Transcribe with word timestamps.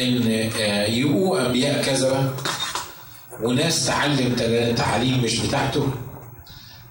إن 0.00 0.50
آه، 0.60 0.86
يبقوا 0.86 1.46
أنبياء 1.46 1.82
كذبه 1.84 2.30
وناس 3.42 3.86
تعلم 3.86 4.34
تعاليم 4.76 5.22
مش 5.22 5.38
بتاعته. 5.40 5.86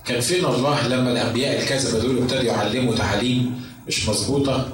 كان 0.05 0.21
فين 0.21 0.46
الله 0.46 0.88
لما 0.88 1.11
الأنبياء 1.11 1.61
الكذبه 1.61 1.99
دول 1.99 2.17
ابتدوا 2.17 2.41
يعلموا 2.43 2.95
تعاليم 2.95 3.61
مش 3.87 4.09
مظبوطة؟ 4.09 4.73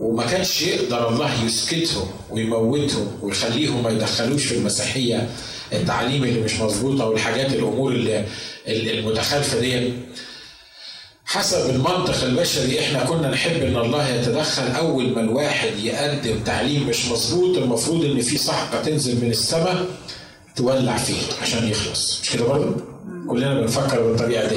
وما 0.00 0.26
كانش 0.26 0.62
يقدر 0.62 1.08
الله 1.08 1.44
يسكتهم 1.44 2.06
ويموتهم 2.30 3.18
ويخليهم 3.22 3.82
ما 3.82 3.90
يدخلوش 3.90 4.44
في 4.46 4.54
المسيحية. 4.58 5.28
التعاليم 5.72 6.24
اللي 6.24 6.40
مش 6.40 6.60
مظبوطة 6.60 7.06
والحاجات 7.06 7.52
الأمور 7.52 7.92
اللي 7.92 8.24
ال- 8.68 8.98
المتخالفه 8.98 9.60
دي 9.60 9.92
حسب 11.28 11.70
المنطق 11.70 12.22
البشري 12.24 12.80
إحنا 12.80 13.04
كنا 13.04 13.30
نحب 13.30 13.62
إن 13.62 13.76
الله 13.76 14.08
يتدخل 14.08 14.62
أول 14.70 15.08
ما 15.14 15.20
الواحد 15.20 15.78
يقدم 15.78 16.40
تعليم 16.44 16.86
مش 16.88 17.06
مظبوط 17.06 17.56
المفروض 17.56 18.04
إن 18.04 18.20
في 18.20 18.38
صحقة 18.38 18.82
تنزل 18.82 19.24
من 19.24 19.30
السماء 19.30 19.86
تولع 20.56 20.96
فيه 20.96 21.22
عشان 21.42 21.68
يخلص. 21.68 22.20
مش 22.22 22.30
كده 22.30 22.44
برضه؟ 22.44 22.76
كلنا 23.28 23.60
بنفكر 23.60 24.02
بالطريقة 24.02 24.48
دي. 24.48 24.56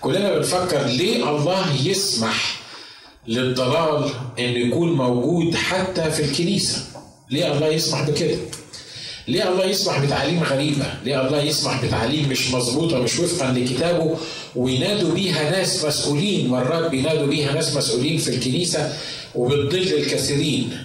كلنا 0.00 0.34
بنفكر 0.38 0.82
ليه 0.82 1.30
الله 1.30 1.82
يسمح 1.86 2.60
للضلال 3.28 4.10
انه 4.38 4.58
يكون 4.68 4.92
موجود 4.92 5.54
حتى 5.54 6.10
في 6.10 6.22
الكنيسة؟ 6.22 6.78
ليه 7.30 7.52
الله 7.52 7.66
يسمح 7.66 8.02
بكده؟ 8.10 8.36
ليه 9.28 9.48
الله 9.48 9.64
يسمح 9.64 9.98
بتعاليم 10.04 10.42
غريبة؟ 10.42 10.84
ليه 11.04 11.26
الله 11.26 11.42
يسمح 11.42 11.84
بتعاليم 11.84 12.28
مش 12.28 12.50
مظبوطة 12.50 12.98
مش 12.98 13.18
وفقا 13.18 13.52
لكتابه؟ 13.52 14.16
وينادوا 14.56 15.14
بيها 15.14 15.50
ناس 15.50 15.84
مسؤولين 15.84 16.48
مرات 16.48 16.90
بينادوا 16.90 17.26
بيها 17.26 17.52
ناس 17.52 17.76
مسؤولين 17.76 18.18
في 18.18 18.28
الكنيسة 18.28 18.92
وبتضل 19.34 19.78
الكثيرين. 19.78 20.78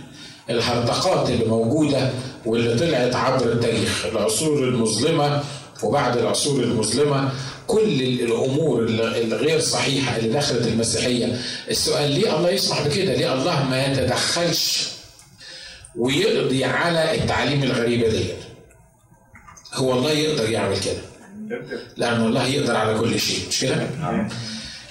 الهرطقات 0.50 1.30
اللي 1.30 1.45
موجودة 1.45 2.09
واللي 2.45 2.76
طلعت 2.80 3.16
عبر 3.16 3.52
التاريخ 3.52 4.06
العصور 4.06 4.64
المظلمة 4.64 5.44
وبعد 5.83 6.17
العصور 6.17 6.64
المظلمة. 6.64 7.30
كل 7.67 8.02
الأمور 8.02 8.83
الغير 8.89 9.59
صحيحة 9.59 10.17
اللي 10.17 10.30
دخلت 10.33 10.67
المسيحية. 10.67 11.39
السؤال 11.70 12.11
ليه 12.11 12.38
الله 12.38 12.50
يسمح 12.50 12.81
بكده؟ 12.88 13.14
ليه 13.16 13.33
الله 13.33 13.64
ما 13.70 13.86
يتدخلش 13.86 14.88
ويقضي 15.95 16.66
على 16.66 17.16
التعاليم 17.16 17.64
الغريبة 17.64 18.09
دي. 18.09 18.25
هو 19.73 19.94
الله 19.94 20.11
يقدر 20.11 20.50
يعمل 20.50 20.80
كده. 20.80 21.02
لأن 21.98 22.25
الله 22.25 22.48
يقدر 22.48 22.75
على 22.75 23.00
كل 23.00 23.20
شيء 23.20 23.48
مش 23.48 23.59
كده؟ 23.59 23.88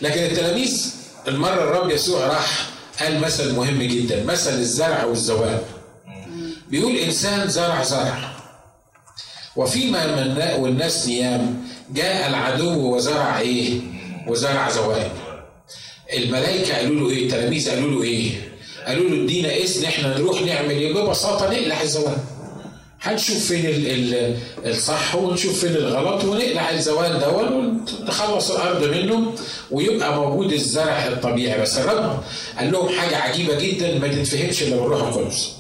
لكن 0.00 0.20
التلاميذ 0.22 0.94
المرة 1.28 1.62
الرب 1.64 1.90
يسوع 1.90 2.26
راح 2.26 2.68
قال 3.00 3.20
مثل 3.20 3.54
مهم 3.54 3.82
جدا 3.82 4.24
مثل 4.24 4.50
الزرع 4.50 5.04
والزوال. 5.04 5.62
بيقول 6.68 6.96
إنسان 6.96 7.48
زرع 7.48 7.82
زرع. 7.82 8.32
وفيما 9.56 10.06
من 10.06 10.42
والناس 10.62 11.06
نيام 11.08 11.64
جاء 11.90 12.28
العدو 12.28 12.96
وزرع 12.96 13.38
إيه؟ 13.38 13.80
وزرع 14.28 14.70
زوال. 14.70 15.10
الملائكة 16.16 16.76
قالوا 16.76 17.00
له 17.00 17.10
إيه؟ 17.16 17.24
التلاميذ 17.26 17.70
قالوا 17.70 17.90
له 17.90 18.02
إيه؟ 18.02 18.49
قالوا 18.86 19.10
له 19.10 19.24
ادينا 19.24 19.56
إذن 19.56 19.84
إحنا 19.84 20.18
نروح 20.18 20.42
نعمل 20.42 20.70
إيه؟ 20.70 20.94
ببساطه 20.94 21.50
نقلع 21.50 21.82
الزوال 21.82 22.16
هنشوف 23.02 23.38
فين 23.48 23.66
ال 23.66 23.86
ال 23.86 24.36
الصح 24.70 25.14
ونشوف 25.14 25.60
فين 25.60 25.76
الغلط 25.76 26.24
ونقلع 26.24 26.70
الزوال 26.70 27.18
ده 27.18 27.28
ونخلص 27.30 28.50
الأرض 28.50 28.84
منه 28.84 29.32
ويبقى 29.70 30.16
موجود 30.16 30.52
الزرع 30.52 31.06
الطبيعي. 31.06 31.60
بس 31.60 31.78
الرب 31.78 32.20
قال 32.58 32.72
لهم 32.72 32.88
حاجة 32.88 33.16
عجيبة 33.16 33.54
جدا 33.60 33.98
ما 33.98 34.08
تتفهمش 34.08 34.62
إلا 34.62 34.76
بالروح 34.76 35.02
القدس. 35.08 35.52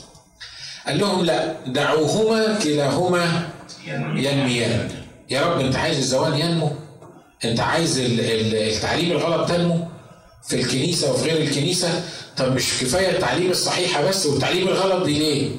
قال 0.86 0.98
لهم 0.98 1.24
لا 1.24 1.54
دعوهما 1.66 2.58
كلاهما 2.64 3.48
ينميان. 4.16 4.88
يا 5.30 5.40
رب 5.42 5.60
أنت 5.60 5.76
عايز 5.76 5.96
الزوال 5.98 6.40
ينمو؟ 6.40 6.70
أنت 7.44 7.60
عايز 7.60 7.98
التعليم 8.00 9.10
الغلط 9.12 9.48
تنمو؟ 9.48 9.88
في 10.48 10.56
الكنيسة 10.60 11.12
وفي 11.12 11.30
غير 11.30 11.42
الكنيسة 11.42 12.02
طب 12.36 12.52
مش 12.54 12.64
كفاية 12.80 13.10
التعليم 13.10 13.50
الصحيحة 13.50 14.02
بس 14.08 14.26
والتعليم 14.26 14.68
الغلط 14.68 15.04
دي 15.04 15.18
ليه؟ 15.18 15.50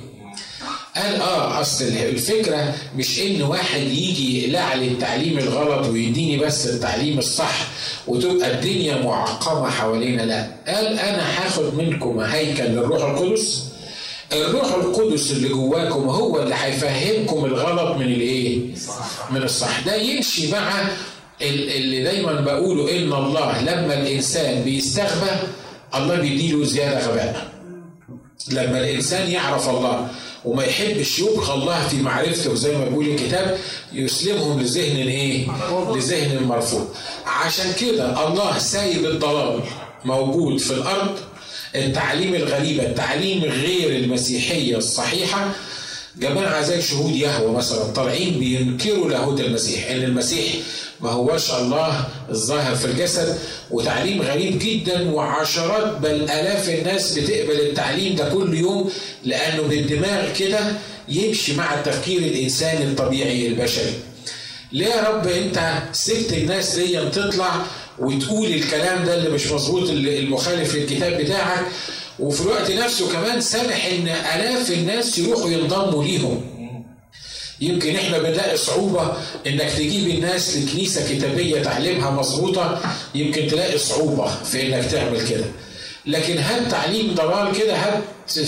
قال 0.95 1.21
آه 1.21 1.61
أصل 1.61 1.85
الفكرة 1.85 2.73
مش 2.95 3.19
إن 3.19 3.41
واحد 3.41 3.81
يجي 3.81 4.43
يقلع 4.43 4.73
لي 4.73 4.87
التعليم 4.87 5.37
الغلط 5.39 5.87
ويديني 5.87 6.37
بس 6.37 6.67
التعليم 6.67 7.19
الصح 7.19 7.67
وتبقى 8.07 8.51
الدنيا 8.51 8.95
معقمة 8.95 9.69
حوالينا 9.69 10.21
لا 10.21 10.47
قال 10.67 10.99
أنا 10.99 11.23
هاخد 11.45 11.75
منكم 11.75 12.19
هيكل 12.19 12.63
للروح 12.63 13.03
القدس 13.09 13.63
الروح 14.33 14.73
القدس 14.73 15.31
اللي 15.31 15.49
جواكم 15.49 16.09
هو 16.09 16.41
اللي 16.41 16.55
هيفهمكم 16.55 17.45
الغلط 17.45 17.97
من 17.97 18.05
الإيه؟ 18.05 18.59
من 19.31 19.43
الصح 19.43 19.79
ده 19.79 19.95
يمشي 19.95 20.51
مع 20.51 20.87
اللي 21.41 22.03
دايما 22.03 22.41
بقوله 22.41 22.97
إن 22.97 23.13
الله 23.13 23.61
لما 23.61 23.93
الإنسان 24.01 24.63
بيستغبى 24.63 25.31
الله 25.95 26.15
بيديله 26.15 26.63
زيادة 26.63 27.07
غباء 27.07 27.51
لما 28.51 28.79
الإنسان 28.79 29.31
يعرف 29.31 29.69
الله 29.69 30.07
وما 30.45 30.63
يحبش 30.63 31.19
يبقى 31.19 31.53
الله 31.53 31.87
في 31.87 31.95
معرفته 32.01 32.55
زي 32.55 32.77
ما 32.77 32.85
بيقول 32.85 33.07
الكتاب 33.07 33.57
يسلمهم 33.93 34.59
لذهن 34.61 34.95
إيه؟ 35.07 35.47
لذهن 35.95 36.43
مرفوض. 36.43 36.87
عشان 37.25 37.73
كده 37.81 38.27
الله 38.27 38.57
سايب 38.57 39.05
الضلال 39.05 39.59
موجود 40.05 40.57
في 40.59 40.71
الأرض 40.71 41.17
التعليم 41.75 42.35
الغريبة، 42.35 42.83
التعليم 42.83 43.43
غير 43.43 43.95
المسيحية 43.95 44.77
الصحيحة 44.77 45.51
جماعة 46.17 46.61
زي 46.61 46.81
شهود 46.81 47.15
يهوى 47.15 47.51
مثلا 47.51 47.83
طالعين 47.83 48.39
بينكروا 48.39 49.09
لاهوت 49.09 49.39
المسيح 49.39 49.89
إن 49.91 50.03
المسيح 50.03 50.53
ما 51.01 51.09
هوش 51.11 51.51
الله 51.51 52.07
الظاهر 52.29 52.75
في 52.75 52.85
الجسد 52.85 53.37
وتعليم 53.71 54.21
غريب 54.21 54.59
جدا 54.59 55.11
وعشرات 55.11 55.97
بل 55.97 56.11
آلاف 56.23 56.69
الناس 56.69 57.17
بتقبل 57.17 57.59
التعليم 57.59 58.15
ده 58.15 58.29
كل 58.29 58.53
يوم 58.57 58.91
لأنه 59.23 59.61
بالدماغ 59.63 60.33
كده 60.39 60.59
يمشي 61.07 61.53
مع 61.55 61.73
التفكير 61.79 62.19
الانساني 62.19 62.83
الطبيعي 62.83 63.47
البشري. 63.47 63.93
ليه 64.71 64.85
يا 64.87 65.01
رب 65.09 65.27
أنت 65.27 65.73
سبت 65.91 66.33
الناس 66.33 66.75
دي 66.75 67.09
تطلع 67.09 67.51
وتقول 67.99 68.47
الكلام 68.47 69.05
ده 69.05 69.13
اللي 69.17 69.29
مش 69.29 69.47
مظبوط 69.51 69.89
المخالف 69.89 70.75
للكتاب 70.75 71.21
بتاعك 71.21 71.65
وفي 72.19 72.41
الوقت 72.41 72.71
نفسه 72.71 73.11
كمان 73.13 73.41
سامح 73.41 73.85
إن 73.85 74.07
آلاف 74.07 74.71
الناس 74.71 75.17
يروحوا 75.17 75.49
ينضموا 75.49 76.03
ليهم 76.03 76.41
يمكن 77.61 77.95
إحنا 77.95 78.17
بنلاقي 78.17 78.57
صعوبة 78.57 79.13
إنك 79.47 79.69
تجيب 79.77 80.07
الناس 80.17 80.57
لكنيسة 80.57 81.13
كتابية 81.15 81.61
تعليمها 81.61 82.11
مظبوطة 82.11 82.79
يمكن 83.15 83.47
تلاقي 83.47 83.77
صعوبة 83.77 84.27
في 84.43 84.67
إنك 84.67 84.85
تعمل 84.85 85.27
كده. 85.29 85.45
لكن 86.05 86.37
هات 86.37 86.71
تعليم 86.71 87.15
ضلال 87.15 87.57
كده؟ 87.59 87.75
هات 87.75 88.03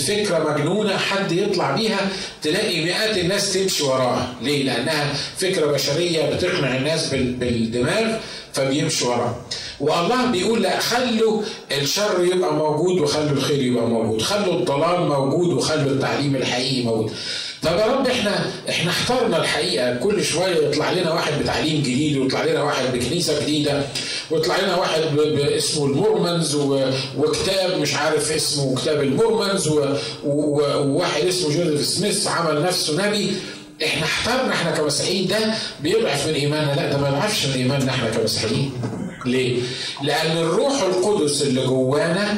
فكرة 0.07 0.51
مجنونة 0.53 0.97
حد 0.97 1.31
يطلع 1.31 1.71
بيها؟ 1.71 2.09
تلاقي 2.41 2.85
مئات 2.85 3.17
الناس 3.17 3.53
تمشي 3.53 3.83
وراها. 3.83 4.35
ليه؟ 4.41 4.63
لأنها 4.63 5.13
فكرة 5.37 5.65
بشرية 5.65 6.29
بتقنع 6.35 6.75
الناس 6.77 7.09
بالدماغ 7.13 8.17
فبيمشوا 8.53 9.07
وراها. 9.15 9.35
والله 9.79 10.25
بيقول 10.25 10.61
لا 10.63 10.79
خلوا 10.79 11.41
الشر 11.71 12.23
يبقى 12.33 12.53
موجود 12.53 13.01
وخلوا 13.01 13.31
الخير 13.31 13.61
يبقى 13.61 13.87
موجود. 13.87 14.21
خلوا 14.21 14.53
الضلال 14.59 15.07
موجود 15.07 15.53
وخلوا 15.53 15.91
التعليم 15.91 16.35
الحقيقي 16.35 16.83
موجود. 16.83 17.11
طب 17.63 17.77
يا 17.79 17.85
رب 17.85 18.07
إحنا 18.07 18.45
إحنا 18.69 18.91
اخترنا 18.91 19.37
الحقيقة. 19.37 19.95
كل 19.95 20.23
شوية 20.23 20.67
يطلع 20.67 20.91
لنا 20.91 21.13
واحد 21.13 21.33
بتعليم 21.43 21.81
جديد 21.81 22.17
ويطلع 22.17 22.43
لنا 22.45 22.63
واحد 22.63 22.85
بكنيسة 22.93 23.41
جديدة 23.43 23.81
ويطلع 24.31 24.59
لنا 24.59 24.75
واحد 24.75 25.01
باسمه 25.15 25.85
المورمنز 25.85 26.55
وكتاب 27.17 27.79
مش 27.79 27.93
عارف 27.95 28.31
اسمه 28.31 28.75
كتاب 28.75 29.01
المورمنز 29.01 29.67
وواحد 30.23 31.21
اسمه 31.23 31.49
جوزيف 31.49 31.85
سميث 31.85 32.27
عمل 32.27 32.61
نفسه 32.63 33.07
نبي. 33.07 33.33
إحنا 33.85 34.03
اخترنا 34.05 34.53
إحنا 34.53 34.71
كمسيحيين 34.71 35.27
ده 35.27 35.37
بيضعف 35.79 36.27
من 36.27 36.33
إيماننا. 36.33 36.73
لا 36.75 36.91
ده 36.91 36.97
ما 36.97 37.07
يضعفش 37.07 37.45
من 37.45 37.53
إيماننا 37.53 37.91
إحنا 37.91 38.09
كمسيحيين. 38.09 38.71
ليه؟ 39.25 39.59
لأن 40.03 40.37
الروح 40.37 40.81
القدس 40.81 41.41
اللي 41.41 41.65
جوانا 41.65 42.35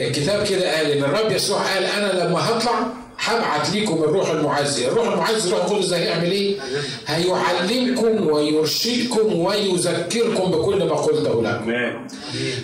الكتاب 0.00 0.46
كده 0.46 0.76
قال 0.76 0.86
إن 0.90 1.04
الرب 1.04 1.32
يسوع 1.32 1.74
قال 1.74 1.84
أنا 1.84 2.24
لما 2.24 2.48
هطلع 2.50 2.86
هبعت 3.28 3.70
ليكم 3.70 3.94
الروح 3.94 4.30
المعزي، 4.30 4.88
الروح 4.88 5.08
المعزي 5.12 5.48
الروح 5.48 5.64
القدس 5.64 5.92
هيعمل 5.92 6.30
إيه؟ 6.30 6.56
هيعلمكم 7.06 8.26
ويرشدكم 8.26 9.38
ويذكركم 9.38 10.50
بكل 10.50 10.84
ما 10.84 10.94
قلته 10.94 11.42
لكم. 11.42 11.72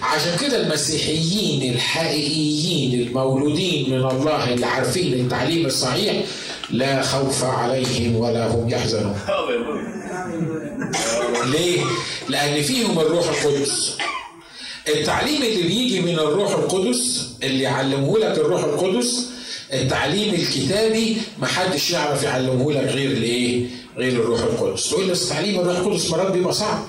عشان 0.03 0.37
كده 0.41 0.61
المسيحيين 0.61 1.75
الحقيقيين 1.75 3.07
المولودين 3.09 3.91
من 3.91 4.07
الله 4.11 4.55
اللي 4.55 4.67
عارفين 4.67 5.13
التعليم 5.13 5.67
الصحيح 5.67 6.25
لا 6.71 7.03
خوف 7.03 7.45
عليهم 7.45 8.17
ولا 8.17 8.47
هم 8.47 8.69
يحزنون. 8.69 9.17
ليه؟ 11.47 11.81
لأن 12.29 12.63
فيهم 12.63 13.01
الروح 13.01 13.29
القدس. 13.29 13.97
التعليم 14.89 15.43
اللي 15.43 15.63
بيجي 15.63 16.01
من 16.01 16.15
الروح 16.15 16.51
القدس 16.51 17.29
اللي 17.43 17.63
يعلمه 17.63 18.19
لك 18.19 18.39
الروح 18.39 18.65
القدس 18.65 19.27
التعليم 19.83 20.35
الكتابي 20.35 21.17
ما 21.39 21.47
حدش 21.47 21.91
يعرف 21.91 22.23
يعلمه 22.23 22.73
لك 22.73 22.85
غير 22.89 23.11
الايه؟ 23.11 23.67
غير 23.99 24.13
الروح 24.13 24.41
القدس. 24.41 24.91
تقول 24.91 25.07
لي 25.07 25.15
تعليم 25.15 25.61
الروح 25.61 25.77
القدس 25.77 26.11
مرات 26.11 26.33
بيبقى 26.33 26.53
صعب. 26.53 26.85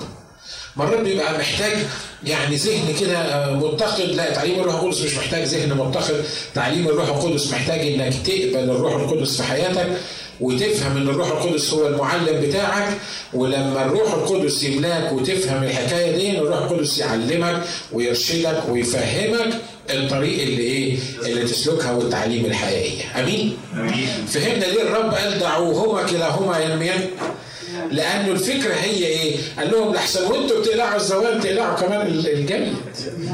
مرات 0.76 1.00
بيبقى 1.00 1.38
محتاج 1.38 1.72
يعني 2.24 2.56
ذهن 2.56 2.94
كده 3.00 3.52
متقد 3.52 4.00
لا 4.08 4.34
تعليم 4.34 4.60
الروح 4.60 4.74
القدس 4.74 5.00
مش 5.02 5.14
محتاج 5.16 5.42
ذهن 5.44 5.74
متقد 5.76 6.24
تعليم 6.54 6.88
الروح 6.88 7.08
القدس 7.08 7.52
محتاج 7.52 7.80
إنك 7.80 8.14
تقبل 8.26 8.70
الروح 8.70 8.94
القدس 8.94 9.36
في 9.36 9.42
حياتك 9.42 9.88
وتفهم 10.40 10.96
إن 10.96 11.08
الروح 11.08 11.28
القدس 11.28 11.70
هو 11.74 11.86
المعلم 11.86 12.40
بتاعك. 12.40 12.88
ولما 13.34 13.84
الروح 13.84 14.12
القدس 14.14 14.62
يملاك 14.62 15.12
وتفهم 15.12 15.62
الحكاية 15.62 16.16
دي 16.16 16.38
الروح 16.38 16.58
القدس 16.62 16.98
يعلمك 16.98 17.62
ويرشدك 17.92 18.62
ويفهمك 18.68 19.54
الطريق 19.90 20.42
اللي 20.42 20.62
إيه 20.62 20.96
اللي 21.26 21.44
تسلكها 21.44 21.92
والتعليم 21.92 22.44
الحقيقيه 22.44 23.02
أمين 23.20 23.56
فهمنا 24.28 24.64
ليه 24.64 24.82
الرب 24.82 25.14
قال 25.14 25.38
دعوهما 25.38 26.02
كلاهما 26.02 26.58
ينميان 26.58 27.00
لأنه 27.90 28.32
الفكرة 28.32 28.74
هي 28.74 29.06
إيه؟ 29.06 29.36
قال 29.58 29.70
لهم 29.72 29.94
لحسن 29.94 30.24
وأنتوا 30.26 30.60
بتقلعوا 30.60 30.96
الزوال 30.96 31.40
تقلعوا 31.42 31.74
كمان 31.76 32.06
الجيد. 32.06 32.74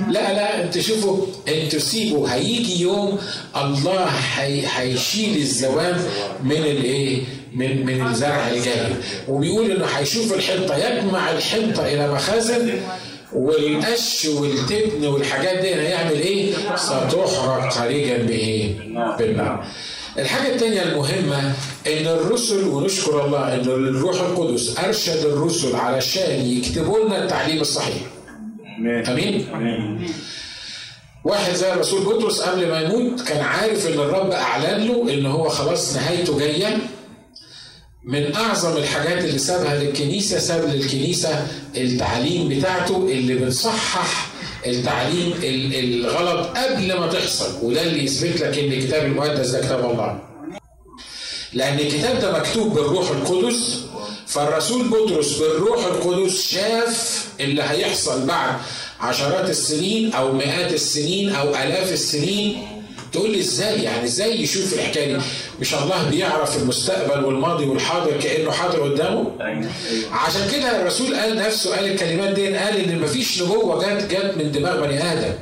لا 0.08 0.32
لا 0.32 0.64
أنتوا 0.64 0.82
شوفوا 0.82 1.26
أنتوا 1.48 1.78
سيبوا 1.78 2.28
هيجي 2.28 2.80
يوم 2.82 3.18
الله 3.56 4.04
هيشيل 4.76 5.36
الزوال 5.36 5.96
من 6.44 6.52
الايه؟ 6.56 7.22
من 7.54 7.86
من 7.86 8.06
الزرع 8.06 8.48
الجيد 8.48 8.96
وبيقول 9.28 9.70
إنه 9.70 9.84
هيشوف 9.86 10.32
الحنطة 10.32 10.76
يجمع 10.76 11.30
الحنطة 11.30 11.86
إلى 11.86 12.12
مخازن 12.12 12.80
والقش 13.34 14.24
والتبن 14.26 15.04
والحاجات 15.06 15.58
دي 15.58 15.74
هيعمل 15.74 16.12
إيه؟ 16.20 16.52
ستحرق 16.76 17.26
خارجا 17.70 18.16
بايه؟ 18.16 18.74
بالنار. 19.18 19.64
الحاجة 20.18 20.54
الثانية 20.54 20.82
المهمة 20.82 21.38
إن 21.86 22.06
الرسل 22.06 22.64
ونشكر 22.64 23.24
الله 23.26 23.54
إن 23.54 23.60
الروح 23.60 24.20
القدس 24.20 24.78
أرشد 24.78 25.24
الرسل 25.24 25.76
علشان 25.76 26.46
يكتبوا 26.46 27.04
لنا 27.04 27.24
التعليم 27.24 27.60
الصحيح. 27.60 27.96
أمين؟ 29.08 29.48
أمين. 29.54 30.06
واحد 31.24 31.54
زي 31.54 31.72
الرسول 31.72 32.02
بطرس 32.04 32.40
قبل 32.40 32.68
ما 32.68 32.80
يموت 32.80 33.20
كان 33.20 33.40
عارف 33.40 33.86
إن 33.86 33.92
الرب 33.92 34.30
أعلن 34.30 34.86
له 34.86 35.14
إن 35.14 35.26
هو 35.26 35.48
خلاص 35.48 35.96
نهايته 35.96 36.38
جاية 36.38 36.76
من 38.04 38.34
أعظم 38.34 38.76
الحاجات 38.76 39.24
اللي 39.24 39.38
سابها 39.38 39.74
للكنيسة 39.84 40.38
ساب 40.38 40.68
للكنيسة 40.74 41.46
التعليم 41.76 42.48
بتاعته 42.48 42.96
اللي 42.96 43.34
بتصحح 43.34 44.28
التعليم 44.66 45.32
الغلط 45.74 46.56
قبل 46.56 46.98
ما 46.98 47.06
تحصل. 47.06 47.58
وده 47.62 47.82
اللي 47.82 48.04
يثبت 48.04 48.40
لك 48.40 48.58
إن 48.58 48.72
الكتاب 48.72 49.04
المقدس 49.04 49.48
ده 49.48 49.60
كتاب 49.60 49.90
الله. 49.90 50.20
لأن 51.52 51.78
الكتاب 51.78 52.20
ده 52.20 52.38
مكتوب 52.38 52.74
بالروح 52.74 53.10
القدس 53.10 53.80
فالرسول 54.26 54.88
بطرس 54.88 55.38
بالروح 55.38 55.84
القدس 55.84 56.42
شاف 56.42 57.26
اللي 57.40 57.62
هيحصل 57.62 58.26
بعد 58.26 58.54
عشرات 59.00 59.50
السنين 59.50 60.12
أو 60.12 60.32
مئات 60.32 60.72
السنين 60.72 61.30
أو 61.34 61.48
آلاف 61.48 61.92
السنين. 61.92 62.62
تقول 63.12 63.30
لي 63.32 63.40
إزاي؟ 63.40 63.82
يعني 63.82 64.04
إزاي 64.04 64.40
يشوف 64.42 64.74
الحكاية 64.74 65.16
دي؟ 65.16 65.22
مش 65.62 65.74
الله 65.74 66.10
بيعرف 66.10 66.56
المستقبل 66.62 67.24
والماضي 67.24 67.64
والحاضر 67.64 68.20
كأنه 68.20 68.50
حاضر 68.50 68.82
قدامه. 68.92 69.26
أيوة. 69.40 69.70
عشان 70.12 70.48
كده 70.52 70.80
الرسول 70.80 71.14
قال 71.16 71.36
نفسه 71.36 71.76
قال 71.76 71.92
الكلمات 71.92 72.34
دي 72.34 72.56
قال 72.56 72.76
إن 72.76 73.00
مفيش 73.00 73.42
نبوة 73.42 73.78
جت 73.84 74.10
جت 74.14 74.34
من 74.36 74.52
دماغ 74.52 74.80
بني 74.80 75.12
آدم. 75.12 75.32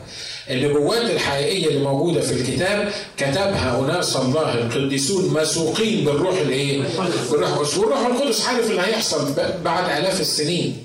النبوات 0.51 1.11
الحقيقية 1.11 1.67
اللي 1.67 1.79
موجودة 1.81 2.21
في 2.21 2.33
الكتاب 2.33 2.93
كتبها 3.17 3.81
أناس 3.81 4.17
الله 4.17 4.55
القديسون 4.55 5.35
مسوقين 5.35 6.05
بالروح 6.05 6.39
الإيه؟ 6.39 6.83
بالروح 6.83 7.49
القدس. 7.51 7.77
والروح 7.79 8.07
القدس 8.07 8.47
عارف 8.47 8.71
اللي 8.71 8.83
هيحصل 8.83 9.35
بعد 9.65 9.99
آلاف 10.03 10.21
السنين. 10.21 10.77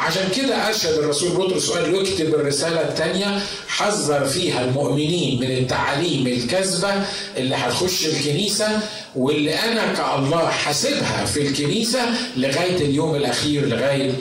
عشان 0.00 0.28
كده 0.36 0.68
أرشد 0.68 0.90
الرسول 0.98 1.30
بطرس 1.36 1.68
وقال 1.68 1.92
له 1.92 2.00
اكتب 2.02 2.34
الرسالة 2.34 2.80
الثانية 2.88 3.40
حذر 3.68 4.24
فيها 4.24 4.64
المؤمنين 4.64 5.40
من 5.40 5.50
التعاليم 5.50 6.26
الكاذبة 6.26 6.94
اللي 7.36 7.54
هتخش 7.54 8.06
الكنيسة 8.06 8.80
واللي 9.16 9.54
أنا 9.54 9.92
كالله 9.94 10.48
حاسبها 10.50 11.24
في 11.24 11.40
الكنيسة 11.48 12.00
لغاية 12.36 12.76
اليوم 12.76 13.14
الأخير 13.14 13.66
لغاية 13.66 14.12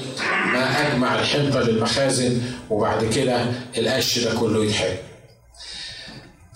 ما 0.54 0.88
أجمع 0.88 1.20
الحنطة 1.20 1.60
للمخازن 1.62 2.42
وبعد 2.70 3.14
كده 3.16 3.46
القش 3.78 4.20
ده 4.20 4.34
كله 4.40 4.66
يتحرق. 4.66 5.04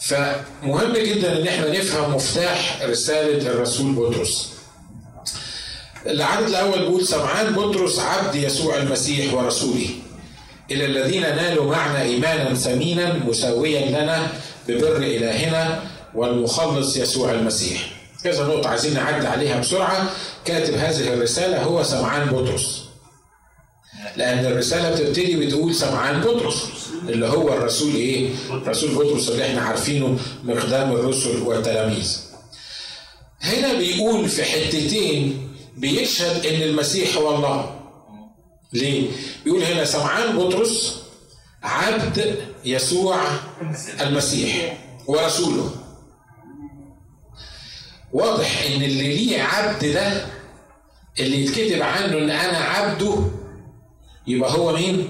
فمهم 0.02 0.94
جدا 0.94 1.38
إن 1.42 1.48
إحنا 1.48 1.70
نفهم 1.80 2.16
مفتاح 2.16 2.80
رسالة 2.84 3.52
الرسول 3.52 3.92
بطرس. 3.96 4.53
العدد 6.08 6.48
الأول 6.48 6.80
بيقول 6.80 7.06
سمعان 7.08 7.54
بطرس 7.54 8.00
عبد 8.00 8.36
يسوع 8.36 8.78
المسيح 8.78 9.34
ورسوله 9.34 9.90
إلى 10.72 10.86
الذين 10.86 11.22
نالوا 11.22 11.72
معنا 11.72 12.02
إيمانا 12.02 12.54
ثمينا 12.54 13.14
مساويا 13.14 13.86
لنا 13.90 14.28
ببر 14.68 14.98
إلهنا 14.98 15.84
والمخلص 16.16 16.98
يسوع 16.98 17.32
المسيح 17.32 17.90
كذا 18.24 18.48
نقطة 18.48 18.70
عايزين 18.70 18.94
نعدي 18.94 19.28
عليها 19.28 19.60
بسرعة 19.60 20.10
كاتب 20.46 20.74
هذه 20.74 21.14
الرسالة 21.14 21.64
هو 21.64 21.84
سمعان 21.84 22.28
بطرس 22.28 22.84
لأن 24.18 24.46
الرسالة 24.46 24.92
بتبتدي 24.92 25.36
بتقول 25.46 25.76
سمعان 25.76 26.22
بطرس 26.22 26.64
اللي 27.10 27.28
هو 27.28 27.54
الرسول 27.54 27.96
إيه؟ 27.96 28.30
رسول 28.68 28.96
بطرس 28.96 29.30
اللي 29.30 29.46
إحنا 29.46 29.62
عارفينه 29.62 30.18
مقدام 30.44 30.92
الرسل 30.92 31.42
والتلاميذ. 31.42 32.18
هنا 33.42 33.74
بيقول 33.74 34.30
في 34.30 34.44
حتتين 34.44 35.43
بيشهد 35.78 36.46
إن 36.46 36.62
المسيح 36.62 37.18
هو 37.18 37.36
الله. 37.36 37.80
ليه؟ 38.74 39.12
بيقول 39.46 39.64
هنا 39.64 39.86
سمعان 39.86 40.38
بطرس 40.38 41.04
عبد 41.64 42.36
يسوع 42.66 43.18
المسيح 44.02 44.78
ورسوله. 45.08 45.70
واضح 48.14 48.64
إن 48.68 48.82
اللي 48.84 49.16
ليه 49.16 49.42
عبد 49.44 49.86
ده 49.86 50.26
اللي 51.20 51.46
يتكتب 51.46 51.82
عنه 51.82 52.18
إن 52.18 52.30
أنا 52.30 52.58
عبده 52.58 53.16
يبقى 54.28 54.52
هو 54.58 54.74
مين؟ 54.74 55.08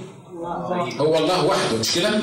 هو 0.99 1.17
الله. 1.17 1.45
وحده 1.45 1.77
مش 1.77 1.95
كده؟ 1.95 2.19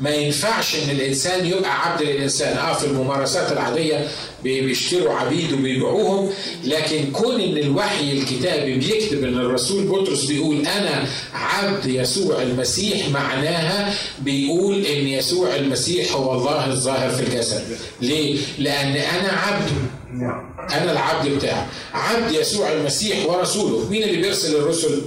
ما 0.00 0.10
ينفعش 0.10 0.74
إن 0.74 0.90
الإنسان 0.90 1.46
يبقى 1.46 1.82
عبد 1.82 2.02
للإنسان. 2.02 2.56
آه 2.58 2.72
في 2.74 2.86
الممارسات 2.86 3.52
العادية 3.52 4.08
بيشتروا 4.44 5.14
عبيد 5.14 5.52
وبيبيعوهم 5.52 6.30
لكن 6.64 7.12
كون 7.12 7.40
إن 7.40 7.56
الوحي 7.58 8.12
الكتابي 8.12 8.74
بيكتب 8.74 9.24
إن 9.24 9.34
الرسول 9.38 9.84
بطرس 9.86 10.24
بيقول 10.24 10.66
أنا 10.66 11.04
عبد 11.34 11.86
يسوع 11.86 12.42
المسيح 12.42 13.08
معناها 13.08 13.94
بيقول 14.18 14.74
إن 14.86 15.06
يسوع 15.06 15.56
المسيح 15.56 16.12
هو 16.12 16.32
الله 16.34 16.66
الظاهر 16.66 17.10
في 17.10 17.22
الجسد. 17.22 17.62
ليه؟ 18.02 18.38
لأن 18.58 18.96
أنا 18.96 19.32
عبده 19.32 19.76
أنا 20.76 20.92
العبد 20.92 21.28
بتاعه 21.28 21.66
عبد 21.94 22.32
يسوع 22.34 22.72
المسيح 22.72 23.26
ورسوله. 23.26 23.88
مين 23.90 24.02
اللي 24.02 24.16
بيرسل 24.22 24.56
الرسل؟ 24.56 25.02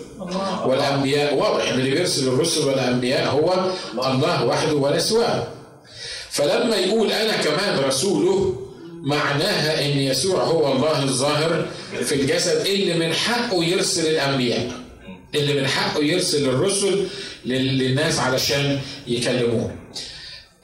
والأنبياء. 0.65 1.35
واضح 1.35 1.69
إن 1.69 1.79
اللي 1.79 1.91
بيرسل 1.91 2.27
الرسل 2.27 2.67
والأنبياء 2.67 3.29
هو 3.31 3.71
الله 4.11 4.45
وحده. 4.45 4.75
ولا 4.79 5.00
سواه 5.00 5.48
فلما 6.29 6.75
يقول 6.75 7.12
أنا 7.12 7.38
كمان 7.38 7.79
رسوله 7.79 8.55
معناها 9.01 9.86
إن 9.86 9.98
يسوع 9.98 10.43
هو 10.43 10.71
الله 10.71 11.03
الظاهر 11.03 11.67
في 12.03 12.15
الجسد 12.15 12.65
اللي 12.65 12.93
من 12.93 13.13
حقه 13.13 13.63
يرسل 13.63 14.07
الأنبياء 14.07 14.71
اللي 15.36 15.62
من 15.62 15.67
حقه 15.67 16.03
يرسل 16.03 16.50
الرسل 16.50 17.07
للناس 17.45 18.19
علشان 18.19 18.79
يكلموهم 19.07 19.75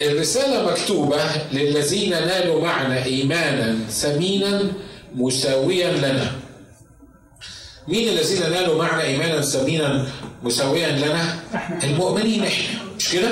الرسالة 0.01 0.72
مكتوبة 0.72 1.22
للذين 1.53 2.10
نالوا 2.10 2.62
معنا 2.62 3.05
إيمانا 3.05 3.77
ثمينا 3.89 4.72
مساويا 5.15 5.91
لنا. 5.91 6.31
مين 7.88 8.10
الذين 8.10 8.51
نالوا 8.51 8.77
معنا 8.84 9.03
إيمانا 9.03 9.41
ثمينا 9.41 10.07
مساويا 10.43 10.91
لنا؟ 10.91 11.39
المؤمنين. 11.84 12.43
إحنا 12.43 12.79
مش 12.98 13.10
كده؟ 13.10 13.29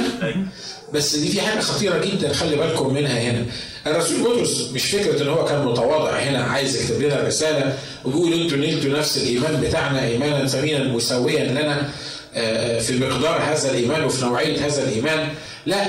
بس 0.94 1.16
دي 1.16 1.30
في 1.30 1.42
حاجة 1.42 1.60
خطيرة 1.60 2.06
جدا 2.06 2.34
خلي 2.34 2.56
بالكم 2.56 2.94
منها 2.94 3.20
هنا. 3.22 3.46
الرسول 3.88 4.22
بطرس 4.24 4.70
مش 4.74 4.86
فكرة 4.86 5.22
إن 5.24 5.28
هو 5.28 5.46
كان 5.46 5.66
متواضع 5.66 6.12
هنا 6.12 6.44
عايز 6.44 6.82
يكتب 6.82 7.02
لنا 7.02 7.22
الرسالة 7.22 7.78
ويقول 8.06 8.34
أنتوا 8.34 8.58
نلتوا 8.58 8.90
نفس 9.00 9.18
الإيمان 9.18 9.62
بتاعنا 9.62 10.06
ايمانا 10.06 10.48
ثمينا 10.48 10.84
مساويا 10.84 11.44
لنا 11.46 11.90
آه، 12.36 12.80
في 12.80 12.98
مقدار 13.00 13.42
هذا 13.42 13.72
الإيمان 13.72 14.04
وفي 14.04 14.26
نوعية 14.26 14.66
هذا 14.66 14.84
الإيمان. 14.84 15.30
لا 15.66 15.86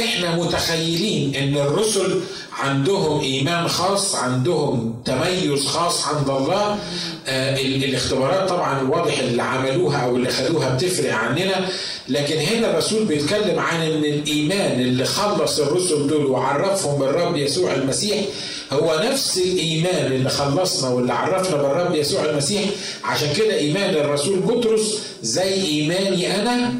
إحنا 0.00 0.36
متخيلين 0.36 1.34
إن 1.34 1.56
الرسل 1.56 2.20
عندهم 2.64 3.20
إيمان 3.20 3.68
خاص 3.68 4.14
عندهم 4.14 5.02
تميز 5.04 5.66
خاص 5.66 6.06
عند 6.08 6.30
الله. 6.30 6.78
آه 7.26 7.56
الاختبارات 7.60 8.48
طبعا 8.48 8.82
واضح 8.82 9.18
اللي 9.18 9.42
عملوها 9.42 9.98
أو 9.98 10.16
اللي 10.16 10.30
خدوها 10.30 10.74
بتفرق 10.74 11.14
عننا. 11.14 11.68
لكن 12.08 12.36
هنا 12.38 12.70
الرسول 12.70 13.04
بيتكلم 13.04 13.58
عن 13.58 13.80
إن 13.82 14.04
الإيمان 14.04 14.80
اللي 14.80 15.04
خلص 15.04 15.58
الرسل 15.60 16.06
دول 16.06 16.26
وعرفهم 16.26 16.98
بالرب 17.00 17.36
يسوع 17.36 17.74
المسيح 17.74 18.24
هو 18.72 19.00
نفس 19.10 19.38
الإيمان 19.38 20.12
اللي 20.12 20.28
خلصنا 20.30 20.88
واللي 20.90 21.12
عرفنا 21.12 21.56
بالرب 21.56 21.94
يسوع 21.94 22.24
المسيح. 22.24 22.64
عشان 23.04 23.32
كده 23.36 23.54
إيمان 23.54 23.94
الرسول 23.94 24.38
بطرس 24.40 25.02
زي 25.22 25.64
إيماني 25.64 26.40
أنا 26.42 26.72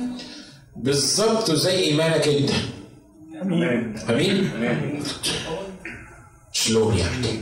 بالظبط 0.77 1.51
زي 1.51 1.79
إيمانك 1.79 2.29
أنت. 2.29 2.51
آمين. 3.43 3.97
آمين. 4.11 5.03
شلون 6.65 6.99
يعني؟ 6.99 7.41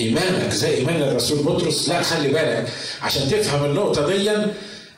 إيمانك 0.00 0.52
زي 0.52 0.74
إيمان 0.74 1.02
الرسول 1.02 1.38
بطرس. 1.38 1.88
لا 1.88 2.02
خلي 2.02 2.28
بالك 2.28 2.68
عشان 3.02 3.30
تفهم 3.30 3.64
النقطة 3.64 4.06
دي 4.06 4.30
آه، 4.30 4.50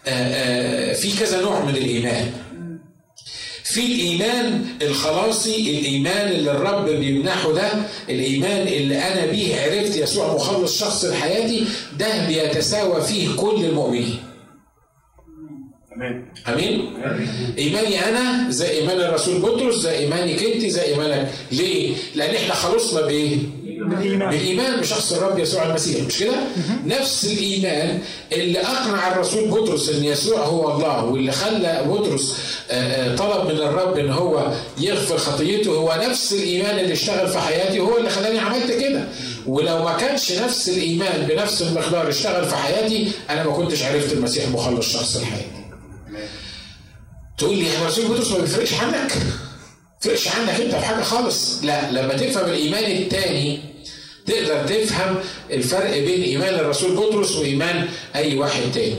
آه، 0.07 0.93
في 0.93 1.19
كذا 1.19 1.41
نوع 1.41 1.65
من 1.65 1.77
الإيمان. 1.77 2.33
في 3.65 3.87
الإيمان 3.87 4.65
الخلاصي 4.83 5.57
الإيمان 5.79 6.29
اللي 6.29 6.51
الرب 6.51 6.89
بيمنحه 6.89 7.53
ده 7.53 7.73
الإيمان 8.09 8.69
اللي 8.69 8.99
أنا 8.99 9.27
بيه 9.27 9.61
عرفت 9.61 9.97
يسوع 9.97 10.35
مخلص 10.35 10.81
شخص 10.81 11.05
لحياتي 11.05 11.65
ده 11.99 12.27
بيتساوى 12.27 13.03
فيه 13.03 13.37
كل 13.37 13.65
المؤمنين. 13.65 14.19
آمين. 16.49 16.89
إيماني 17.59 18.09
أنا 18.09 18.51
زي 18.51 18.71
إيمان 18.71 19.01
الرسول 19.01 19.41
بطرس 19.41 19.75
زي 19.75 19.99
ايمانك 19.99 20.43
انت 20.43 20.67
زي 20.67 20.83
ايمانك 20.83 21.29
ليه؟ 21.53 21.95
لأن 22.15 22.35
إحنا 22.35 22.55
خلصنا 22.55 23.01
بإيه؟ 23.01 23.37
بالإيمان. 23.65 24.31
بالإيمان 24.31 24.81
بشخص 24.81 25.13
الرب 25.13 25.39
يسوع 25.39 25.67
المسيح. 25.67 26.05
مش 26.07 26.19
كده؟ 26.19 26.33
نفس 26.87 27.25
الإيمان 27.25 27.99
اللي 28.33 28.59
أقنع 28.61 29.13
الرسول 29.13 29.49
بطرس 29.51 29.89
إن 29.89 30.05
يسوع 30.05 30.39
هو 30.39 30.73
الله 30.77 31.05
واللي 31.05 31.33
خلى 31.33 31.85
بطرس 31.89 32.35
آه، 32.71 33.13
آه، 33.13 33.17
طلب 33.17 33.45
من 33.53 33.57
الرب 33.57 33.99
إن 33.99 34.11
هو 34.11 34.53
يغفر 34.81 35.19
خطيته 35.19 35.71
هو 35.71 36.01
نفس 36.09 36.33
الإيمان 36.33 36.79
اللي 36.79 36.93
اشتغل 36.93 37.29
في 37.29 37.39
حياتي 37.39 37.81
وهو 37.81 37.99
اللي 37.99 38.11
خلاني 38.11 38.39
عملت 38.39 38.71
كده. 38.73 39.05
ولو 39.47 39.85
ما 39.85 39.97
كانش 39.97 40.33
نفس 40.33 40.69
الإيمان 40.69 41.27
بنفس 41.27 41.63
المقدار 41.63 42.09
اشتغل 42.09 42.45
في 42.45 42.57
حياتي 42.57 43.09
أنا 43.31 43.45
ما 43.45 43.53
كنتش 43.53 43.83
عرفت 43.83 44.13
المسيح 44.13 44.49
مخلص 44.49 44.93
شخص 44.93 45.17
لحياتي 45.17 45.66
تقول 47.39 47.59
لي 47.59 47.77
الرسول 47.77 48.07
بطرس 48.07 48.31
ما 48.33 48.39
بيفرقش 48.39 48.75
عنك. 48.75 49.13
فرقش 50.01 50.29
عنك 50.29 50.61
أنت 50.61 50.75
في 50.75 50.81
حاجة 50.87 51.03
خالص. 51.03 51.65
لا 51.65 51.91
لما 51.93 52.15
تفهم 52.17 52.45
الإيمان 52.51 52.85
الثاني 53.03 53.61
تقدر 54.27 54.67
تفهم 54.69 55.17
الفرق 55.51 55.91
بين 55.99 56.23
إيمان 56.23 56.55
الرسول 56.55 56.97
بطرس 56.97 57.37
وإيمان 57.37 57.89
أي 58.17 58.35
واحد 58.39 58.63
تاني. 58.75 58.97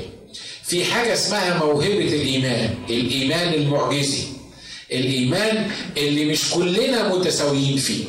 في 0.63 0.85
حاجة 0.85 1.13
اسمها 1.13 1.57
موهبة 1.65 2.13
الإيمان 2.15 2.75
الإيمان 2.89 3.53
المعجزي. 3.53 4.23
الإيمان 4.91 5.71
اللي 5.97 6.25
مش 6.25 6.49
كلنا 6.51 7.15
متساويين 7.15 7.77
فيه. 7.77 8.03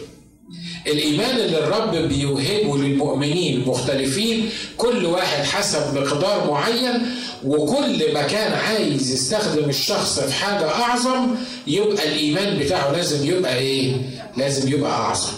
الإيمان 0.93 1.37
اللي 1.37 1.59
الرب 1.59 1.97
بيوهبه 2.09 2.77
للمؤمنين 2.79 3.61
المختلفين 3.63 4.51
كل 4.77 5.05
واحد 5.07 5.45
حسب 5.45 5.95
مقدار 5.99 6.51
معين 6.51 7.07
وكل 7.45 8.15
ما 8.15 8.23
كان 8.23 8.53
عايز 8.53 9.11
يستخدم 9.13 9.69
الشخص 9.69 10.21
في 10.21 10.33
حاجة 10.33 10.69
أعظم 10.71 11.27
يبقى 11.67 12.09
الإيمان 12.09 12.59
بتاعه 12.59 12.93
لازم 12.93 13.27
يبقى 13.27 13.59
إيه؟ 13.59 13.97
لازم 14.37 14.73
يبقى 14.73 14.91
أعظم. 14.91 15.33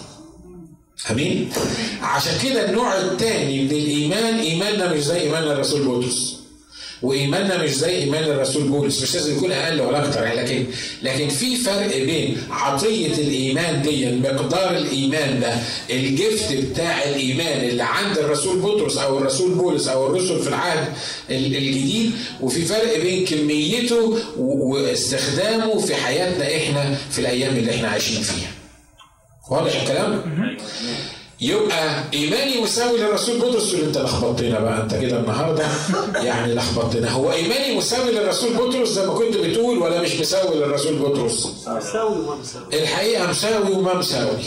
آمين 1.11 1.49
عشان 2.02 2.33
كده 2.42 2.69
النوع 2.71 2.97
الثاني 2.99 3.64
من 3.64 3.71
الإيمان 3.71 4.38
إيماننا 4.38 4.92
مش 4.92 5.00
زي 5.04 5.21
ايمان 5.21 5.42
الرسول 5.42 5.83
بطرس 5.88 6.40
وإيماننا 7.02 7.62
مش 7.62 7.71
زي 7.71 7.90
إيمان 7.99 8.25
الرسول 8.25 8.69
بولس. 8.69 9.02
مش 9.02 9.14
لازم 9.14 9.37
يكون 9.37 9.52
أقل 9.52 9.80
ولا 9.80 10.09
أكتر. 10.09 10.25
لكن 10.25 10.66
لكن 11.02 11.28
في 11.28 11.57
فرق 11.57 11.97
بين 11.97 12.37
عطية 12.50 13.07
الإيمان 13.14 13.83
دي 13.83 14.11
مقدار 14.12 14.71
الإيمان 14.76 15.40
ده 15.40 15.54
الجفت 15.90 16.52
بتاع 16.52 17.02
الإيمان 17.04 17.69
اللي 17.69 17.83
عند 17.83 18.19
الرسول 18.19 18.59
بطرس 18.59 18.99
أو 18.99 19.19
الرسول 19.19 19.54
بولس 19.54 19.88
أو 19.88 20.07
الرسل 20.07 20.42
في 20.42 20.49
العهد 20.49 20.85
الجديد 21.30 22.12
وفي 22.40 22.62
فرق 22.64 22.99
بين 23.02 23.25
كميته 23.25 24.19
واستخدامه 24.38 25.78
في 25.78 25.95
حياتنا 25.95 26.57
إحنا 26.57 26.97
في 27.11 27.19
الأيام 27.19 27.57
اللي 27.57 27.75
إحنا 27.75 27.88
عايشين 27.88 28.23
فيها. 28.23 28.50
واضح 29.50 29.80
الكلام؟ 29.83 30.23
يبقى 31.41 32.05
إيماني 32.15 32.61
مساوي 32.61 32.99
للرسول. 32.99 33.39
بطرس 33.39 33.75
اللي 33.75 33.87
أنت 33.87 33.99
لخبطتنا 33.99 34.61
بقى 34.61 34.83
أنت 34.83 34.95
كده 34.95 35.21
النهارده 35.21 35.65
يعني 36.27 36.55
لخبطتنا. 36.55 37.11
هو 37.11 37.33
إيماني 37.33 37.77
مساوي 37.77 38.11
للرسول 38.13 38.55
بطرس 38.55 38.89
زي 38.89 39.07
ما 39.07 39.13
كنت 39.13 39.37
بتقول 39.37 39.79
ولا 39.79 40.03
مش 40.03 40.15
مساوي 40.21 40.57
للرسول 40.57 40.95
بطرس؟ 40.99 41.47
مساوي 41.69 42.19
وما 42.21 42.35
مساوي 42.35 42.65
الحقيقة 42.83 43.27
مساوي 43.31 43.73
وما 43.73 43.95
مساوي 43.95 44.39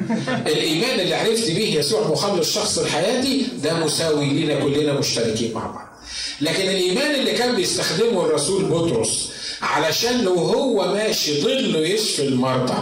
الإيمان 0.52 1.00
اللي 1.00 1.14
عرفت 1.14 1.50
بيه 1.50 1.78
يسوع 1.78 2.08
مخلص 2.08 2.54
شخص 2.54 2.78
لحياتي 2.78 3.46
ده 3.62 3.74
مساوي 3.74 4.26
لينا 4.26 4.60
كلنا 4.60 4.92
مشتركين 4.92 5.54
مع 5.54 5.66
بعض. 5.66 5.88
لكن 6.40 6.62
الإيمان 6.62 7.14
اللي 7.14 7.32
كان 7.32 7.56
بيستخدمه 7.56 8.24
الرسول 8.24 8.64
بطرس 8.64 9.30
علشان 9.62 10.22
لو 10.24 10.34
هو 10.34 10.94
ماشي 10.94 11.40
ظله 11.42 11.78
يشفي 11.78 12.22
المرضى 12.28 12.74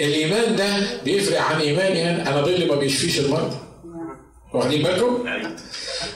الإيمان 0.00 0.56
ده 0.56 0.76
بيفرق 1.04 1.40
عن 1.40 1.60
ايماني 1.60 2.10
أنا 2.10 2.28
أنا 2.28 2.42
ظل 2.42 2.68
ما 2.68 2.74
بيشفيش 2.76 3.20
المرضى 3.20 3.56
واخدين 4.54 4.82
بالكم؟ 4.82 5.18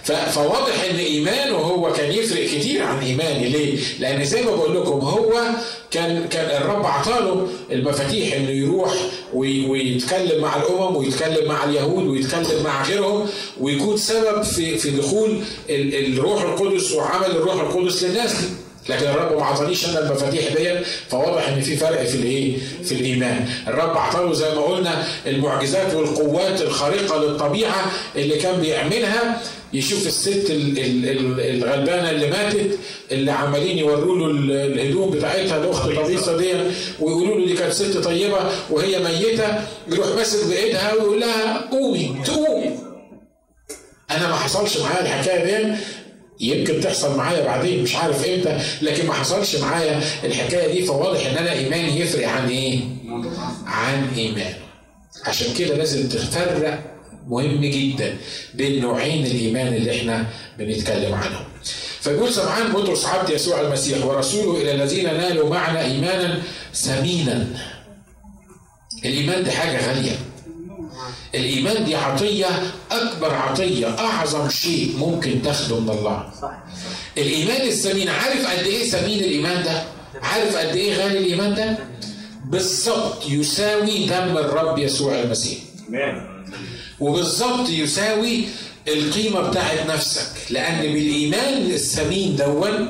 فواضح 0.04 0.84
إن 0.90 0.96
إيمانه 0.96 1.56
هو 1.56 1.92
كان 1.92 2.12
يفرق 2.12 2.44
كتير 2.46 2.82
عن 2.82 2.98
إيماني 2.98 3.48
ليه؟ 3.48 3.78
لأن 3.98 4.24
زي 4.24 4.42
ما 4.42 4.50
بقول 4.50 4.76
لكم 4.76 4.90
هو 5.00 5.42
كان 5.90 6.28
كان 6.28 6.62
الرب 6.62 6.84
اعطاله 6.84 7.48
المفاتيح 7.72 8.34
إنه 8.36 8.50
يروح 8.50 8.94
ويتكلم 9.34 10.42
مع 10.42 10.56
الأمم 10.56 10.96
ويتكلم 10.96 11.48
مع 11.48 11.64
اليهود 11.64 12.06
ويتكلم 12.06 12.62
مع 12.64 12.82
غيرهم 12.84 13.26
ويكون 13.60 13.96
سبب 13.96 14.42
في 14.42 14.78
في 14.78 14.90
دخول 14.90 15.40
الروح 15.70 16.42
القدس 16.42 16.92
وعمل 16.92 17.26
الروح 17.30 17.54
القدس 17.54 18.02
للناس 18.04 18.32
دي. 18.32 18.46
لكن 18.88 19.06
الرب 19.06 19.38
ما 19.38 19.44
عطانيش 19.44 19.88
أنا 19.88 19.98
المفاتيح 20.00 20.52
ديت 20.56 20.86
فواضح 21.08 21.48
إن 21.48 21.60
في 21.60 21.76
فرق 21.76 22.04
في 22.04 22.14
الإيه؟ 22.14 22.56
في 22.84 22.92
الإيمان. 22.94 23.48
الرب 23.68 23.96
اعطاه 23.96 24.32
زي 24.32 24.54
ما 24.54 24.60
قلنا 24.62 25.04
المعجزات 25.26 25.94
والقوات 25.94 26.60
الخارقة 26.62 27.22
للطبيعة 27.24 27.84
اللي 28.16 28.36
كان 28.36 28.60
بيعملها. 28.60 29.42
يشوف 29.72 30.06
الست 30.06 30.46
الغلبانة 30.50 32.10
اللي 32.10 32.30
ماتت 32.30 32.78
اللي 33.12 33.30
عمالين 33.32 33.78
يوروا 33.78 34.16
له 34.18 34.30
الهدوم 34.64 35.10
بتاعتها 35.10 35.58
لأخت 35.66 35.90
طبيصة 35.92 36.36
دي 36.36 36.52
ويقولوا 37.00 37.38
له 37.40 37.46
دي 37.46 37.52
كانت 37.54 37.72
ست 37.72 37.98
طيبة 37.98 38.38
وهي 38.70 38.98
ميتة. 38.98 39.46
يروح 39.88 40.06
ماسك 40.16 40.46
بإيدها 40.46 40.92
ويقول 40.94 41.20
لها 41.20 41.68
قومي 41.70 42.16
تقوم 42.24 42.78
أنا 44.10 44.28
ما 44.28 44.34
حصلش 44.34 44.78
معايا 44.78 45.00
الحكاية 45.02 45.44
دي 45.44 45.74
يمكن 46.40 46.80
تحصل 46.80 47.16
معايا 47.16 47.44
بعدين 47.44 47.82
مش 47.82 47.96
عارف 47.96 48.26
إمتى 48.26 48.58
لكن 48.82 49.06
ما 49.06 49.12
حصلش 49.14 49.56
معايا 49.56 50.02
الحكاية 50.24 50.72
دي 50.72 50.86
فواضح 50.86 51.26
إن 51.26 51.36
أنا 51.36 51.52
إيماني 51.52 52.00
يفرق 52.00 52.28
عن 52.28 52.48
إيه؟ 52.48 52.80
عن 53.66 54.08
ايمان 54.16 54.54
عشان 55.26 55.54
كده 55.54 55.74
لازم 55.76 56.08
تفرق 56.08 56.96
مهم 57.28 57.60
جدا 57.60 58.16
بين 58.54 58.80
نوعين 58.82 59.26
الإيمان 59.26 59.74
اللي 59.74 59.96
إحنا 60.00 60.26
بنتكلم 60.58 61.14
عنهم. 61.14 61.44
فيقول 62.00 62.32
سمعان 62.32 62.72
بطرس 62.72 63.04
عبد 63.06 63.30
يسوع 63.30 63.60
المسيح 63.60 64.06
ورسوله 64.06 64.62
إلى 64.62 64.72
الذين 64.74 65.04
نالوا 65.04 65.50
معنا 65.50 65.80
ايمانا 65.84 66.42
ثمينا. 66.74 67.46
الإيمان 69.04 69.44
دي 69.44 69.50
حاجة 69.50 69.88
غالية. 69.88 70.16
الإيمان 71.34 71.84
دي 71.84 71.94
عطية 71.96 72.46
أكبر 72.90 73.34
عطية 73.34 73.98
أعظم 73.98 74.48
شيء 74.48 74.94
ممكن 74.98 75.42
تاخده 75.42 75.80
من 75.80 75.90
الله 75.90 76.30
صح. 76.42 76.52
الإيمان 77.18 77.60
الثمين 77.68 78.08
عارف 78.08 78.46
قد 78.46 78.66
إيه 78.66 78.90
ثمين 78.90 79.18
الإيمان 79.20 79.64
ده؟ 79.64 79.82
عارف 80.22 80.56
قد 80.56 80.76
إيه 80.76 80.94
غالي 80.96 81.18
الإيمان 81.18 81.54
ده؟ 81.54 81.78
بالظبط 82.44 83.28
يساوي 83.30 84.06
دم 84.06 84.36
الرب 84.38 84.78
يسوع 84.78 85.20
المسيح 85.20 85.58
وبالظبط 87.00 87.68
يساوي 87.70 88.44
القيمة 88.88 89.40
بتاعت 89.40 89.86
نفسك 89.86 90.30
لأن 90.50 90.80
بالإيمان 90.82 91.70
الثمين 91.70 92.36
دون 92.36 92.88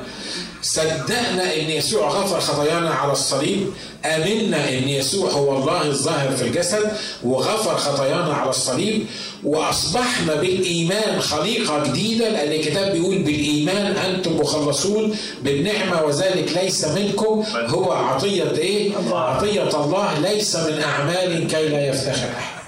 صدقنا 0.61 1.55
إن 1.55 1.69
يسوع 1.69 2.09
غفر 2.09 2.39
خطايانا 2.39 2.89
على 2.89 3.11
الصليب. 3.11 3.67
آمنا 4.05 4.69
إن 4.69 4.89
يسوع 4.89 5.29
هو 5.29 5.57
الله 5.57 5.85
الظاهر 5.87 6.31
في 6.31 6.41
الجسد 6.41 6.91
وغفر 7.23 7.77
خطايانا 7.77 8.33
على 8.33 8.49
الصليب. 8.49 9.05
وأصبحنا 9.43 10.35
بالإيمان 10.35 11.21
خليقة 11.21 11.83
جديدة 11.83 12.29
لأن 12.29 12.51
الكتاب 12.51 12.91
بيقول 12.91 13.17
بالإيمان 13.17 13.85
أنتم 13.97 14.37
مخلصون 14.37 15.15
بالنعمة 15.43 16.03
وذلك 16.03 16.51
ليس 16.63 16.85
منكم. 16.85 17.43
هو 17.55 17.91
عطية 17.91 18.51
إيه؟ 18.57 18.91
عطية 19.11 19.83
الله 19.83 20.19
ليس 20.19 20.55
من 20.55 20.81
أعمال 20.81 21.47
كي 21.47 21.69
لا 21.69 21.87
يفتخر 21.87 22.29
أحد. 22.37 22.60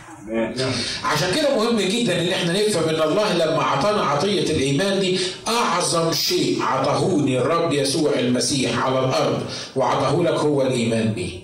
عشان 1.04 1.32
كده 1.36 1.56
مهم 1.56 1.82
جدا 1.82 2.22
ان 2.22 2.28
إحنا 2.30 2.54
نفهم 2.54 2.90
ان 2.90 3.02
الله 3.10 3.34
لما 3.34 3.62
اعطانا 3.62 4.02
عطية 4.04 4.42
الايمان 4.42 5.00
دي 5.00 5.20
اعظم 5.48 6.14
شيء 6.14 6.62
عطاهوني 6.62 7.40
الرب 7.40 7.74
يسوع 7.74 8.12
المسيح 8.20 8.86
على 8.86 9.00
الأرض 9.00 9.42
وعطاه 9.76 10.22
لك 10.24 10.40
هو 10.40 10.62
الإيمان 10.62 11.08
به. 11.14 11.40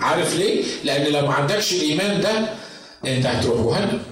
عارف 0.00 0.36
ليه؟ 0.36 0.62
لأن 0.84 1.12
لو 1.12 1.26
ما 1.26 1.32
عندكش 1.34 1.72
الإيمان 1.72 2.20
ده 2.20 2.30
أنت 3.06 3.26
هتروح 3.26 3.78
جهنم. 3.78 4.02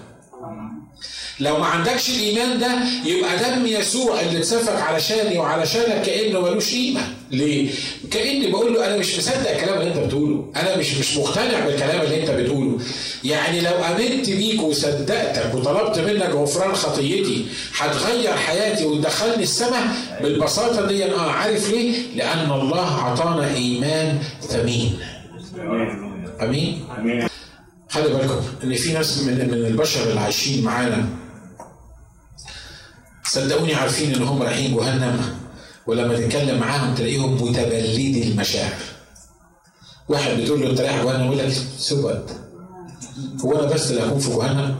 لو 1.40 1.58
ما 1.58 1.66
عندكش 1.66 2.10
الإيمان 2.10 2.58
ده 2.58 2.70
يبقى 3.04 3.38
دم 3.38 3.66
يسوع 3.66 4.20
اللي 4.20 4.38
اتسفك 4.38 4.80
علشاني 4.80 5.38
وعلشانك 5.38 6.02
كأنه 6.02 6.40
ملوش 6.40 6.70
قيمة. 6.74 7.00
ليه؟ 7.30 7.70
كأني 8.10 8.46
بقول 8.50 8.74
له 8.74 8.86
أنا 8.86 8.96
مش 8.96 9.18
مصدق 9.18 9.50
الكلام 9.50 9.78
اللي 9.80 9.88
أنت 9.88 9.98
بتقوله. 9.98 10.44
أنا 10.56 10.76
مش 10.76 10.94
مش 10.94 11.16
مقتنع 11.16 11.66
بالكلام 11.66 12.00
اللي 12.00 12.20
أنت 12.20 12.30
بتقوله. 12.30 12.78
يعني 13.24 13.60
لو 13.60 13.70
آمنت 13.70 14.30
بيك 14.30 14.62
وصدقتك 14.62 15.54
وطلبت 15.54 15.98
منك 15.98 16.30
غفران 16.30 16.74
خطيتي 16.74 17.46
هتغير 17.78 18.32
حياتي 18.36 18.84
وتدخلني 18.84 19.42
السماء 19.42 19.82
بالبساطة 20.22 20.86
دي. 20.86 21.04
آه 21.04 21.30
عارف 21.30 21.70
ليه؟ 21.70 21.96
لأن 22.16 22.50
الله 22.50 22.98
أعطانا 23.00 23.54
إيمان 23.54 24.18
ثمين. 24.48 24.98
آمين؟ 26.42 26.84
آمين. 26.98 27.28
خلي 27.88 28.08
بالكم 28.08 28.40
إن 28.64 28.74
في 28.74 28.92
ناس 28.92 29.18
من 29.22 29.34
من 29.34 29.66
البشر 29.66 30.08
اللي 30.10 30.20
عايشين 30.20 30.64
معانا 30.64 31.06
صدقوني 33.30 33.74
عارفين 33.74 34.14
ان 34.14 34.22
هم 34.22 34.42
رايحين 34.42 34.76
جهنم 34.76 35.20
ولما 35.86 36.16
تتكلم 36.16 36.58
معاهم 36.58 36.94
تلاقيهم 36.94 37.34
متبلدي 37.34 38.22
المشاعر. 38.30 38.72
واحد 40.08 40.30
بتقول 40.40 40.60
له 40.60 40.70
انت 40.70 40.80
رايح 40.80 41.02
جهنم 41.04 41.24
يقول 41.24 41.38
لك 41.38 41.52
سبت 41.78 42.30
هو 43.44 43.52
أنا 43.58 43.66
بس 43.74 43.90
اللي 43.90 44.02
هكون 44.02 44.18
في 44.18 44.30
جهنم؟ 44.30 44.76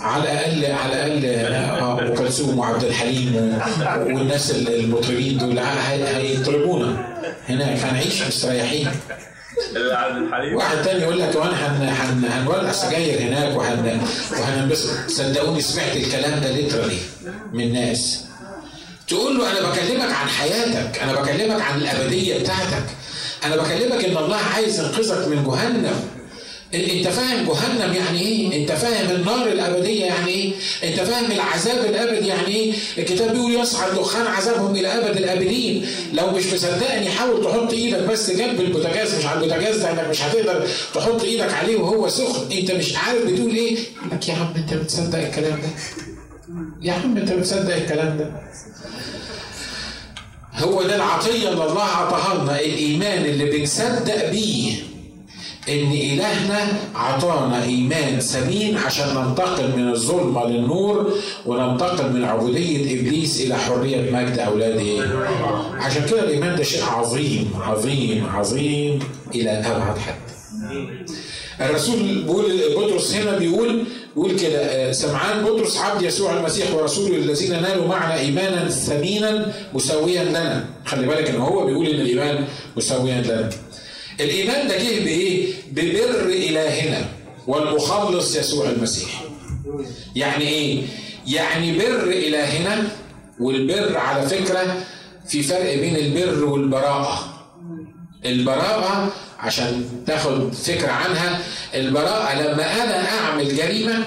على 0.00 0.22
الأقل 0.22 0.72
على 0.72 0.92
الأقل 0.92 1.26
ام 1.26 1.84
آه، 1.84 2.14
كلثوم 2.14 2.58
وعبد 2.58 2.84
الحليم 2.84 3.58
والناس 4.06 4.50
المطربين 4.50 5.38
دول 5.38 5.58
هيطلبونا 5.58 7.06
هناك 7.48 7.78
هنعيش 7.78 8.22
مستريحين. 8.22 8.88
واحد 10.56 10.82
تاني 10.82 11.02
يقول 11.02 11.18
لك 11.18 11.34
وأنا 11.34 12.42
هنولع 12.42 12.72
سجاير 12.72 13.20
هناك 13.20 13.56
وهن 13.56 14.00
وهننبسط. 14.32 14.90
صدقوني 15.08 15.60
سمعت 15.60 15.96
الكلام 15.96 16.40
ده 16.40 16.50
literally 16.50 16.98
من 17.52 17.72
ناس. 17.72 18.24
تقول 19.08 19.38
له 19.38 19.50
أنا 19.52 19.68
بكلمك 19.68 20.12
عن 20.12 20.28
حياتك 20.28 20.98
أنا 21.02 21.12
بكلمك 21.12 21.60
عن 21.60 21.78
الأبدية 21.78 22.38
بتاعتك 22.38 22.86
أنا 23.44 23.56
بكلمك 23.56 24.04
إن 24.04 24.16
الله 24.16 24.36
عايز 24.54 24.80
ينقذك 24.80 25.28
من 25.28 25.44
جهنم. 25.44 26.08
انت 26.74 27.08
فاهم 27.08 27.46
جهنم 27.46 27.94
يعني 27.94 28.20
إيه؟ 28.20 28.62
انت 28.62 28.72
فاهم 28.72 29.10
النار 29.16 29.46
الأبدية 29.48 30.04
يعني 30.04 30.28
إيه؟ 30.28 30.52
انت 30.84 31.00
فاهم 31.00 31.32
العذاب 31.32 31.84
الابدي 31.84 32.26
يعني 32.26 32.46
إيه؟ 32.46 32.72
الكتاب 32.98 33.32
بيقول 33.32 33.54
يصعد 33.54 33.94
دخان 33.94 34.26
عذابهم 34.26 34.76
إلى 34.76 34.88
أبد 34.88 35.16
الأبدين، 35.16 35.86
لو 36.12 36.30
مش 36.30 36.52
مصدقني 36.52 37.08
حاول 37.10 37.44
تحط 37.44 37.72
إيدك 37.72 37.98
بس 38.00 38.30
جنب 38.30 38.60
البوتاجاز 38.60 39.14
مش 39.14 39.26
على 39.26 39.40
البوتاجاز 39.40 39.76
ده 39.76 39.90
إنك 39.92 40.08
مش 40.10 40.22
هتقدر 40.22 40.66
تحط 40.94 41.22
إيدك 41.22 41.52
عليه 41.54 41.76
وهو 41.76 42.08
سخن، 42.08 42.52
انت 42.52 42.70
مش 42.72 42.96
عارف 42.96 43.22
بتقول 43.26 43.54
إيه؟ 43.54 43.76
لك 44.12 44.28
يا 44.28 44.34
عم 44.34 44.52
انت 44.56 44.74
بتصدق 44.74 45.18
الكلام 45.18 45.60
ده؟ 45.60 45.68
يا 46.82 46.92
عم 46.92 47.16
انت 47.16 47.32
بتصدق 47.32 47.76
الكلام 47.76 48.18
ده؟ 48.18 48.30
هو 50.54 50.82
ده 50.82 50.96
العطية 50.96 51.48
اللي 51.48 51.64
الله 51.64 51.82
عطاها 51.82 52.42
لنا 52.42 52.60
الإيمان 52.60 53.24
اللي 53.24 53.44
بنصدق 53.58 54.30
بيه 54.30 54.72
إن 55.68 55.92
إلهنا 55.92 56.66
عطانا 56.94 57.64
إيمان 57.64 58.20
ثمين 58.20 58.76
عشان 58.76 59.06
ننتقل 59.14 59.76
من 59.76 59.88
الظلمة 59.90 60.46
للنور 60.48 61.12
وننتقل 61.46 62.12
من 62.12 62.24
عبودية 62.24 63.00
إبليس 63.00 63.40
إلى 63.40 63.56
حرية 63.58 64.10
مجد 64.10 64.38
أولاده. 64.38 65.04
عشان 65.80 66.06
كده 66.10 66.20
الإيمان 66.24 66.56
ده 66.56 66.62
شيء 66.62 66.84
عظيم 66.84 67.50
عظيم 67.60 68.26
عظيم 68.34 68.98
إلى 69.34 69.50
أبعد 69.50 69.98
حد. 69.98 70.14
الرسول 71.60 71.96
بيقول 72.02 72.60
بطرس 72.76 73.14
هنا 73.14 73.38
بيقول 73.38 73.84
بيقول 74.16 74.36
كده 74.38 74.58
آه، 74.58 74.92
سمعان 74.92 75.44
بطرس 75.44 75.76
عبد 75.78 76.02
يسوع 76.02 76.36
المسيح 76.38 76.74
ورسوله 76.74 77.16
الذين 77.16 77.62
نالوا 77.62 77.88
معنا 77.88 78.18
إيمانا 78.20 78.68
ثمينا 78.68 79.52
مساويا 79.74 80.24
لنا. 80.24 80.64
خلي 80.84 81.06
بالك 81.06 81.28
إن 81.30 81.40
هو 81.40 81.66
بيقول 81.66 81.86
إن 81.86 82.00
الإيمان 82.00 82.44
مساويا 82.76 83.22
لنا. 83.22 83.50
الإيمان 84.20 84.68
ده 84.68 84.76
جه 84.78 85.04
بإيه؟ 85.04 85.53
ببر 85.74 86.26
إلهنا 86.26 87.08
والمخلص 87.46 88.36
يسوع 88.36 88.68
المسيح. 88.68 89.24
يعني 90.16 90.48
إيه؟ 90.48 90.82
يعني 91.26 91.78
بر 91.78 92.02
إلهنا 92.04 92.88
والبر 93.40 93.96
على 93.96 94.26
فكرة 94.28 94.76
في 95.28 95.42
فرق 95.42 95.74
بين 95.74 95.96
البر 95.96 96.44
والبراءة. 96.44 97.18
البراءة 98.24 99.12
عشان 99.38 99.84
تاخد 100.06 100.54
فكرة 100.54 100.90
عنها 100.92 101.38
البراءة 101.74 102.34
لما 102.42 102.82
أنا 102.84 103.08
أعمل 103.18 103.56
جريمة 103.56 104.04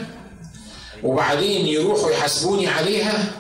وبعدين 1.04 1.66
يروحوا 1.66 2.12
يحاسبوني 2.12 2.68
عليها 2.68 3.32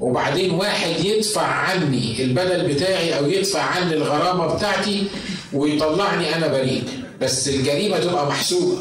وبعدين 0.00 0.50
واحد 0.50 1.04
يدفع 1.04 1.46
عني 1.46 2.24
البدل 2.24 2.74
بتاعي 2.74 3.18
أو 3.18 3.30
يدفع 3.30 3.60
عني 3.62 3.94
الغرامة 3.94 4.54
بتاعتي 4.54 5.04
ويطلعني 5.52 6.34
أنا 6.36 6.46
بريء 6.46 6.84
بس 7.20 7.48
الجريمة 7.48 7.98
تبقى 7.98 8.26
محسوبة. 8.26 8.78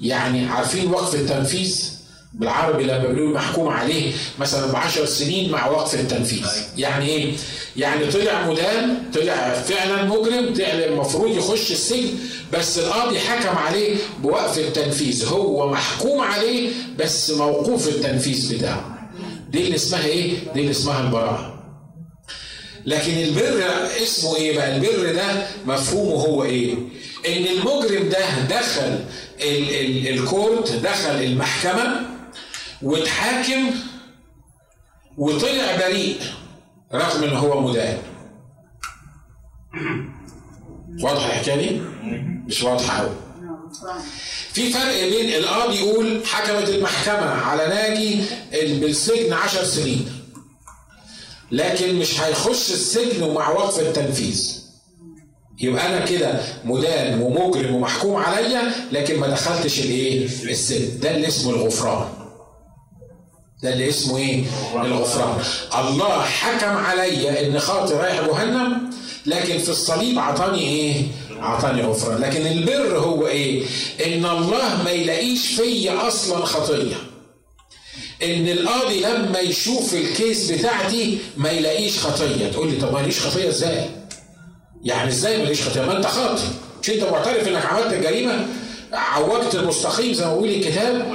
يعني 0.00 0.46
عارفين 0.46 0.90
وقف 0.90 1.14
التنفيذ؟ 1.14 1.84
بالعربي 2.34 2.82
لما 2.84 2.98
بيقولوا 2.98 3.34
محكوم 3.34 3.68
عليه 3.68 4.12
مثلا 4.38 4.72
ب 4.72 4.76
10 4.76 5.04
سنين 5.04 5.50
مع 5.50 5.66
وقف 5.66 5.94
التنفيذ. 5.94 6.46
يعني 6.76 7.06
إيه؟ 7.08 7.32
يعني 7.76 8.06
طلع 8.06 8.46
مدان 8.50 8.98
طلع 9.14 9.52
فعلا 9.62 10.04
مجرم 10.04 10.54
طلع 10.54 10.68
المفروض 10.68 11.36
يخش 11.36 11.72
السجن 11.72 12.08
بس 12.52 12.78
القاضي 12.78 13.18
حكم 13.18 13.56
عليه 13.58 13.96
بوقف 14.22 14.58
التنفيذ. 14.58 15.24
هو 15.28 15.70
محكوم 15.72 16.20
عليه 16.20 16.70
بس 16.98 17.30
موقوف 17.30 17.88
التنفيذ 17.88 18.56
بتاعه. 18.58 19.10
دي 19.50 19.60
اللي 19.64 19.74
اسمها 19.74 20.04
إيه؟ 20.04 20.32
دي 20.54 20.60
اللي 20.60 20.70
اسمها 20.70 21.00
البراءة. 21.00 21.54
لكن 22.86 23.12
البر 23.12 23.62
اسمه 24.02 24.36
إيه 24.36 24.56
بقى؟ 24.56 24.76
البر 24.76 25.12
ده 25.12 25.46
مفهومه 25.66 26.22
هو 26.24 26.44
إيه؟ 26.44 26.74
إن 27.26 27.44
المجرم 27.46 28.08
ده 28.08 28.40
دخل 28.40 29.04
ال 29.40 29.70
ال 29.74 30.08
الكورت 30.08 30.72
دخل 30.72 31.10
المحكمة 31.10 32.00
واتحاكم 32.82 33.70
وطلع 35.18 35.76
بريء 35.76 36.20
رغم 36.94 37.24
إن 37.24 37.36
هو 37.36 37.60
مدان 37.60 37.98
واضحة 41.02 41.26
الحكاية 41.26 41.68
دي؟ 41.68 41.80
مش 42.46 42.62
واضحة 42.62 42.98
قوي 43.00 43.14
في 44.52 44.72
فرق 44.72 45.08
بين 45.08 45.34
القاضي 45.34 45.76
يقول 45.78 46.26
حكمت 46.26 46.68
المحكمة 46.68 47.30
على 47.30 47.66
ناجي 47.66 48.20
بالسجن 48.80 49.32
عشر 49.32 49.64
سنين 49.64 50.08
لكن 51.52 51.94
مش 51.94 52.20
هيخش 52.20 52.72
السجن 52.72 53.22
ومع 53.22 53.48
وقف 53.50 53.80
التنفيذ. 53.80 54.63
يبقى 55.60 55.86
أنا 55.88 56.06
كده 56.06 56.40
مدان 56.64 57.22
ومجرم 57.22 57.74
ومحكوم 57.74 58.16
عليا 58.16 58.72
لكن 58.92 59.20
ما 59.20 59.26
دخلتش 59.28 59.80
الإيه؟ 59.80 60.24
السجن. 60.26 61.00
ده 61.00 61.10
اللي 61.10 61.28
اسمه 61.28 61.50
الغفران. 61.50 62.08
ده 63.62 63.72
اللي 63.72 63.88
اسمه 63.88 64.18
إيه؟ 64.18 64.44
الغفران. 64.74 65.38
الله 65.78 66.22
حكم 66.22 66.76
عليا 66.76 67.46
إن 67.46 67.58
خاطر 67.58 67.96
رايح 67.96 68.20
جهنم 68.26 68.90
لكن 69.26 69.58
في 69.58 69.68
الصليب 69.68 70.18
عطاني 70.18 70.60
إيه؟ 70.60 71.02
عطاني 71.40 71.82
غفران. 71.82 72.20
لكن 72.20 72.46
البر 72.46 72.98
هو 72.98 73.26
إيه؟ 73.26 73.64
إن 74.06 74.26
الله 74.26 74.82
ما 74.84 74.90
يلاقيش 74.90 75.46
فيا 75.46 76.08
أصلا 76.08 76.44
خطية. 76.44 76.96
إن 78.22 78.48
القاضي 78.48 79.00
لما 79.00 79.38
يشوف 79.38 79.94
الكيس 79.94 80.50
بتاعتي 80.50 81.18
ما 81.36 81.50
يلاقيش 81.50 81.98
خطية. 81.98 82.48
تقول 82.52 82.70
لي 82.70 82.76
طب 82.80 82.92
ما 82.92 82.98
يلاقيش 82.98 83.20
خطية 83.20 83.48
إزاي؟ 83.48 83.84
يعني 84.84 85.08
إزاي 85.08 85.32
ما 85.36 85.42
يلاقيش 85.42 85.62
خطيه 85.62 85.80
ما 85.82 85.96
أنت 85.96 86.06
خاطي 86.06 86.42
مش 86.82 86.90
أنت 86.90 87.02
معترف 87.04 87.48
إنك 87.48 87.66
عملت 87.66 87.92
الجريمه 87.92 88.46
عوجت 88.94 89.54
المستقيم 89.54 90.12
زي 90.12 90.24
ما 90.24 90.32
بيقول 90.32 90.48
الكتاب. 90.48 91.06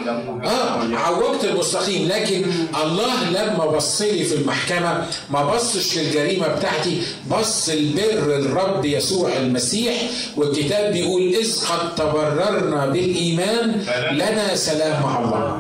آه 0.46 0.98
عوجت 0.98 1.44
المستقيم. 1.44 2.08
لكن 2.08 2.46
الله 2.84 3.30
لما 3.30 3.66
بص 3.66 4.02
لي 4.02 4.24
في 4.24 4.36
المحكمة 4.36 5.06
ما 5.30 5.44
بصش 5.56 5.98
للجريمة 5.98 6.48
بتاعتي 6.48 7.02
بص 7.32 7.70
البر 7.70 8.36
الرب 8.36 8.86
يسوع 8.86 9.38
المسيح. 9.38 9.96
والكتاب 10.38 10.94
بيقول 10.94 11.22
إذ 11.22 11.66
قد 11.66 11.96
تبررنا 11.96 12.86
بالإيمان 12.86 13.86
لنا 14.12 14.56
سلام 14.56 15.04
مع 15.04 15.20
الله. 15.20 15.60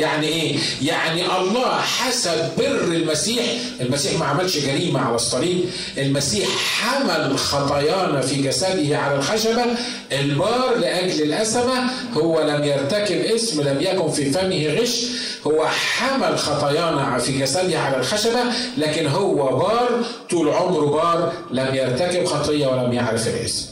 يعني 0.00 0.26
إيه؟ 0.28 0.56
يعني 0.82 1.22
الله 1.40 1.80
حسب 1.80 2.48
بر 2.58 2.84
المسيح. 2.84 3.44
المسيح 3.80 4.18
ما 4.18 4.26
عملش 4.26 4.58
جريمة 4.58 5.00
على 5.00 5.14
الصليب. 5.14 5.60
المسيح 5.98 6.48
حمل 6.48 7.38
خطايانا 7.38 8.20
في 8.20 8.42
جسده 8.42 8.98
على 8.98 9.14
الخشبة. 9.14 9.64
البار 10.12 10.74
لأجل 10.80 11.22
الاسد 11.22 11.55
السماء 11.56 11.84
هو 12.14 12.40
لم 12.42 12.64
يرتكب 12.64 13.16
اسم 13.20 13.62
لم 13.62 13.80
يكن 13.80 14.10
في 14.10 14.30
فمه 14.30 14.66
غش 14.80 15.06
هو 15.46 15.66
حمل 15.66 16.38
خطايانا 16.38 17.18
في 17.18 17.38
جسده 17.38 17.78
على 17.78 17.96
الخشبة 17.96 18.40
لكن 18.78 19.06
هو 19.06 19.56
بار 19.58 20.04
طول 20.30 20.48
عمره 20.48 20.86
بار 20.86 21.32
لم 21.50 21.74
يرتكب 21.74 22.24
خطية 22.24 22.66
ولم 22.66 22.92
يعرف 22.92 23.28
الاسم. 23.28 23.66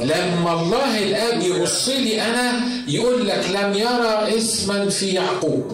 لما 0.00 0.52
الله 0.60 0.98
الآب 1.04 1.42
يبص 1.42 1.88
لي 1.88 2.22
أنا 2.22 2.52
يقول 2.88 3.28
لك 3.28 3.44
لم 3.54 3.74
يرى 3.74 4.38
اسما 4.38 4.88
في 4.88 5.06
يعقوب. 5.06 5.72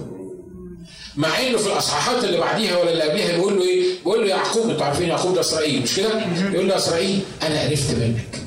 مع 1.16 1.28
إنه 1.48 1.58
في 1.58 1.66
الأصحاحات 1.66 2.24
اللي 2.24 2.38
بعديها 2.38 2.78
ولا 2.78 2.90
اللي 2.92 3.02
قبلها 3.02 3.36
بيقول 3.36 3.56
له 3.56 3.62
إيه؟ 3.62 3.82
بيقول 4.04 4.20
له 4.22 4.26
يعقوب 4.28 4.70
أنتوا 4.70 4.84
عارفين 4.86 5.08
يعقوب 5.08 5.34
ده 5.34 5.40
إسرائيل 5.40 5.82
مش 5.82 5.96
كده؟ 5.96 6.08
يقول 6.52 6.68
له 6.68 6.76
إسرائيل 6.76 7.20
أنا 7.42 7.60
عرفت 7.60 7.94
منك. 7.94 8.38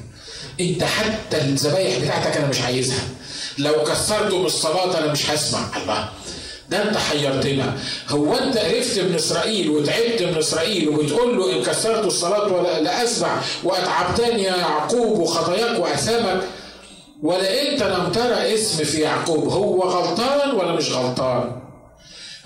انت 0.60 0.84
حتى 0.84 1.38
الذبايح 1.38 2.00
بتاعتك 2.00 2.38
أنا 2.38 2.48
مش 2.48 2.62
عايزها. 2.62 3.04
لو 3.58 3.84
كسرته 3.84 4.44
بالصلاة 4.44 5.00
أنا 5.00 5.12
مش 5.12 5.30
هسمع. 5.30 5.60
الله. 5.82 6.10
ده 6.70 6.84
انت 6.84 6.98
حيرتنا. 6.98 7.78
هو 8.10 8.34
انت 8.36 8.58
عرفت 8.58 9.00
من 9.00 9.16
إسرائيل 9.16 9.70
وتعبت 9.70 10.22
من 10.22 10.38
إسرائيل 10.38 10.90
وبتقول 10.90 11.38
له 11.38 11.52
إن 11.52 11.64
كسرت 11.64 12.06
الصلاة 12.06 12.54
ولا 12.54 12.82
لا 12.82 13.04
أسمع. 13.04 13.42
وأتعبتني 13.64 14.44
يا 14.44 14.56
يعقوب 14.56 15.20
وخطاياك 15.20 15.80
وأثامك. 15.80 16.42
ولا 17.24 17.62
أنت 17.62 17.84
لم 17.84 18.12
ترى 18.12 18.54
اسم 18.54 18.84
في 18.84 19.00
يعقوب. 19.02 19.48
هو 19.48 19.82
غلطان 19.82 20.52
ولا 20.52 20.72
مش 20.72 20.92
غلطان؟ 20.92 21.65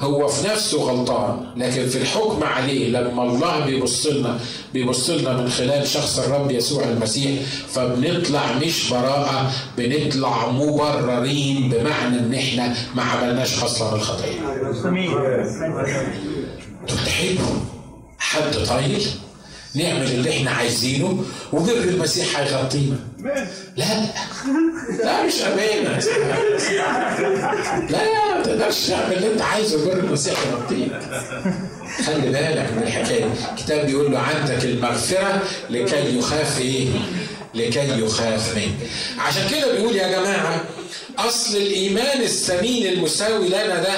هو 0.01 0.27
في 0.27 0.47
نفسه 0.47 0.77
غلطان 0.83 1.45
لكن 1.57 1.87
في 1.89 1.97
الحكم 1.97 2.43
عليه 2.43 2.89
لما 2.89 3.23
الله 3.23 3.65
بيبص 3.65 4.05
لنا 4.07 4.39
بيبص 4.73 5.09
لنا 5.09 5.33
من 5.37 5.49
خلال 5.49 5.87
شخص 5.87 6.19
الرب 6.19 6.51
يسوع 6.51 6.83
المسيح 6.83 7.41
فبنطلع 7.73 8.53
مش 8.53 8.89
براءة 8.91 9.51
بنطلع 9.77 10.51
مبررين 10.51 11.69
بمعنى 11.69 12.19
إن 12.19 12.33
إحنا 12.33 12.75
ما 12.95 13.03
عملناش 13.03 13.63
أصلا 13.63 13.95
الخطيه. 13.95 14.39
تحبوا 17.05 17.55
حد 18.19 18.53
طيب 18.69 19.01
نعمل 19.75 20.11
اللي 20.11 20.29
إحنا 20.37 20.51
عايزينه 20.51 21.23
وبر 21.53 21.71
المسيح 21.83 22.39
هيغطينا. 22.39 22.99
لا 23.77 23.85
لا 25.03 25.23
مش 25.23 25.41
أمانة. 25.41 25.99
لا 27.89 28.35
ما 28.35 28.43
تقدرش 28.43 28.87
تعمل 28.87 29.13
اللي 29.17 29.33
أنت 29.33 29.41
عايزه 29.41 29.85
بر 29.85 29.93
المسيح 29.99 30.33
يغطيك 30.47 30.91
خلي 32.05 32.29
بالك 32.29 32.69
من 32.77 32.83
الحكاية. 32.83 33.25
الكتاب 33.53 33.85
بيقول 33.85 34.11
له 34.11 34.19
عندك 34.19 34.65
المغفرة 34.65 35.41
لكي 35.69 36.17
يخاف 36.17 36.61
إيه؟ 36.61 36.87
لكي 37.55 37.99
يخاف 38.03 38.55
منك 38.55 38.89
عشان 39.19 39.41
كده 39.49 39.71
بيقول 39.71 39.95
يا 39.95 40.07
جماعة 40.07 40.63
أصل 41.17 41.57
الإيمان 41.57 42.21
الثمين 42.21 42.93
المساوي 42.93 43.47
لنا 43.47 43.83
ده 43.83 43.93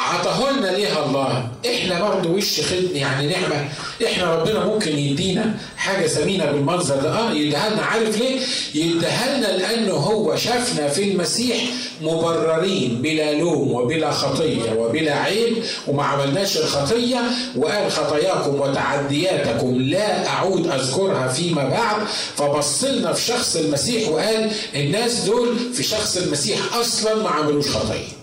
عطاه 0.00 0.52
لنا 0.52 0.66
ليها 0.66 1.04
الله. 1.06 1.48
إحنا 1.66 2.08
برضه 2.08 2.30
وش 2.30 2.60
خدمه 2.60 2.98
يعني 2.98 3.26
نعمة. 3.26 3.68
إحنا 4.06 4.34
ربنا 4.34 4.64
ممكن 4.64 4.98
يدينا 4.98 5.54
حاجة 5.76 6.06
ثمينه 6.06 6.44
بالمنظر 6.44 6.96
ده. 6.96 7.12
آه 7.18 7.32
يديها 7.32 7.70
لنا. 7.70 7.82
عارف 7.82 8.18
ليه؟ 8.18 8.40
يديها 8.74 9.36
لنا 9.38 9.46
لأنه 9.56 9.92
هو 9.92 10.36
شافنا 10.36 10.88
في 10.88 11.10
المسيح 11.10 11.56
مبررين 12.02 13.02
بلا 13.02 13.32
لوم 13.32 13.72
وبلا 13.72 14.10
خطية 14.10 14.72
وبلا 14.72 15.14
عيب 15.14 15.56
وما 15.88 16.04
عملناش 16.04 16.56
الخطية. 16.56 17.20
وقال 17.56 17.92
خطاياكم 17.92 18.60
وتعدياتكم 18.60 19.76
لا 19.80 20.26
أعود 20.28 20.66
أذكرها 20.66 21.28
فيما 21.28 21.64
بعد. 21.68 21.96
فبص 22.36 22.84
لنا 22.84 23.12
في 23.12 23.24
شخص 23.26 23.56
المسيح 23.56 24.08
وقال 24.08 24.50
الناس 24.74 25.20
دول 25.24 25.56
في 25.74 25.82
شخص 25.82 26.16
المسيح 26.16 26.58
أصلا 26.80 27.14
ما 27.22 27.28
عملوش 27.28 27.68
خطية. 27.68 28.19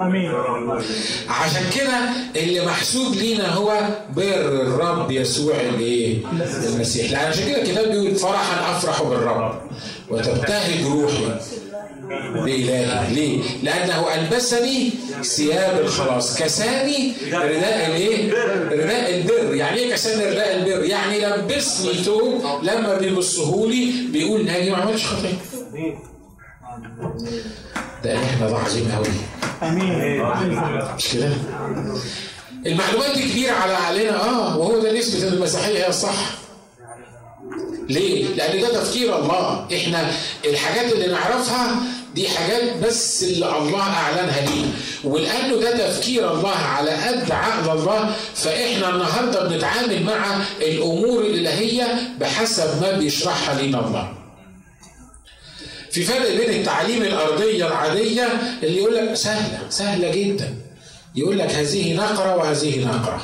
آمين 0.00 0.32
عشان 1.28 1.62
كده 1.76 1.98
اللي 2.36 2.66
محسوب 2.66 3.14
لينا 3.14 3.48
هو 3.54 3.78
بر 4.16 4.22
الرب 4.62 5.10
يسوع 5.10 5.54
الايه؟ 5.60 6.18
المسيح 6.66 7.10
لأن 7.12 7.26
عشان 7.28 7.46
كده 7.48 7.62
الكتاب 7.62 7.88
بيقول 7.90 8.14
فرحا 8.14 8.76
أفرح 8.76 9.02
بالرب 9.02 9.60
وتبتهج 10.10 10.84
روحي 10.86 11.24
بإلهي 12.34 13.14
ليه؟ 13.14 13.42
لأنه 13.62 14.14
ألبسني 14.14 14.90
ثياب 15.22 15.80
الخلاص 15.80 16.38
كساني 16.42 17.12
رداء 17.32 17.86
الإيه؟ 17.86 18.32
رداء 18.70 19.14
البر 19.14 19.54
يعني 19.54 19.78
إيه 19.78 19.92
كساني 19.92 20.24
رداء 20.30 20.56
البر؟ 20.56 20.84
يعني 20.84 21.20
لبسني 21.26 21.94
ثوب 21.94 22.42
لما 22.62 22.98
بيبصه 22.98 23.66
لي 23.66 23.92
بيقول 24.12 24.44
ناجي 24.44 24.70
ما 24.70 24.76
عملش 24.76 25.06
خطية 25.06 25.38
ده 28.04 28.16
إحنا 28.24 28.48
ده 28.48 28.56
عظيم 28.56 28.92
قوي 28.92 29.06
آمين 29.70 30.22
مش 30.96 31.08
كده؟ 31.12 31.30
المعلومات 32.66 33.14
دي 33.18 33.28
كبيرة 33.30 33.52
على 33.52 33.72
علينا 33.74 34.24
آه 34.24 34.56
وهو 34.58 34.78
ده 34.80 34.98
نسبة 34.98 35.28
المسيحية 35.28 35.78
هي 35.78 35.88
الصح 35.88 36.30
ليه؟ 37.88 38.24
لأن 38.34 38.60
ده 38.60 38.68
تفكير 38.82 39.18
الله، 39.18 39.66
إحنا 39.76 40.10
الحاجات 40.44 40.92
اللي 40.92 41.06
نعرفها 41.06 41.76
دي 42.14 42.28
حاجات 42.28 42.76
بس 42.76 43.22
اللي 43.22 43.58
الله 43.58 43.80
أعلنها 43.82 44.40
لينا، 44.40 44.68
ولأنه 45.04 45.56
ده 45.56 45.88
تفكير 45.90 46.32
الله 46.32 46.50
على 46.56 46.90
قد 46.90 47.30
عقل 47.30 47.70
الله 47.78 48.14
فإحنا 48.34 48.88
النهارده 48.90 49.48
بنتعامل 49.48 50.02
مع 50.02 50.36
الأمور 50.60 51.20
الإلهية 51.20 51.98
بحسب 52.20 52.82
ما 52.82 52.92
بيشرحها 52.92 53.54
لينا 53.54 53.86
الله. 53.86 54.12
في 55.90 56.02
فرق 56.02 56.36
بين 56.36 56.60
التعليم 56.60 57.02
الأرضية 57.02 57.66
العادية 57.66 58.28
اللي 58.62 58.76
يقول 58.78 58.94
لك 58.94 59.14
سهلة 59.14 59.58
سهلة 59.70 60.10
جدا. 60.10 60.54
يقول 61.14 61.38
لك 61.38 61.50
هذه 61.50 61.94
نقرة 61.94 62.36
وهذه 62.36 62.84
نقرة. 62.84 63.20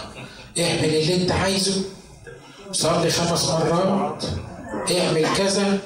اعمل 0.58 0.84
اللي 0.84 1.14
انت 1.14 1.32
عايزه. 1.32 1.82
صلي 2.72 3.10
خمس 3.10 3.44
مرات. 3.44 4.24
اعمل 4.98 5.26
كذا. 5.36 5.78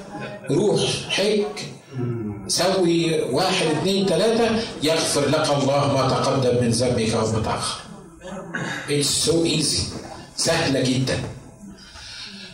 روح 0.51 0.81
حج. 1.09 1.43
سوي 2.47 3.21
واحد 3.21 3.65
اثنين 3.67 4.05
ثلاثة 4.05 4.61
يغفر 4.83 5.29
لك 5.29 5.49
الله 5.49 5.93
ما 5.93 6.09
تقدم 6.09 6.63
من 6.63 6.69
ذنبك 6.69 7.13
أو 7.13 7.41
تأخر 7.41 7.79
It's 8.89 9.29
so 9.29 9.45
easy. 9.45 9.81
سهلة 10.37 10.81
جدا. 10.81 11.19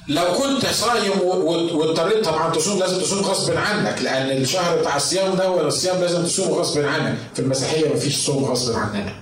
لو 0.08 0.24
كنت 0.34 0.66
صايم 0.66 1.22
واضطريت 1.74 2.26
طبعا 2.26 2.52
تصوم 2.56 2.80
لازم 2.80 3.02
تصوم 3.02 3.20
غصب 3.20 3.54
عنك 3.58 4.02
لأن 4.02 4.42
الشهر 4.42 4.78
بتاع 4.78 4.96
الصيام 4.96 5.36
ده 5.36 5.50
ولا 5.52 5.68
الصيام 5.68 6.02
لازم 6.02 6.24
تصوم 6.24 6.54
غصب 6.54 6.82
عنك. 6.82 7.18
في 7.34 7.40
المسيحية 7.40 7.94
مفيش 7.94 8.26
صوم 8.26 8.46
غصب 8.46 8.76
عننا. 8.76 9.14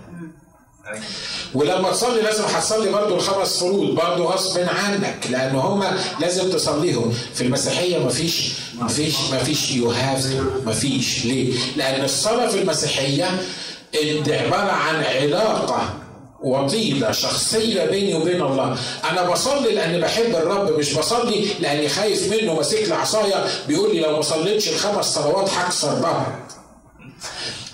ولما 1.54 1.91
تصلي 1.91 2.22
لازم 2.22 2.43
هتصلي 2.43 2.91
برضه 2.91 3.15
الخمس 3.15 3.58
فروض 3.60 3.96
برضه 3.96 4.24
غصب 4.26 4.60
عنك 4.60 5.28
لأن 5.30 5.56
هم 5.56 5.84
لازم 6.19 6.50
تصليهم. 6.52 7.13
في 7.34 7.41
المسيحية 7.43 7.98
مفيش 7.98 8.52
مفيش 8.80 9.15
مفيش 9.34 9.72
you 9.72 9.92
have 9.92 10.28
مفيش. 10.65 11.26
ليه؟ 11.26 11.54
لأن 11.78 12.04
الصلاة 12.04 12.48
في 12.48 12.62
المسيحية 12.62 13.41
عباره 14.28 14.72
عن 14.72 15.04
علاقة 15.04 15.93
وطيدة 16.44 17.12
شخصية 17.12 17.86
بيني 17.86 18.14
وبين 18.16 18.42
الله. 18.42 18.78
أنا 19.12 19.30
بصلي 19.32 19.72
لأني 19.74 20.00
بحب 20.02 20.36
الرب 20.36 20.80
مش 20.80 20.94
بصلي 20.94 21.46
لأني 21.60 21.90
خايف 21.90 22.32
منه 22.34 22.54
ماسك 22.54 22.88
لي 22.88 22.96
عصاية 22.96 23.46
بيقول 23.68 23.96
لي 23.96 24.02
لو 24.02 24.16
ما 24.16 24.22
صليتش 24.22 24.70
الخمس 24.70 25.06
صلوات 25.06 25.50
هكسر 25.50 25.88
ظهرك 25.96 26.40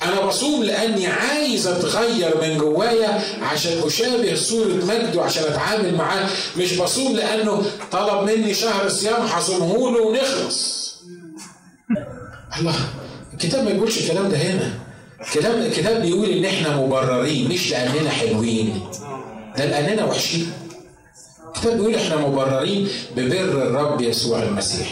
أنا 0.04 0.22
بصوم 0.22 0.64
لأني 0.64 1.08
عايز 1.08 1.68
أتغير 1.68 2.42
من 2.42 2.58
جوايا 2.58 3.22
عشان 3.42 3.82
أشابه 3.86 4.36
صورة 4.36 4.68
مجده 4.74 5.22
عشان 5.22 5.44
أتعامل 5.44 5.96
معاه. 5.96 6.30
مش 6.58 6.74
بصوم 6.74 7.16
لأنه 7.16 7.64
طلب 7.92 8.24
مني 8.30 8.54
شهر 8.54 8.90
صيام 8.90 9.22
هصومه 9.26 9.92
له 9.92 10.02
ونخلص. 10.02 10.80
الله 12.60 12.76
الكتاب 13.34 13.64
ما 13.64 13.72
يقولش 13.72 13.98
الكلام 13.98 14.30
ده 14.30 14.38
هنا. 14.38 14.79
الكتاب 15.22 15.58
الكتاب 15.58 16.02
بيقول 16.02 16.30
إن 16.30 16.46
إحنا 16.46 16.78
مبررين 16.78 17.50
مش 17.50 17.72
لأننا 17.72 18.10
حلوين. 18.10 18.82
ده 19.58 19.66
لأننا 19.66 20.06
وحشين. 20.06 20.52
بيقول 21.68 21.96
إحنا 21.96 22.16
مبررين 22.16 22.88
ببر 23.18 23.40
الرب 23.68 24.02
يسوع 24.02 24.44
المسيح. 24.44 24.88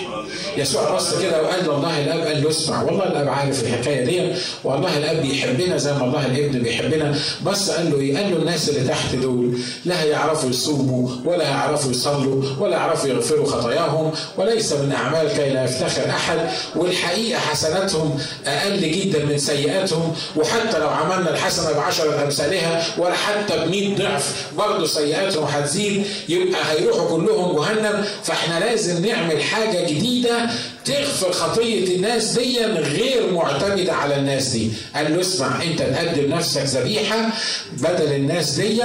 يسوع 0.58 0.96
بص 0.96 1.14
كده 1.20 1.44
وقال 1.44 1.64
لله 1.64 2.04
الأب 2.04 2.28
قال 2.28 2.44
له 2.44 2.50
اسمع 2.50 2.82
والله 2.82 3.04
الأب 3.08 3.30
عارف 3.30 3.64
الحكاية 3.64 4.06
دي. 4.06 4.34
والله 4.64 4.98
الأب 4.98 5.22
بيحبنا 5.22 5.78
زي 5.78 5.94
ما 5.94 6.04
الله 6.06 6.26
الابن 6.26 6.60
بيحبنا. 6.60 7.16
بس 7.46 7.70
قال 7.70 7.92
له 7.92 8.00
إيه؟ 8.00 8.18
قال 8.18 8.32
له 8.32 8.38
الناس 8.38 8.70
اللي 8.70 8.88
تحت 8.88 9.16
دول 9.16 9.58
لا 9.86 10.04
هيعرفوا 10.04 10.50
يصوموا 10.50 11.10
ولا 11.26 11.50
هيعرفوا 11.50 11.92
يصلوا 11.92 12.44
ولا 12.60 12.78
يعرفوا 12.78 13.10
يغفروا 13.10 13.46
خطاياهم 13.46 14.12
وليس 14.38 14.74
من 14.74 14.92
أعمال 14.92 15.28
كي 15.28 15.50
لا 15.50 15.64
يفتخر 15.64 16.10
أحد. 16.10 16.38
والحقيقة 16.76 17.40
حسناتهم 17.40 18.20
أقل 18.46 18.92
جدا 18.92 19.26
من 19.26 19.38
سيئاتهم. 19.38 20.16
وحتى 20.36 20.80
لو 20.80 20.90
عملنا 20.90 21.30
الحسنة 21.30 21.72
بعشرة 21.72 22.24
أمثالها 22.24 22.86
ولا 22.98 23.14
حتى 23.14 23.58
ب 23.58 23.70
100 23.70 23.96
ضعف 23.98 24.48
برضه 24.58 24.86
سيئاتهم 24.86 25.44
هتزيد. 25.44 26.06
يبقى 26.30 26.57
هيروحوا 26.72 27.10
كلهم 27.18 27.56
جهنم 27.56 28.06
فإحنا 28.24 28.60
لازم 28.60 29.06
نعمل 29.06 29.44
حاجة 29.44 29.84
جديدة 29.90 30.50
تغفر 30.86 31.32
خطية 31.32 31.96
الناس 31.96 32.38
دي 32.40 32.66
غير 32.66 33.32
معتمدة 33.34 33.94
على 33.94 34.16
الناس 34.16 34.48
دي. 34.48 34.72
قال 34.96 35.14
له 35.16 35.22
اسمع 35.22 35.64
أنت 35.64 35.80
تقدم 35.82 36.30
نفسك 36.36 36.62
ذبيحة 36.66 37.30
بدل 37.74 38.14
الناس 38.16 38.50
دي 38.60 38.82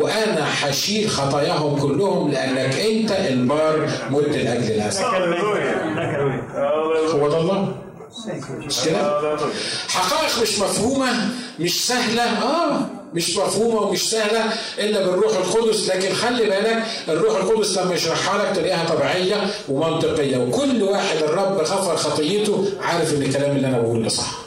وأنا 0.00 0.46
هشيل 0.60 1.10
خطاياهم 1.10 1.80
كلهم 1.80 2.30
لأنك 2.30 2.74
أنت 2.74 3.10
البار 3.12 3.88
مت 4.10 4.28
لاجل 4.28 4.72
الناس 4.72 5.00
هو 7.14 7.28
ده 7.28 7.38
الله؟ 7.38 7.74
مش 8.58 8.80
كده؟ 8.84 9.36
حقائق 9.88 10.42
مش 10.42 10.58
مفهومة 10.58 11.28
مش 11.58 11.86
سهلة. 11.86 12.22
آه. 12.22 12.86
مش 13.14 13.36
مفهومة 13.36 13.80
ومش 13.80 14.10
سهلة 14.10 14.44
إلا 14.78 15.06
بالروح 15.06 15.36
القدس 15.36 15.88
لكن 15.90 16.12
خلي 16.14 16.44
بالك 16.44 16.82
الروح 17.08 17.36
القدس 17.36 17.78
لما 17.78 17.94
يشرحها 17.94 18.44
لك 18.44 18.56
تلاقيها 18.56 18.84
طبيعية 18.94 19.46
ومنطقية 19.68 20.36
وكل 20.36 20.82
واحد 20.82 21.16
الرب 21.22 21.58
غفر 21.58 21.96
خطيته 21.96 22.66
عارف 22.80 23.14
إن 23.14 23.22
الكلام 23.22 23.56
اللي 23.56 23.66
أنا 23.68 23.78
بقوله 23.80 24.08
صح. 24.08 24.38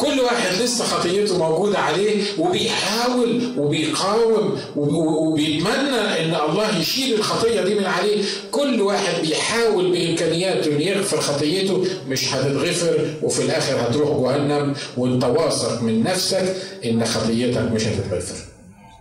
كل 0.00 0.20
واحد 0.20 0.62
لسه 0.62 0.84
خطيته 0.84 1.38
موجودة 1.38 1.78
عليه 1.78 2.22
وبيحاول 2.38 3.54
وبيقاوم 3.58 4.58
وبيتمنى 4.76 6.00
إن 6.24 6.34
الله 6.48 6.78
يشيل 6.78 7.14
الخطية 7.14 7.62
دي 7.62 7.74
من 7.74 7.84
عليه. 7.84 8.24
كل 8.50 8.80
واحد 8.82 9.20
بيحاول 9.22 9.90
بإمكانياته 9.92 10.72
إن 10.72 10.80
يغفر 10.80 11.20
خطيته. 11.20 11.84
مش 12.08 12.34
هتتغفر 12.34 13.14
وفي 13.22 13.42
الآخر 13.42 13.80
هتروح 13.80 14.08
جهنم 14.32 14.74
وأنت 14.96 15.24
واثق 15.24 15.82
من 15.82 16.02
نفسك 16.02 16.56
إن 16.84 17.04
خطيتك 17.04 17.60
مش 17.72 17.86
هتتغفر. 17.86 18.36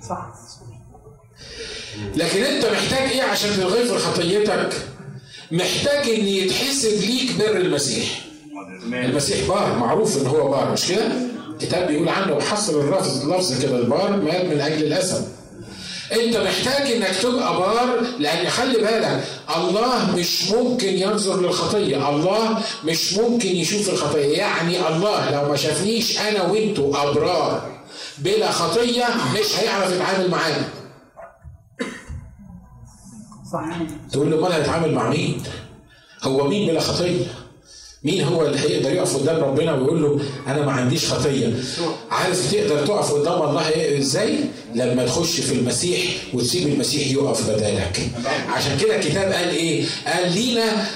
صح. 0.09 0.25
لكن 2.15 2.43
أنت 2.43 2.65
محتاج 2.65 3.09
إيه 3.11 3.21
عشان 3.23 3.49
تغفر 3.57 3.97
خطيتك؟ 3.97 4.69
محتاج 5.51 6.09
إن 6.09 6.27
يتحسب 6.27 7.01
ليك 7.01 7.31
بر 7.39 7.57
المسيح. 7.57 8.28
المسيح 8.93 9.47
بار 9.47 9.75
معروف 9.79 10.17
إن 10.21 10.27
هو 10.27 10.49
بار 10.51 10.71
مش 10.71 10.87
كده؟ 10.87 11.11
الكتاب 11.51 11.87
بيقول 11.87 12.09
عنه 12.09 12.33
وحصل 12.35 12.81
اللفظ 12.81 13.21
اللفظ 13.29 13.61
كده 13.65 13.77
البار 13.77 14.11
مات 14.17 14.45
من 14.45 14.61
أجل 14.61 14.83
الأثمة 14.85 15.27
أنت 16.11 16.37
محتاج 16.37 16.91
إنك 16.91 17.15
تبقى 17.21 17.57
بار 17.57 18.01
لأن 18.19 18.49
خلي 18.49 18.77
بالك 18.77 19.23
الله 19.57 20.15
مش 20.15 20.51
ممكن 20.51 20.87
ينظر 20.87 21.41
للخطية. 21.41 22.09
الله 22.09 22.59
مش 22.85 23.13
ممكن 23.13 23.49
يشوف 23.49 23.89
الخطية. 23.89 24.37
يعني 24.37 24.87
الله 24.87 25.31
لو 25.31 25.49
ما 25.49 25.55
شافنيش 25.55 26.19
أنا 26.19 26.43
وأنتوا 26.43 27.09
أبرار 27.09 27.79
بلا 28.17 28.51
خطية 28.51 29.05
مش 29.39 29.59
هيعرف 29.59 29.91
يتعامل 29.95 30.29
معانا. 30.31 30.69
صح 33.53 33.65
تقول 34.11 34.31
له 34.31 34.37
أمال 34.39 34.51
هيتعامل 34.51 34.93
مع 34.93 35.09
مين؟ 35.09 35.43
هو 36.23 36.47
مين 36.47 36.67
بلا 36.71 36.79
خطية؟ 36.79 37.25
مين 38.03 38.23
هو 38.23 38.45
اللي 38.45 38.59
هيقدر 38.59 38.91
يقف 38.93 39.17
قدام 39.17 39.43
ربنا 39.43 39.73
ويقول 39.73 40.01
له 40.01 40.19
أنا 40.47 40.65
ما 40.65 40.71
عنديش 40.71 41.05
خطية؟ 41.13 41.53
عارف 42.11 42.51
تقدر 42.51 42.85
تقف 42.87 43.11
قدام 43.11 43.41
الله 43.41 43.97
إزاي؟ 43.97 44.35
لما 44.75 45.05
تخش 45.05 45.39
في 45.39 45.53
المسيح 45.53 46.01
وتسيب 46.33 46.67
المسيح 46.67 47.07
يقف 47.11 47.49
بدالك. 47.49 48.01
عشان 48.49 48.77
كده 48.77 48.95
الكتاب 48.95 49.31
قال 49.31 49.49
إيه؟ 49.49 49.83
قال 50.07 50.33
لينا 50.35 50.87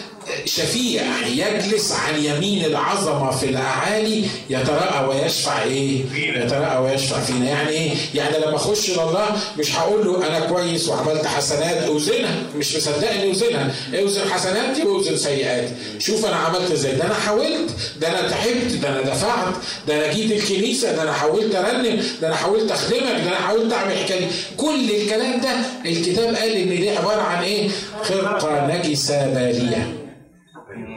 شفيع 0.46 1.04
يجلس 1.28 1.92
عن 1.92 2.24
يمين 2.24 2.66
العظمة 2.66 3.32
في 3.32 3.46
الأعالي 3.46 4.26
يترأى 4.50 5.06
ويشفع 5.08 5.64
إيه؟ 5.64 6.02
يترأى 6.16 6.78
ويشفع 6.78 7.20
فينا، 7.20 7.46
يعني 7.46 7.70
إيه؟ 7.70 7.92
يعني 8.16 8.38
لما 8.46 8.56
أخش 8.56 8.90
لله 8.90 9.38
مش 9.60 9.76
هقول 9.76 10.08
له 10.08 10.28
أنا 10.28 10.40
كويس 10.40 10.90
وعملت 10.90 11.26
حسنات 11.26 11.78
أوزنها، 11.78 12.36
مش 12.58 12.76
مصدقني 12.76 13.24
أوزنها، 13.24 13.72
أوزن 14.00 14.22
حسناتي 14.32 14.84
واوزن 14.84 15.18
سيئاتي، 15.18 15.74
شوف 16.00 16.26
أنا 16.26 16.36
عملت 16.36 16.72
إزاي، 16.72 16.96
ده 16.96 17.06
أنا 17.06 17.14
حاولت، 17.14 17.70
ده 18.02 18.08
أنا 18.08 18.30
تعبت، 18.30 18.74
ده 18.82 18.90
أنا 18.90 19.02
دفعت، 19.02 19.54
ده 19.88 19.96
أنا 19.96 20.14
جيت 20.14 20.32
الكنيسة، 20.32 20.96
ده 20.96 21.02
أنا 21.02 21.14
حاولت 21.14 21.56
أرنم، 21.56 22.04
ده 22.22 22.28
أنا 22.28 22.36
حاولت 22.36 22.72
أخدمك، 22.72 23.02
ده 23.02 23.28
أنا 23.28 23.36
حاولت 23.36 23.74
أعمل 23.74 23.98
حكاية، 23.98 24.28
كل 24.58 24.92
الكلام 24.92 25.42
ده 25.42 25.56
الكتاب 25.86 26.36
قال 26.36 26.52
إن 26.52 26.70
دي 26.70 26.90
عبارة 26.90 27.22
عن 27.22 27.44
إيه؟ 27.44 27.70
خرقة 28.04 28.68
نجسة 28.68 29.28
بالية. 29.28 30.03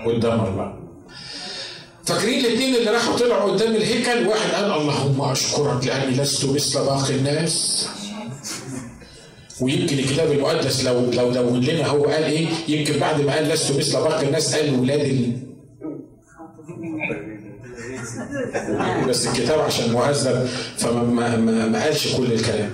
قدام 0.06 0.40
الله. 0.44 0.74
فاكرين 2.04 2.44
الاثنين 2.44 2.74
اللي 2.74 2.90
راحوا 2.90 3.18
طلعوا 3.18 3.52
قدام 3.52 3.74
الهيكل 3.76 4.26
واحد 4.28 4.50
قال 4.50 4.64
اللهم 4.64 5.20
أشكرك 5.20 5.86
لأني 5.86 6.16
لست 6.16 6.44
مثل 6.44 6.84
باقي 6.84 7.14
الناس. 7.14 7.88
ويمكن 9.60 9.98
الكتاب 9.98 10.32
المقدس 10.32 10.84
لو 10.84 11.10
لو 11.10 11.32
دون 11.32 11.60
لنا 11.60 11.86
هو 11.86 12.04
قال 12.04 12.24
إيه 12.24 12.48
يمكن 12.68 12.98
بعد 12.98 13.20
ما 13.20 13.34
قال 13.34 13.48
لست 13.48 13.76
مثل 13.76 13.92
باقي 13.92 14.26
الناس 14.26 14.54
قال 14.54 14.80
ولاد 14.80 15.32
بس 19.08 19.26
الكتاب 19.26 19.60
عشان 19.60 19.92
مهذب 19.92 20.46
فما 20.76 21.02
ما, 21.02 21.36
ما, 21.36 21.66
ما 21.66 21.84
قالش 21.84 22.16
كل 22.16 22.32
الكلام. 22.32 22.70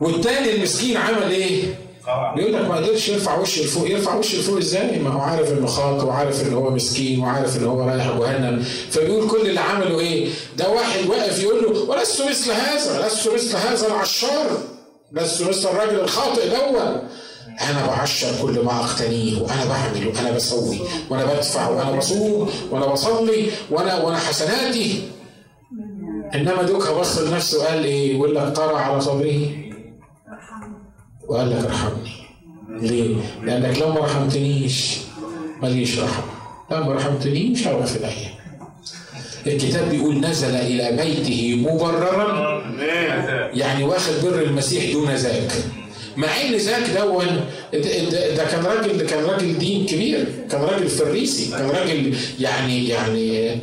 والتاني 0.00 0.54
المسكين 0.54 0.96
عمل 0.96 1.30
إيه؟ 1.30 1.74
بيقول 2.36 2.52
لك 2.52 2.60
ما 2.68 2.76
قدرش 2.76 3.08
يرفع 3.08 3.38
وش 3.38 3.58
لفوق 3.58 3.90
يرفع 3.90 4.14
وش 4.14 4.34
لفوق 4.34 4.58
إزاي؟ 4.58 4.98
ما 4.98 5.10
هو 5.10 5.20
عارف 5.20 5.52
إنه 5.52 5.66
خاط 5.66 6.02
وعارف 6.02 6.46
ان 6.48 6.54
هو 6.54 6.70
مسكين 6.70 7.20
وعارف 7.20 7.56
ان 7.58 7.64
هو 7.66 7.82
رايح 7.88 8.06
جهنم. 8.18 8.64
فبيقول 8.90 9.28
كل 9.30 9.40
اللي 9.48 9.60
عمله 9.60 10.00
إيه؟ 10.00 10.28
ده 10.56 10.68
واحد 10.70 11.06
واقف 11.06 11.42
يقول 11.42 11.62
له 11.62 11.82
ولست 11.90 12.22
مثل 12.30 12.50
هذا 12.52 13.06
لست 13.06 13.28
مثل 13.28 13.56
هذا 13.56 13.86
العشار. 13.86 14.46
لست 15.12 15.42
مثل 15.42 15.68
الراجل 15.68 16.00
الخاطئ 16.00 16.44
الأول. 16.44 17.02
أنا 17.70 17.86
بعشر 17.86 18.28
كل 18.42 18.60
ما 18.64 18.80
أقتنيه 18.80 19.42
وأنا 19.42 19.64
بعمل 19.64 20.08
وأنا 20.08 20.30
بسوي 20.30 20.78
وأنا 21.10 21.24
بدفع 21.24 21.68
وأنا 21.68 21.90
بصوم 21.92 22.50
وأنا 22.70 22.86
بصلي 22.86 23.46
وأنا 23.70 24.02
وأنا 24.04 24.16
حسناتي 24.18 25.02
إنما 26.34 26.62
دوكا 26.62 26.92
بص 26.92 27.18
لنفسه 27.18 27.58
وقال 27.58 27.84
إيه 27.84 28.14
يقول 28.16 28.34
لك 28.34 28.42
قرع 28.42 28.78
على 28.78 29.00
صدره. 29.00 29.71
وقال 31.32 31.50
لك 31.50 31.64
ارحمني. 31.64 32.10
ليه؟ 32.68 33.16
لأنك 33.42 33.78
لو 33.78 33.92
ما 33.92 34.00
رحمتنيش 34.00 34.96
ماليش 35.62 35.98
رحمة. 35.98 36.32
لو 36.70 36.84
ما 36.84 36.92
رحمتنيش 36.92 37.62
في 37.62 37.96
الأيام. 37.96 38.32
الكتاب 39.46 39.90
بيقول 39.90 40.20
نزل 40.20 40.54
إلى 40.54 40.96
بيته 40.96 41.56
مبررا. 41.56 42.62
يعني 43.54 43.84
واخد 43.84 44.12
بر 44.22 44.42
المسيح 44.42 44.92
دون 44.92 45.10
ذاك. 45.14 45.52
مع 46.16 46.28
إن 46.40 46.56
ذاك 46.56 46.90
دون 46.90 47.26
ده 48.36 48.44
كان 48.44 48.64
راجل 48.64 49.06
كان 49.06 49.24
راجل 49.24 49.58
دين 49.58 49.86
كبير. 49.86 50.26
كان 50.50 50.60
راجل 50.60 50.88
فريسي. 50.88 51.50
كان 51.50 51.70
راجل 51.70 52.16
يعني 52.40 52.88
يعني 52.88 53.56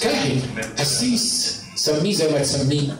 كاهن. 0.00 0.40
قسيس 0.78 1.56
سميه 1.76 2.12
زي 2.12 2.30
ما 2.32 2.38
تسميه. 2.38 2.96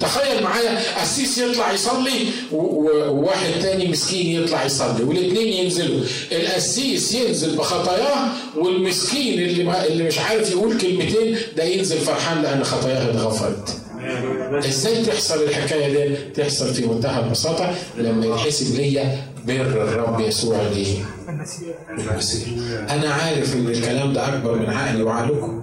تخيل 0.00 0.42
معايا 0.42 1.00
قسيس 1.00 1.38
يطلع 1.38 1.72
يصلي 1.72 2.26
وواحد 2.52 3.50
تاني 3.62 3.88
مسكين 3.88 4.42
يطلع 4.42 4.64
يصلي 4.64 5.02
والاثنين 5.04 5.64
ينزلوا. 5.64 6.00
القسيس 6.32 7.12
ينزل 7.12 7.56
بخطاياه 7.56 8.28
والمسكين 8.56 9.38
اللي 9.38 9.64
ما 9.64 9.86
اللي 9.86 10.04
مش 10.04 10.18
عارف 10.18 10.50
يقول 10.50 10.78
كلمتين 10.80 11.36
ده 11.56 11.64
ينزل 11.64 11.98
فرحان 11.98 12.42
لأن 12.42 12.64
خطاياه 12.64 13.10
اتغفرت. 13.10 13.76
إزاي 14.68 15.02
تحصل 15.04 15.42
الحكاية 15.42 16.08
دي؟ 16.08 16.14
تحصل 16.42 16.74
في 16.74 16.86
منتهى 16.86 17.20
البساطة 17.24 17.74
لما 17.98 18.26
يتحسب 18.26 18.74
ليا 18.76 19.22
بر 19.46 19.60
الرب 19.60 20.20
يسوع 20.20 20.62
ليه؟ 20.74 20.98
المسيح 21.98 22.48
أنا 22.90 23.12
عارف 23.14 23.54
إن 23.56 23.68
الكلام 23.68 24.12
ده 24.12 24.28
أكبر 24.28 24.54
من 24.58 24.70
عقلي 24.70 25.02
وعقلكم. 25.02 25.57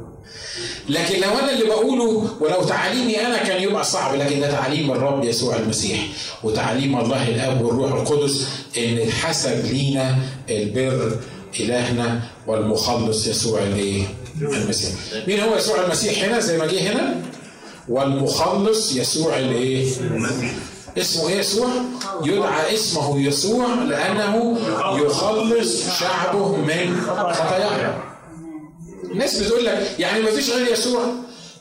لكن 0.90 1.22
لو 1.22 1.30
أنا 1.40 1.52
اللي 1.52 1.66
بقوله 1.66 2.28
ولو 2.40 2.64
تعاليمي 2.64 3.22
أنا 3.26 3.38
كان 3.44 3.64
يبقى 3.64 3.84
صعب 3.84 4.16
لكن 4.16 4.40
ده 4.40 4.52
تعليم 4.52 4.92
الرب 4.92 5.24
يسوع 5.24 5.56
المسيح 5.56 6.08
وتعليم 6.44 7.00
الله 7.00 7.28
الآب 7.30 7.62
والروح 7.62 7.92
القدس 7.94 8.48
إن 8.78 8.98
اتحسب 8.98 9.66
لينا 9.66 10.16
البر 10.50 11.18
إلهنا 11.60 12.22
والمخلص 12.48 13.28
يسوع 13.28 13.60
الإيه؟ 13.64 14.04
المسيح. 14.42 14.92
مين 15.28 15.40
هو 15.40 15.56
يسوع 15.56 15.86
المسيح 15.86 16.24
هنا 16.24 16.40
زي 16.40 16.58
ما 16.58 16.66
جه 16.66 16.92
هنا؟ 16.92 17.16
والمخلص 17.90 18.96
يسوع 18.96 19.38
الإيه؟ 19.38 19.88
اسمه 20.98 21.30
إيه 21.30 21.36
يسوع؟ 21.40 21.68
يدعى 22.24 22.74
اسمه 22.74 23.20
يسوع 23.28 23.68
لأنه 23.74 24.58
يخلص 25.06 26.00
شعبه 26.00 26.56
من 26.56 27.02
خطاياهم. 27.08 27.94
الناس 29.16 29.40
بتقول 29.40 29.66
لك 29.66 29.92
يعني 30.00 30.20
ما 30.22 30.32
فيش 30.32 30.50
غير 30.50 30.72
يسوع. 30.72 31.06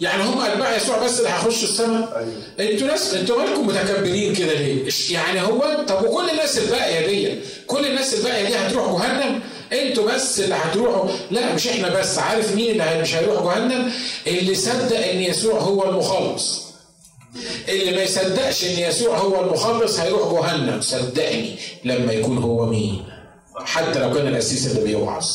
يعني 0.01 0.23
هم 0.23 0.40
أتباع 0.40 0.77
يسوع 0.77 1.05
بس 1.05 1.19
اللي 1.19 1.29
هيخشوا 1.31 1.69
السماء. 1.69 2.29
أنتوا 2.61 2.87
ناس 2.87 3.14
أنتوا 3.14 3.38
مالكم 3.43 3.67
متكبرين 3.67 4.35
كده 4.35 4.53
ليه؟ 4.53 4.88
يعني 5.11 5.40
هو؟ 5.43 5.85
طب 5.88 6.05
وكل 6.05 6.31
الناس 6.31 6.59
الباقية 6.59 7.07
دي 7.07 7.38
كل 7.67 7.87
الناس 7.87 8.14
الباقية 8.14 8.45
دي 8.49 8.57
هتروح 8.57 8.93
جهنم؟ 9.03 9.40
أنتوا 9.73 10.14
بس 10.14 10.40
اللي 10.40 10.55
هتروحوا. 10.55 11.11
لا 11.31 11.55
مش 11.55 11.69
إحنا 11.69 11.88
بس. 12.01 12.19
عارف 12.19 12.55
مين 12.55 12.71
اللي 12.71 13.03
مش 13.03 13.14
هيروح 13.14 13.43
جهنم؟ 13.43 13.90
اللي 14.27 14.55
صدق 14.55 15.09
إن 15.11 15.21
يسوع 15.23 15.59
هو 15.61 15.90
المخلص. 15.90 16.64
اللي 17.69 17.93
ما 17.97 18.03
يصدقش 18.03 18.64
إن 18.64 18.79
يسوع 18.79 19.19
هو 19.19 19.45
المخلص 19.45 19.99
هيروح 20.01 20.33
جهنم. 20.33 20.81
صدقني 20.81 21.57
لما 21.85 22.12
يكون 22.12 22.38
هو 22.38 22.67
مين؟ 22.67 23.03
حتى 23.64 23.99
لو 23.99 24.14
كان 24.14 24.29
القسيس 24.29 24.67
اللي 24.67 24.81
بيوعظ. 24.85 25.27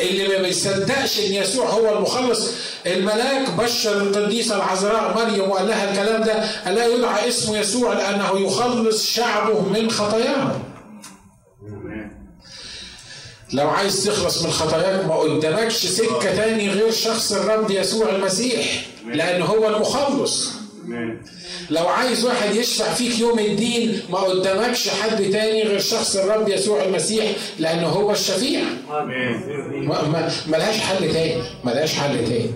اللي 0.00 0.28
ما 0.28 0.42
بيصدقش 0.42 1.18
إن 1.20 1.32
يسوع 1.32 1.66
هو 1.70 1.96
المخلص. 1.96 2.48
الملاك 2.86 3.50
بشر 3.50 4.02
القديسه 4.02 4.56
العذراء 4.56 5.14
مريم 5.16 5.50
وقال 5.50 5.66
لها 5.68 5.90
الكلام 5.90 6.22
ده 6.22 6.62
قال 6.64 6.74
لها 6.74 6.86
يدعى 6.86 7.28
اسمه 7.28 7.58
يسوع 7.58 7.92
لأنه 7.92 8.40
يخلص 8.40 9.06
شعبه 9.06 9.60
من 9.60 9.90
خطاياهم؟ 9.90 10.62
لو 13.52 13.68
عايز 13.68 14.04
تخلص 14.04 14.42
من 14.42 14.50
خطاياك 14.50 15.04
ما 15.04 15.16
قدامكش 15.16 15.86
سكة 15.86 16.36
تاني 16.36 16.70
غير 16.70 16.90
شخص 16.90 17.32
الرب 17.32 17.70
يسوع 17.70 18.08
المسيح 18.10 18.86
لأن 19.06 19.42
هو 19.42 19.68
المخلص. 19.68 20.57
لو 21.70 21.86
عايز 21.88 22.24
واحد 22.24 22.54
يشفع 22.54 22.94
فيك 22.94 23.18
يوم 23.18 23.38
الدين 23.38 24.00
ما 24.10 24.18
قدامكش 24.18 24.88
حد 24.88 25.16
تاني 25.30 25.62
غير 25.62 25.78
شخص 25.80 26.16
الرب 26.16 26.48
يسوع 26.48 26.84
المسيح 26.84 27.24
لأنه 27.58 27.86
هو 27.86 28.10
الشفيع. 28.10 28.60
ما 29.70 30.30
ملهاش 30.46 30.78
حل 30.78 31.12
تاني 31.12 31.42
ملهاش 31.64 31.94
حل 31.94 32.24
تاني. 32.24 32.50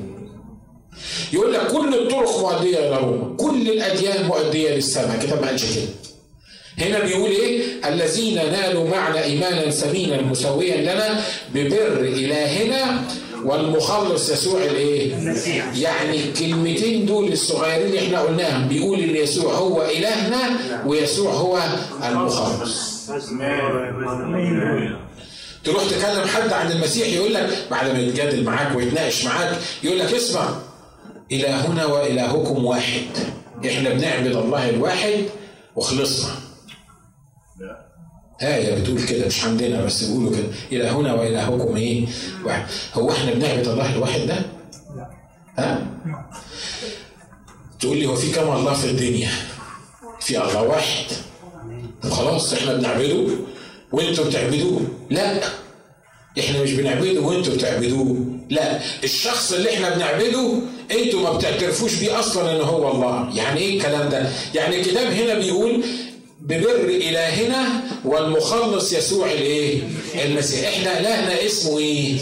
يقول 1.33 1.53
لك 1.53 1.67
كل 1.67 1.95
الطرق 1.95 2.39
مؤدية 2.41 2.79
إلى 2.79 2.97
روما 2.99 3.37
كل 3.37 3.71
الأديان 3.71 4.25
مؤدية 4.25 4.75
للسماء. 4.75 5.19
كده 5.27 5.41
ما 5.41 5.47
قالش 5.47 5.65
كده. 5.65 5.89
هنا 6.79 6.99
بيقول 7.05 7.31
إيه؟ 7.31 7.63
الذين 7.89 8.35
نالوا 8.35 8.89
معنا 8.89 9.25
إيمانا 9.25 9.71
ثمينا 9.71 10.23
مسويا 10.23 10.77
لنا 10.77 11.21
ببر 11.55 12.01
إلهنا 12.01 13.05
والمخلص 13.45 14.31
يسوع 14.31 14.65
الايه؟ 14.65 15.15
المسيح 15.15 15.77
يعني 15.77 16.25
الكلمتين 16.25 17.07
دول 17.07 17.33
الصغيرين 17.33 17.87
اللي 17.87 17.99
إحنا 17.99 18.21
قلناهم 18.21 18.69
بيقول 18.69 19.01
إن 19.01 19.17
يسوع 19.17 19.55
هو 19.55 19.83
إلهنا 19.83 20.51
ويسوع 20.87 21.33
هو 21.33 21.59
المخلص. 22.09 23.09
تروح 25.65 25.83
تكلم 25.85 26.29
حد 26.29 26.53
عن 26.53 26.73
المسيح 26.73 27.09
يقول 27.09 27.35
لك 27.35 27.67
بعد 27.71 27.91
ما 27.91 27.99
يتجادل 28.01 28.45
معاك 28.45 28.77
ويتناقش 28.77 29.25
معاك 29.25 29.59
يقول 29.83 29.99
لك 29.99 30.15
اسمع 30.15 30.49
إلهنا 31.33 31.87
وإلهكم 31.87 32.65
واحد 32.65 33.03
إحنا 33.67 33.91
بنعبد 33.91 34.37
الله 34.37 34.71
الواحد 34.71 35.25
وخلصنا 35.77 36.31
آية 38.43 38.75
بتقول 38.81 39.03
كده 39.03 39.27
مش 39.27 39.45
عندنا 39.45 39.85
بس 39.85 40.03
بيقولوا 40.05 40.33
كده. 40.37 40.47
إلهنا 40.73 41.15
وإلهكم 41.15 41.77
إيه؟ 41.77 42.07
واحد. 42.45 42.67
هو 42.95 43.11
إحنا 43.13 43.33
بنعبد 43.35 43.69
الله 43.69 43.95
الواحد 43.95 44.21
ده؟ 44.21 44.37
لا 44.97 45.11
ها؟ 45.59 45.87
تقول 47.81 47.97
لي 47.97 48.07
هو 48.07 48.15
في 48.17 48.31
كم 48.33 48.53
الله 48.53 48.75
في 48.75 48.91
الدنيا؟ 48.91 49.31
في 50.21 50.39
الله 50.39 50.63
واحد. 50.63 51.05
خلاص 52.11 52.53
إحنا 52.53 52.75
بنعبده 52.75 53.27
وأنتوا 53.93 54.25
بتعبدوه؟ 54.25 54.81
لا. 55.11 55.41
إحنا 56.39 56.63
مش 56.63 56.73
بنعبده 56.73 57.21
وأنتوا 57.21 57.55
بتعبدوه؟ 57.55 58.17
لا. 58.51 58.81
الشخص 59.05 59.53
اللي 59.53 59.75
إحنا 59.75 59.95
بنعبده 59.95 60.59
أنتوا 60.91 61.21
ما 61.23 61.33
بتعترفوش 61.33 61.95
بيه 61.95 62.19
أصلا 62.21 62.57
إن 62.57 62.61
هو 62.61 62.91
الله. 62.93 63.37
يعني 63.37 63.61
إيه 63.61 63.77
الكلام 63.77 64.09
ده؟ 64.09 64.29
يعني 64.55 64.81
الكتاب 64.81 65.07
هنا 65.13 65.35
بيقول 65.35 65.85
ببر 66.47 66.85
إلهنا 66.89 67.69
والمخلص 68.05 68.93
يسوع 68.93 69.27
الايه؟ 69.27 69.81
المسيح، 70.25 70.69
إحنا 70.69 71.01
إلهنا 71.01 71.47
اسمه 71.47 71.79
إيه؟ 71.79 72.19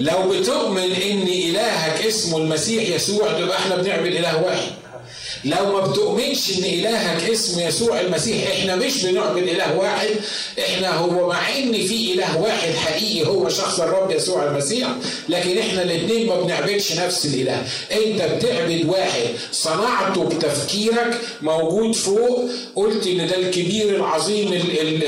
لو 0.00 0.28
بتؤمن 0.30 0.92
إن 0.92 1.22
إلهك 1.22 2.06
اسمه 2.06 2.38
المسيح 2.38 2.88
يسوع 2.94 3.32
تبقى 3.32 3.58
إحنا 3.58 3.76
بنعبد 3.76 4.06
إله 4.06 4.42
واحد. 4.44 4.72
لو 5.44 5.72
ما 5.72 5.86
بتؤمنش 5.86 6.58
إن 6.58 6.64
إلهك 6.64 7.30
اسمه 7.30 7.62
يسوع 7.66 8.00
المسيح 8.00 8.48
إحنا 8.50 8.76
مش 8.76 9.04
بنعبد 9.04 9.42
إله 9.42 9.76
واحد 9.78 10.08
إحنا 10.58 10.94
هو 10.96 11.28
مع 11.28 11.48
إن 11.58 11.72
في 11.72 12.14
إله 12.14 12.38
واحد 12.38 12.72
حقيقي 12.74 13.26
هو 13.28 13.48
شخص 13.48 13.80
الرب 13.80 14.10
يسوع 14.10 14.44
المسيح 14.44 14.88
لكن 15.28 15.58
إحنا 15.58 15.82
الاثنين 15.82 16.26
ما 16.26 16.40
بنعبدش 16.40 16.92
نفس 16.92 17.26
الإله. 17.26 17.62
أنت 17.92 18.22
بتعبد 18.22 18.84
واحد 18.88 19.22
صنعته 19.52 20.24
بتفكيرك 20.24 21.20
موجود 21.42 21.94
فوق 21.94 22.44
قلت 22.76 23.06
إن 23.06 23.26
ده 23.26 23.36
الكبير 23.38 23.96
العظيم 23.96 24.52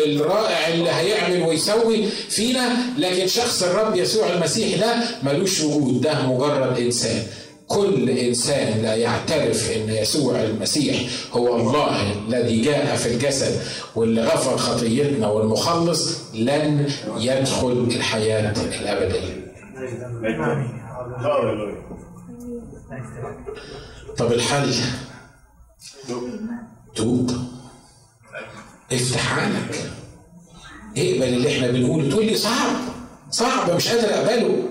الرائع 0.04 0.68
اللي 0.68 0.90
هيعمل 0.90 1.42
ويسوي 1.42 2.08
فينا 2.28 2.76
لكن 2.98 3.28
شخص 3.28 3.62
الرب 3.62 3.96
يسوع 3.96 4.28
المسيح 4.32 4.78
ده 4.80 4.94
ملوش 5.22 5.60
وجود 5.60 6.00
ده 6.00 6.22
مجرد 6.26 6.78
إنسان. 6.78 7.22
كل 7.70 8.10
إنسان 8.10 8.82
لا 8.82 8.94
يعترف 8.94 9.70
إن 9.76 9.88
يسوع 9.88 10.42
المسيح 10.42 11.10
هو 11.32 11.56
الله 11.56 12.12
الذي 12.12 12.60
جاء 12.60 12.96
في 12.96 13.14
الجسد 13.14 13.60
واللي 13.96 14.22
غفر 14.22 14.56
خطيتنا 14.56 15.28
والمخلص 15.28 16.18
لن 16.34 16.88
يدخل 17.16 17.88
الحياة 17.96 18.54
الأبدية. 18.80 19.52
طب 24.18 24.32
الحل؟ 24.32 24.74
توب. 26.96 27.30
افتح 28.92 29.38
عقلك 29.38 29.90
اقبل 30.96 31.22
اللي 31.22 31.56
إحنا 31.56 31.70
بنقوله. 31.70 32.10
تقول 32.10 32.26
لي 32.26 32.34
صعب. 32.36 32.76
صعب 33.30 33.70
مش 33.70 33.88
قادر 33.88 34.14
أقبله. 34.14 34.69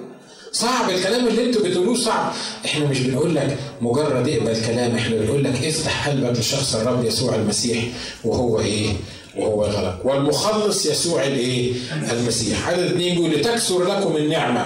صعب 0.51 0.89
الكلام 0.89 1.27
اللي 1.27 1.45
أنتوا 1.45 1.61
بتقولوه 1.63 1.95
صعب. 1.95 2.31
إحنا 2.65 2.85
مش 2.85 2.99
بنقول 2.99 3.35
لك 3.35 3.57
مجرد 3.81 4.29
اقبل 4.29 4.61
كلام 4.67 4.95
إحنا 4.95 5.15
بنقول 5.15 5.43
لك 5.43 5.63
افتح 5.65 6.07
قلبك 6.09 6.39
لشخص 6.39 6.75
الرب 6.75 7.05
يسوع 7.05 7.35
المسيح 7.35 7.83
وهو 8.23 8.59
إيه؟ 8.59 8.93
وهو 9.37 9.63
غلق 9.65 9.99
والمخلص 10.03 10.85
يسوع 10.85 11.23
الايه؟ 11.23 11.73
المسيح. 12.11 12.67
عدد 12.67 12.79
اثنين 12.83 13.15
بيقول 13.15 13.31
لتكثر 13.31 13.83
لكم 13.83 14.15
النعمة 14.17 14.65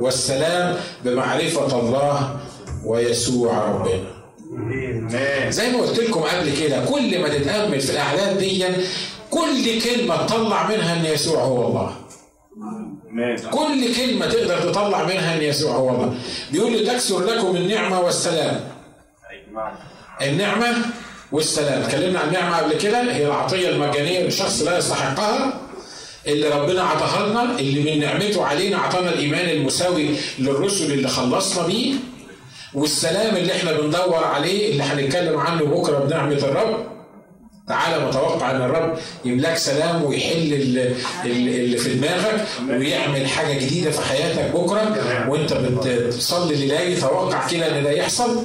والسلام 0.00 0.76
بمعرفة 1.04 1.80
الله 1.80 2.36
ويسوع 2.84 3.70
ربنا. 3.70 4.14
زي 5.50 5.70
ما 5.70 5.78
قلت 5.80 5.98
لكم 6.00 6.20
قبل 6.20 6.52
كده 6.60 6.84
كل 6.84 7.18
ما 7.18 7.28
تتأمل 7.28 7.80
في 7.80 7.90
الاعداد 7.92 8.38
دي 8.38 8.64
كل 9.30 9.80
كلمة 9.84 10.26
تطلع 10.26 10.68
منها 10.68 11.00
إن 11.00 11.04
يسوع 11.04 11.42
هو 11.42 11.68
الله. 11.68 11.96
كل 13.50 13.94
كلمة 13.96 14.26
تقدر 14.26 14.58
تطلع 14.72 15.02
منها 15.04 15.36
أن 15.36 15.42
يسوع 15.42 15.72
هو 15.76 15.90
الله. 15.90 16.14
بيقول 16.52 16.72
لي 16.72 16.78
تكثر 16.86 17.24
لكم 17.24 17.56
النعمة 17.56 18.00
والسلام. 18.00 18.60
النعمة 20.22 20.76
والسلام. 21.32 21.82
اتكلمنا 21.82 22.18
عن 22.20 22.28
النعمة 22.28 22.56
قبل 22.56 22.74
كده 22.78 23.12
هي 23.12 23.26
العطية 23.26 23.68
المجانية 23.68 24.26
لشخص 24.26 24.62
لا 24.62 24.78
يستحقها 24.78 25.60
اللي 26.26 26.48
ربنا 26.48 26.82
عطاها 26.82 27.28
لنا 27.28 27.58
اللي 27.58 27.94
من 27.94 28.00
نعمته 28.00 28.44
علينا 28.46 28.78
عطانا 28.78 29.08
الإيمان 29.10 29.48
المساوي 29.48 30.08
للرسل 30.38 30.92
اللي 30.92 31.08
خلصنا 31.08 31.66
بيه 31.66 31.94
والسلام 32.74 33.36
اللي 33.36 33.52
إحنا 33.56 33.72
بندور 33.72 34.24
عليه 34.24 34.72
اللي 34.72 34.82
هنتكلم 34.82 35.38
عنه 35.38 35.64
بكرة 35.64 35.98
بنعمة 35.98 36.32
الرب. 36.36 36.93
تعالى 37.68 38.06
متوقع 38.06 38.50
إن 38.50 38.62
الرب 38.62 38.98
يملاك 39.24 39.56
سلام 39.56 40.04
ويحل 40.04 40.52
اللي 41.24 41.76
في 41.76 41.94
دماغك 41.94 42.46
ويعمل 42.68 43.26
حاجة 43.26 43.52
جديدة 43.58 43.90
في 43.90 44.00
حياتك 44.00 44.56
بكرة. 44.56 45.28
وأنت 45.28 45.52
بتصلي 45.52 46.66
لله. 46.66 47.00
توقع 47.00 47.48
كده 47.48 47.78
إن 47.78 47.84
ده 47.84 47.90
يحصل. 47.90 48.42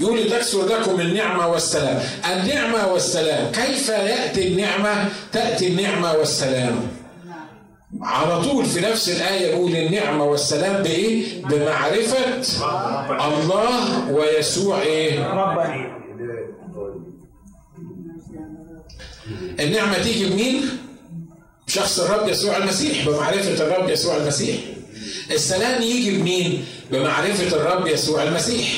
يقول 0.00 0.30
تكثر 0.30 0.66
لكم 0.66 1.00
النعمه 1.00 1.48
والسلام. 1.48 2.02
النعمة 2.32 2.92
والسلام. 2.92 3.52
كيف 3.52 3.88
يأتي 3.88 4.48
النعمة؟ 4.48 5.08
تأتي 5.32 5.66
النعمة 5.68 6.12
والسلام. 6.12 6.76
على 8.02 8.42
طول 8.42 8.64
في 8.64 8.80
نفس 8.80 9.08
الآية 9.08 9.46
يقول 9.46 9.76
النعمة 9.76 10.24
والسلام 10.24 10.82
بإيه؟ 10.82 11.42
بمعرفة 11.44 12.42
الله 13.28 14.10
ويسوع 14.10 14.80
إيه؟ 14.82 15.26
ربنا. 15.26 15.96
النعمة 19.60 19.98
تيجي 20.02 20.26
بمين؟ 20.26 20.62
شخص 21.66 22.00
الرب 22.00 22.28
يسوع 22.28 22.56
المسيح 22.56 23.08
بمعرفة 23.08 23.64
الرب 23.66 23.90
يسوع 23.90 24.16
المسيح 24.16 24.56
السلام 25.30 25.82
يجي 25.82 26.10
بمين؟ 26.18 26.64
بمعرفة 26.92 27.56
الرب 27.56 27.86
يسوع 27.86 28.22
المسيح 28.22 28.68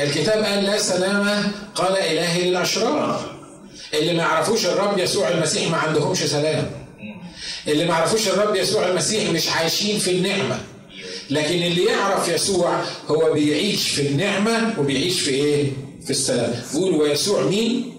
الكتاب 0.00 0.44
قال 0.44 0.64
لا 0.64 0.78
سلامة 0.78 1.50
قال 1.74 1.96
إلهي 1.96 2.50
للأشرار 2.50 3.34
اللي 3.94 4.12
ما 4.12 4.22
يعرفوش 4.22 4.66
الرب 4.66 4.98
يسوع 4.98 5.28
المسيح 5.28 5.70
ما 5.70 5.76
عندهمش 5.76 6.18
سلام 6.18 6.70
اللي 7.68 7.84
ما 7.84 7.90
يعرفوش 7.90 8.28
الرب 8.28 8.56
يسوع 8.56 8.88
المسيح 8.88 9.30
مش 9.30 9.48
عايشين 9.48 9.98
في 9.98 10.10
النعمة 10.10 10.58
لكن 11.30 11.62
اللي 11.62 11.84
يعرف 11.84 12.28
يسوع 12.28 12.82
هو 13.08 13.32
بيعيش 13.32 13.88
في 13.88 14.02
النعمة 14.08 14.74
وبيعيش 14.80 15.20
في 15.20 15.30
إيه؟ 15.30 15.66
في 16.04 16.10
السلام 16.10 16.54
بيقول 16.72 16.94
ويسوع 16.94 17.42
مين؟ 17.42 17.93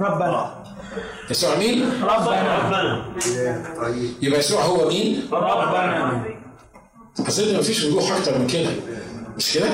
ربنا. 0.00 0.64
يسوع 1.30 1.56
مين؟ 1.56 2.02
ربنا. 2.02 3.04
يبقى 4.22 4.38
يسوع 4.40 4.62
هو 4.62 4.88
مين؟ 4.88 5.28
ربنا. 5.32 6.24
ان 7.18 7.58
مفيش 7.58 7.84
وضوح 7.84 8.12
أكتر 8.12 8.38
من 8.38 8.46
كده. 8.46 8.70
مش 9.36 9.52
كده؟ 9.52 9.68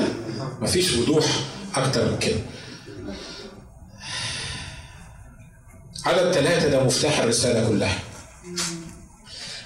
مفيش 0.61 0.97
وضوح 0.97 1.25
أكتر 1.75 2.05
من 2.11 2.17
كده. 2.19 2.39
عدد 6.05 6.31
ثلاثة 6.31 6.69
ده 6.69 6.83
مفتاح 6.83 7.19
الرسالة 7.19 7.69
كلها. 7.69 7.99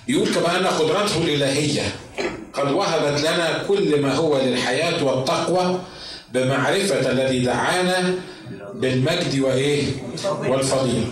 يقول 0.07 0.33
كما 0.33 0.57
أن 0.59 0.67
قدرته 0.67 1.17
الإلهية 1.17 1.95
قد 2.53 2.71
وهبت 2.71 3.21
لنا 3.21 3.63
كل 3.67 4.01
ما 4.01 4.13
هو 4.15 4.37
للحياة 4.41 5.03
والتقوى 5.03 5.79
بمعرفة 6.33 7.11
الذي 7.11 7.39
دعانا 7.39 8.15
بالمجد 8.81 9.39
وإيه؟ 9.39 9.83
والفضيلة. 10.47 11.07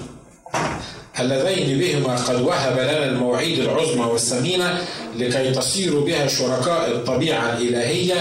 اللذين 1.19 1.79
بهما 1.79 2.15
قد 2.15 2.41
وهب 2.41 2.73
لنا 2.79 3.05
المواعيد 3.05 3.59
العظمى 3.59 4.05
والثمينة 4.05 4.81
لكي 5.17 5.51
تصيروا 5.51 6.05
بها 6.05 6.27
شركاء 6.27 6.91
الطبيعة 6.91 7.57
الإلهية 7.57 8.15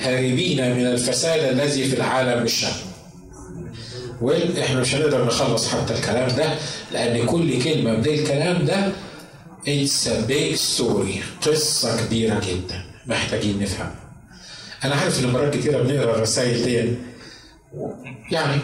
هاربين 0.00 0.76
من 0.76 0.86
الفساد 0.86 1.44
الذي 1.44 1.84
في 1.84 1.96
العالم 1.96 2.40
بالشر 2.42 2.72
وإحنا 4.22 4.80
مش 4.80 4.94
هنقدر 4.94 5.24
نخلص 5.24 5.68
حتى 5.68 5.94
الكلام 5.94 6.28
ده 6.36 6.54
لأن 6.92 7.26
كل 7.26 7.62
كلمة 7.62 7.92
من 7.92 8.06
الكلام 8.06 8.64
ده 8.66 8.92
a 9.66 10.28
big 10.28 10.56
story 10.56 11.46
قصة 11.48 12.06
كبيرة 12.06 12.40
جدا 12.40 12.82
محتاجين 13.06 13.62
نفهم 13.62 13.90
أنا 14.84 14.94
عارف 14.94 15.24
إن 15.24 15.30
مرات 15.32 15.56
كتيرة 15.56 15.82
بنقرأ 15.82 16.14
الرسائل 16.16 16.64
دي. 16.64 16.94
يعني 18.30 18.60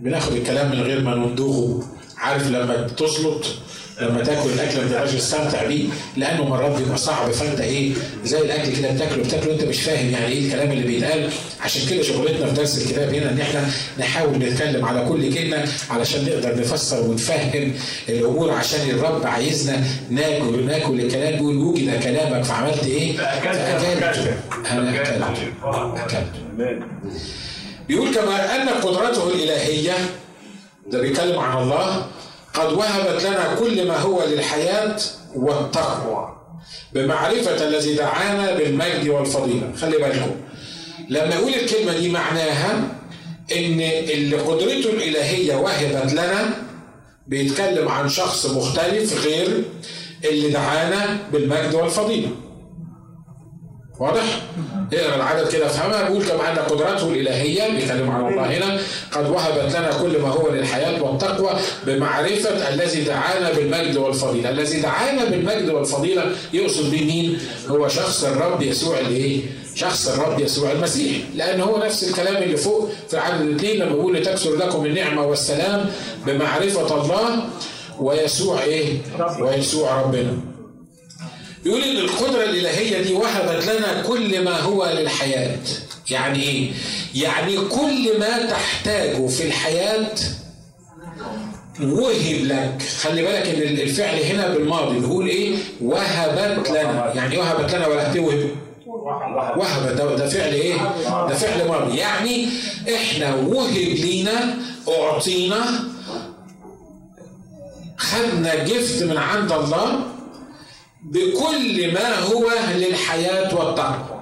بناخد 0.00 0.32
الكلام 0.32 0.70
من 0.70 0.82
غير 0.82 1.00
ما 1.00 1.14
نندوغه 1.14 1.86
عارف 2.18 2.48
لما 2.50 2.86
تسلط 2.96 3.44
لما 4.00 4.24
تاكل 4.24 4.50
الاكل 4.50 4.78
ما 4.80 4.88
تبقاش 4.88 5.12
تستمتع 5.12 5.66
بيه 5.66 5.84
لأنه 6.16 6.44
مرات 6.48 6.78
بيبقى 6.78 6.98
صعب. 6.98 7.30
فأنت 7.30 7.60
إيه 7.60 7.92
زي 8.24 8.38
الأكل 8.38 8.76
كده 8.76 8.90
بتاكله 8.92 9.22
بتاكله 9.24 9.52
انت 9.54 9.64
مش 9.64 9.80
فاهم 9.82 10.10
يعني 10.10 10.26
إيه 10.26 10.46
الكلام 10.46 10.72
اللي 10.72 10.86
بيتقال. 10.86 11.30
عشان 11.60 11.88
كده 11.90 12.02
شغلتنا 12.02 12.46
في 12.46 12.52
درس 12.54 12.78
الكتاب 12.82 13.14
هنا 13.14 13.30
إن 13.30 13.40
إحنا 13.40 13.66
نحاول 13.98 14.38
نتكلم 14.38 14.84
على 14.84 15.08
كل 15.08 15.34
كلمة 15.34 15.64
علشان 15.90 16.24
نقدر 16.24 16.60
نفسر 16.60 17.00
ونفهم 17.10 17.72
الأمور 18.08 18.50
عشان 18.50 18.90
الرب 18.90 19.26
عايزنا 19.26 19.84
ناكل 20.10 20.66
ناكل 20.66 21.00
الكلام 21.00 21.32
بيقول 21.32 21.56
وجد 21.56 22.02
كلامك 22.02 22.44
فعملت 22.44 22.84
إيه؟ 22.86 23.16
فأكلت 23.16 23.56
أنا 24.70 24.90
أكلت. 24.90 25.12
أكلت. 25.96 26.26
بيقول 27.90 28.14
كما 28.14 28.56
أن 28.62 28.68
قدرته 28.68 29.28
الإلهية 29.28 29.92
ده 30.86 31.00
بيتكلم 31.00 31.38
عن 31.38 31.62
الله 31.62 32.06
قد 32.54 32.72
وهبت 32.72 33.22
لنا 33.24 33.54
كل 33.58 33.88
ما 33.88 33.96
هو 33.98 34.22
للحياة 34.24 34.96
والتقوى 35.36 36.36
بمعرفة 36.92 37.68
الذي 37.68 37.94
دعانا 37.94 38.52
بالمجد 38.54 39.08
والفضيلة. 39.08 39.72
خلي 39.80 39.98
بالكم 39.98 40.30
لما 41.08 41.34
يقول 41.34 41.54
الكلمة 41.54 41.92
دي 41.98 42.08
معناها 42.08 42.72
إن 43.56 43.80
اللي 44.10 44.36
قدرته 44.36 44.90
الإلهية 44.90 45.54
وهبت 45.56 46.12
لنا 46.12 46.50
بيتكلم 47.26 47.88
عن 47.88 48.08
شخص 48.08 48.46
مختلف 48.46 49.26
غير 49.26 49.64
اللي 50.24 50.50
دعانا 50.50 51.18
بالمجد 51.32 51.74
والفضيلة. 51.74 52.28
واضح؟ 54.00 54.42
اقرا 54.92 55.16
العدد 55.16 55.48
كده 55.52 55.66
أفهمها 55.66 56.08
بيقول 56.08 56.24
كما 56.24 56.52
أن 56.52 56.58
قدرته 56.58 57.08
الإلهية 57.08 57.68
بيتكلم 57.68 58.10
عن 58.10 58.32
الله 58.32 58.56
هنا 58.56 58.80
قد 59.12 59.30
وهبت 59.30 59.76
لنا 59.76 59.90
كل 60.02 60.18
ما 60.20 60.28
هو 60.28 60.48
للحياة 60.48 61.02
والتقوى 61.02 61.50
بمعرفة 61.86 62.68
الذي 62.74 63.04
دعانا 63.04 63.52
بالمجد 63.52 63.96
والفضيلة، 63.96 64.50
الذي 64.50 64.80
دعانا 64.80 65.24
بالمجد 65.24 65.68
والفضيلة 65.68 66.24
يقصد 66.52 66.90
به 66.90 67.04
مين؟ 67.04 67.38
هو 67.68 67.88
شخص 67.88 68.24
الرب 68.24 68.62
يسوع 68.62 68.98
الإيه؟ 68.98 69.40
شخص 69.74 70.08
الرب 70.08 70.40
يسوع 70.40 70.72
المسيح، 70.72 71.16
لأن 71.34 71.60
هو 71.60 71.78
نفس 71.78 72.08
الكلام 72.08 72.42
اللي 72.42 72.56
فوق 72.56 72.88
في 73.08 73.18
عدد 73.18 73.40
الاثنين 73.40 73.76
لما 73.76 73.92
بيقول 73.92 74.16
لتكثر 74.16 74.56
لكم 74.56 74.86
النعمة 74.86 75.26
والسلام 75.26 75.90
بمعرفة 76.26 77.02
الله 77.02 77.44
ويسوع 78.00 78.62
إيه؟ 78.62 78.98
ويسوع 79.40 80.00
ربنا. 80.00 80.49
يقول 81.64 81.82
إن 81.82 81.96
القدرة 81.96 82.44
الإلهية 82.44 83.02
دي 83.02 83.12
وهبت 83.12 83.64
لنا 83.66 84.02
كل 84.02 84.44
ما 84.44 84.60
هو 84.60 84.86
للحياة. 84.98 85.58
يعني 86.10 86.42
إيه؟ 86.42 86.70
يعني 87.14 87.56
كل 87.56 88.18
ما 88.20 88.46
تحتاجه 88.46 89.26
في 89.26 89.46
الحياة 89.46 90.06
وهب 91.80 92.44
لك. 92.44 92.82
خلي 93.02 93.22
بالك 93.22 93.46
إن 93.48 93.62
الفعل 93.62 94.18
هنا 94.22 94.48
بالماضي 94.48 94.98
بيقول 95.00 95.26
إيه؟ 95.28 95.56
وهبت 95.82 96.70
لنا. 96.70 97.12
يعني 97.14 97.38
وهبت 97.38 97.74
لنا 97.74 97.86
ولا 97.86 98.12
هتوهب 98.12 98.50
وهب؟ 99.56 99.96
ده, 99.96 100.16
ده 100.16 100.28
فعل 100.28 100.52
إيه؟ 100.52 100.74
ده 101.28 101.34
فعل 101.34 101.68
ماضي. 101.68 101.98
يعني 101.98 102.48
إحنا 102.94 103.34
وهب 103.34 103.74
لينا 103.74 104.58
أعطينا 104.88 105.64
خدنا 107.96 108.64
جفت 108.64 109.02
من 109.02 109.16
عند 109.16 109.52
الله 109.52 110.00
بكل 111.04 111.94
ما 111.94 112.18
هو 112.18 112.46
للحياة 112.76 113.54
والتقوى. 113.54 114.20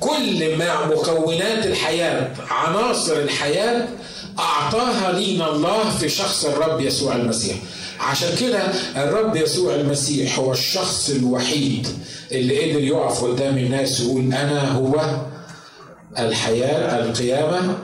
كل 0.00 0.56
ما 0.56 0.86
مكونات 0.86 1.66
الحياة 1.66 2.30
عناصر 2.50 3.16
الحياة 3.16 3.88
أعطاها 4.38 5.12
لينا 5.12 5.50
الله 5.50 5.90
في 5.90 6.08
شخص 6.08 6.44
الرب 6.44 6.80
يسوع 6.80 7.16
المسيح. 7.16 7.56
عشان 8.00 8.28
كده 8.40 8.58
الرب 8.96 9.36
يسوع 9.36 9.74
المسيح 9.74 10.38
هو 10.38 10.52
الشخص 10.52 11.10
الوحيد 11.10 11.86
اللي 12.32 12.70
قدر 12.70 12.80
يقف 12.80 13.24
قدام 13.24 13.58
الناس 13.58 14.00
ويقول 14.00 14.20
أنا 14.24 14.72
هو 14.72 15.00
الحياة 16.18 17.04
القيامة 17.04 17.74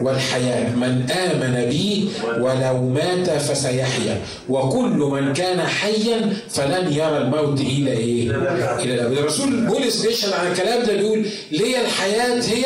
والحياة 0.00 0.70
من 0.76 1.10
آمن 1.10 1.68
بي 1.70 2.08
ولو 2.40 2.88
مات 2.88 3.30
فسيحيا 3.30 4.20
وكل 4.48 4.88
من 4.90 5.32
كان 5.32 5.60
حيا 5.60 6.36
فلن 6.50 6.92
يرى 6.92 7.18
الموت 7.18 7.60
إلى 7.60 7.90
إيه؟ 7.92 8.30
إلى 8.78 8.94
الأبد 8.94 9.18
الرسول 9.18 9.66
بولس 9.66 10.06
بيشهد 10.06 10.32
عن 10.32 10.52
الكلام 10.52 10.82
ده 10.86 10.92
بيقول 10.92 11.26
ليه 11.52 11.80
الحياة 11.80 12.40
هي 12.42 12.64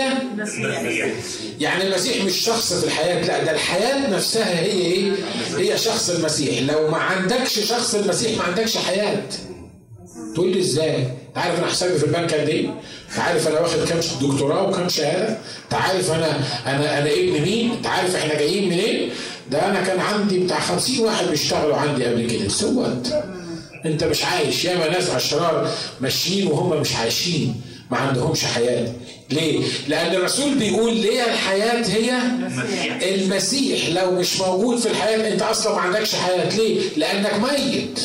يعني 1.61 1.87
المسيح 1.87 2.25
مش 2.25 2.37
شخص 2.37 2.73
في 2.73 2.85
الحياة 2.87 3.25
لا 3.27 3.45
ده 3.45 3.51
الحياة 3.51 4.11
نفسها 4.11 4.61
هي 4.61 4.71
إيه؟ 4.71 5.13
هي 5.57 5.79
شخص 5.79 6.11
المسيح 6.11 6.63
لو 6.73 6.91
ما 6.91 6.97
عندكش 6.99 7.59
شخص 7.61 7.95
المسيح 7.95 8.39
ما 8.39 8.45
عندكش 8.45 8.77
حياة 8.79 9.23
تقول 10.35 10.53
لي 10.53 10.61
إزاي؟ 10.61 11.05
انت 11.31 11.39
عارف 11.39 11.59
أنا 11.59 11.67
حسابي 11.67 11.99
في 11.99 12.05
البنك 12.05 12.35
قد 12.35 12.49
إيه؟ 12.49 12.67
انت 13.11 13.19
عارف 13.19 13.49
أنا 13.49 13.61
واخد 13.61 13.85
كام 13.89 14.01
دكتوراه 14.23 14.69
وكام 14.69 14.89
شهاده؟ 14.89 15.29
انت 15.65 15.75
عارف 15.75 16.11
أنا 16.11 16.41
أنا 16.67 16.99
أنا 16.99 17.11
ابن 17.13 17.43
مين؟ 17.43 17.71
انت 17.71 17.87
عارف 17.87 18.17
إحنا 18.17 18.35
جايين 18.35 18.69
منين؟ 18.69 19.11
ده 19.51 19.67
أنا 19.67 19.81
كان 19.81 20.01
عندي 20.01 20.39
بتاع 20.39 20.61
50 20.61 20.99
واحد 21.05 21.27
بيشتغلوا 21.27 21.77
عندي 21.77 22.05
قبل 22.05 22.31
كده 22.31 22.49
سوت 22.49 23.15
انت 23.87 24.05
مش 24.05 24.25
عايش 24.25 24.65
ياما 24.65 24.89
ناس 24.89 25.11
اشرار 25.11 25.71
ماشيين 26.01 26.47
وهم 26.47 26.81
مش 26.81 26.97
عايشين 26.97 27.61
ما 27.91 27.97
عندهمش 27.99 28.45
حياة 28.45 28.93
ليه؟ 29.31 29.63
لأن 29.89 30.15
الرسول 30.15 30.55
بيقول 30.55 30.97
ليه 30.97 31.25
الحياة 31.25 31.85
هي 31.87 32.19
المسيح 33.15 33.89
لو 33.89 34.11
مش 34.11 34.41
موجود 34.41 34.79
في 34.79 34.87
الحياة 34.91 35.33
أنت 35.33 35.43
أصلا 35.43 35.75
ما 35.75 35.81
عندكش 35.81 36.15
حياة 36.15 36.57
ليه؟ 36.57 36.81
لأنك 36.97 37.33
ميت 37.35 38.01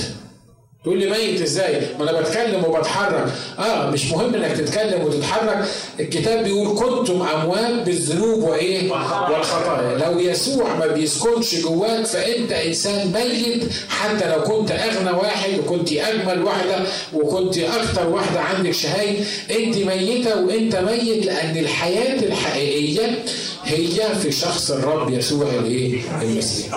تقول 0.85 0.99
لي 0.99 1.09
ميت 1.09 1.41
إزاي؟ 1.41 1.81
ما 1.99 2.09
أنا 2.09 2.21
بتكلم 2.21 2.63
وبتحرك، 2.63 3.25
آه 3.59 3.89
مش 3.89 4.11
مهم 4.11 4.35
إنك 4.35 4.57
تتكلم 4.57 5.01
وتتحرك، 5.03 5.65
الكتاب 5.99 6.43
بيقول 6.43 6.77
كنتم 6.77 7.21
اموات 7.21 7.85
بالذنوب 7.85 8.43
وإيه؟ 8.43 8.91
والخطايا، 8.91 9.97
لو 9.97 10.19
يسوع 10.19 10.75
ما 10.75 10.87
بيسكنش 10.87 11.55
جواك 11.55 12.05
فأنت 12.05 12.51
إنسان 12.51 13.11
ميت 13.13 13.63
حتى 13.89 14.29
لو 14.29 14.43
كنت 14.43 14.71
أغنى 14.71 15.11
واحد 15.11 15.59
وكنت 15.59 15.91
أجمل 15.91 16.43
واحدة 16.43 16.75
وكنت 17.13 17.57
أكثر 17.57 18.09
واحدة 18.09 18.39
عندك 18.41 18.71
شهايد، 18.71 19.25
أنت 19.51 19.77
ميتة 19.77 20.41
وأنت 20.45 20.75
ميت 20.75 21.25
لأن 21.25 21.57
الحياة 21.57 22.23
الحقيقية 22.23 23.23
هي 23.63 24.15
في 24.15 24.31
شخص 24.31 24.71
الرب 24.71 25.09
يسوع 25.09 25.47
الإيه؟ 25.59 26.01
المسيح. 26.21 26.73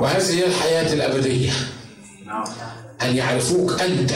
وهذه 0.00 0.30
هي 0.30 0.46
الحياة 0.46 0.92
الأبدية. 0.92 1.52
أن 3.02 3.16
يعرفوك 3.16 3.80
أنت. 3.80 4.10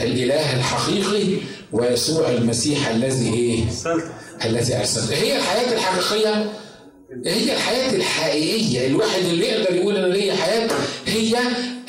الإله 0.00 0.56
الحقيقي 0.56 1.36
ويسوع 1.72 2.30
المسيح 2.30 2.88
الذي 2.88 3.34
إيه؟ 3.34 3.64
الذي 4.44 4.76
أرسلته. 4.76 5.14
هي 5.14 5.36
الحياة 5.36 5.72
الحقيقية. 5.72 6.52
هي 7.26 7.56
الحياة 7.56 7.96
الحقيقية. 7.96 8.86
الواحد 8.86 9.20
اللي 9.22 9.46
يقدر 9.48 9.74
يقول 9.74 9.96
أنا 9.96 10.06
ليا 10.06 10.34
حياة 10.34 10.70
هي 11.06 11.38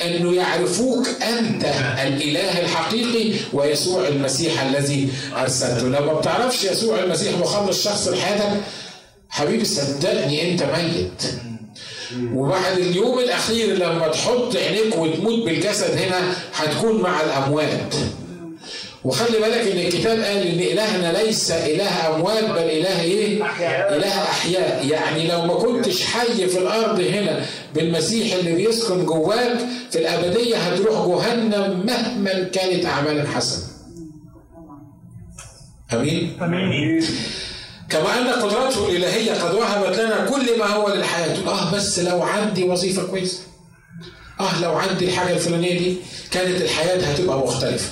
أنه 0.02 0.34
يعرفوك 0.34 1.06
أنت. 1.08 1.64
الإله 2.06 2.60
الحقيقي 2.60 3.38
ويسوع 3.52 4.08
المسيح 4.08 4.62
الذي 4.62 5.08
أرسلته. 5.36 5.88
لو 5.88 6.06
ما 6.06 6.12
بتعرفش 6.12 6.64
يسوع 6.64 6.98
المسيح 6.98 7.38
مخلص 7.38 7.84
شخص 7.84 8.08
لحياتك 8.08 8.60
حبيبي 9.32 9.64
صدقني 9.64 10.52
انت 10.52 10.62
ميت 10.62 11.22
وبعد 12.34 12.78
اليوم 12.78 13.18
الأخير 13.18 13.76
لما 13.76 14.08
تحط 14.08 14.56
عينيك 14.56 14.98
وتموت 14.98 15.44
بالجسد 15.44 15.96
هنا 15.98 16.34
هتكون 16.54 17.00
مع 17.02 17.20
الأموات 17.20 17.94
وخلي 19.04 19.38
بالك 19.40 19.58
إن 19.72 19.78
الكتاب 19.78 20.20
قال 20.20 20.46
إن 20.46 20.60
إلهنا 20.60 21.22
ليس 21.22 21.50
إله 21.50 22.16
أموات 22.16 22.44
بل 22.44 22.58
إله 22.58 23.00
إيه؟ 23.00 23.42
إله 23.96 24.22
أحياء 24.22 24.86
يعني 24.86 25.28
لو 25.28 25.42
ما 25.46 25.54
كنتش 25.54 26.04
حي 26.04 26.46
في 26.48 26.58
الأرض 26.58 27.00
هنا 27.00 27.46
بالمسيح 27.74 28.34
اللي 28.34 28.52
بيسكن 28.52 29.04
جواك 29.06 29.58
في 29.90 29.98
الأبدية 29.98 30.56
هتروح 30.56 31.06
جهنم 31.06 31.86
مهما 31.86 32.42
كانت 32.42 32.84
أعمالك 32.86 33.26
حسنة. 33.28 33.64
أمين؟ 35.92 36.36
أمين 36.42 37.02
كما 37.92 38.18
أن 38.18 38.28
قدرته 38.28 38.88
الإلهية 38.88 39.32
قد 39.32 39.54
وهبت 39.54 39.98
لنا 39.98 40.26
كل 40.26 40.58
ما 40.58 40.66
هو 40.66 40.88
للحياة. 40.94 41.36
آه 41.46 41.74
بس 41.74 41.98
لو 41.98 42.22
عندي 42.22 42.64
وظيفة 42.64 43.02
كويسة. 43.02 43.38
آه 44.40 44.60
لو 44.62 44.72
عندي 44.72 45.04
الحاجة 45.04 45.32
الفلانية 45.34 45.78
دي 45.78 45.96
كانت 46.30 46.60
الحياة 46.62 47.06
هتبقى 47.06 47.38
مختلفة. 47.38 47.90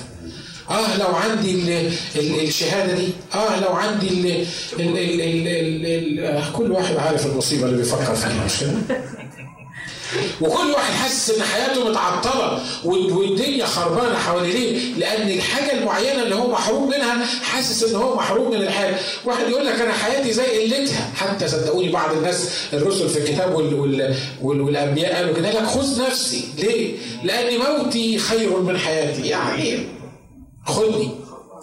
آه 0.69 0.97
لو 0.97 1.15
عندي 1.15 1.51
ال 1.51 1.91
ال 2.15 2.47
الشهادة 2.47 2.93
دي. 2.93 3.07
آه 3.33 3.59
لو 3.59 3.69
عندي 3.69 4.07
ال 4.07 4.25
ال 4.79 4.97
ال 4.97 5.21
ال 5.21 5.47
ال 5.47 6.19
ال 6.25 6.53
كل 6.53 6.71
واحد 6.71 6.95
عارف 6.97 7.25
المصيبه 7.25 7.65
اللي 7.65 7.77
بيفكر 7.77 8.15
فيها 8.15 8.45
مش 8.45 8.59
كده؟ 8.59 8.71
وكل 10.41 10.71
واحد 10.71 10.93
حاسس 10.93 11.29
إن 11.29 11.43
حياته 11.43 11.89
متعطلة 11.89 12.59
والدنيا 12.85 13.65
خربانة 13.65 14.15
حواليه 14.17 14.93
لأن 14.93 15.29
الحاجة 15.29 15.73
المعينة 15.73 16.23
اللي 16.23 16.35
هو 16.35 16.51
محروم 16.51 16.89
منها 16.89 17.25
حاسس 17.25 17.83
إن 17.83 17.95
هو 17.95 18.15
محروم 18.15 18.49
من 18.51 18.55
الحياة. 18.61 18.99
واحد 19.25 19.49
يقول 19.49 19.65
لك 19.65 19.81
أنا 19.81 19.93
حياتي 19.93 20.33
زي 20.33 20.63
قلتها. 20.63 21.11
حتى 21.15 21.47
صدقوني 21.47 21.89
بعض 21.91 22.11
الناس 22.17 22.49
الرسل 22.73 23.09
في 23.09 23.19
الكتاب 23.19 23.55
وال 23.55 23.73
وال 23.73 24.15
وال 24.41 24.61
والأنبياء 24.61 25.15
قالوا 25.15 25.35
كده. 25.35 25.51
لك 25.51 25.65
خذ 25.65 26.01
نفسي. 26.07 26.43
ليه؟ 26.57 26.95
لأن 27.23 27.59
موتي 27.59 28.17
خير 28.19 28.59
من 28.59 28.77
حياتي. 28.77 29.21
يعني 29.27 29.79
خدني. 30.65 31.09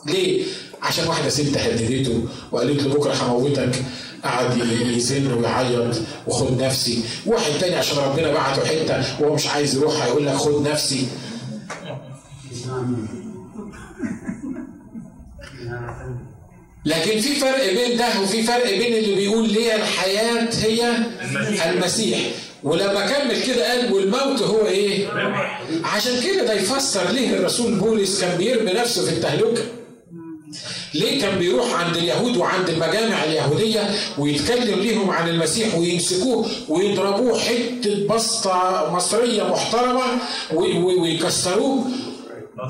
ليه؟ 0.06 0.42
عشان 0.82 1.06
واحدة 1.08 1.28
ست 1.28 1.56
هددته 1.56 2.22
وقالت 2.52 2.82
له 2.82 2.94
بكرة 2.94 3.12
هموتك. 3.14 3.84
قعد 4.24 4.56
يزن 4.96 5.32
ويعيط 5.32 5.96
وخد 6.26 6.62
نفسي. 6.62 7.02
واحد 7.26 7.52
تاني 7.60 7.76
عشان 7.76 7.98
ربنا 7.98 8.32
بعته 8.32 8.64
حتة 8.64 9.22
وهو 9.22 9.34
مش 9.34 9.46
عايز 9.46 9.74
يروح 9.74 10.02
هيقول 10.02 10.26
لك 10.26 10.34
خد 10.34 10.68
نفسي. 10.68 11.06
لكن 16.84 17.20
في 17.20 17.34
فرق 17.34 17.72
بين 17.72 17.96
ده 17.98 18.20
وفي 18.22 18.42
فرق 18.42 18.78
بين 18.78 18.94
اللي 18.94 19.14
بيقول 19.14 19.48
ليه 19.52 19.74
الحياة 19.74 20.48
هي 20.62 20.94
المسيح. 21.70 22.18
ولما 22.62 23.06
كمل 23.06 23.42
كده 23.42 23.70
قال 23.70 23.92
والموت 23.92 24.42
هو 24.42 24.66
إيه؟ 24.66 25.08
عشان 25.84 26.12
كده 26.22 26.44
ده 26.44 26.52
يفسر 26.52 27.10
ليه 27.10 27.36
الرسول 27.36 27.74
بولس 27.74 28.20
كان 28.20 28.38
بيرمي 28.38 28.72
نفسه 28.72 29.04
في 29.04 29.12
التهلكة. 29.12 29.62
ليه 30.94 31.20
كان 31.20 31.38
بيروح 31.38 31.74
عند 31.74 31.96
اليهود 31.96 32.36
وعند 32.36 32.68
المجامع 32.68 33.24
اليهودية 33.24 33.90
ويتكلم 34.18 34.80
ليهم 34.80 35.10
عن 35.10 35.28
المسيح 35.28 35.74
ويمسكوه 35.74 36.46
ويضربوه 36.68 37.38
حتة 37.40 38.06
بسطة 38.10 38.90
مصرية 38.94 39.42
محترمة 39.42 40.02
ويكسروه 41.02 41.84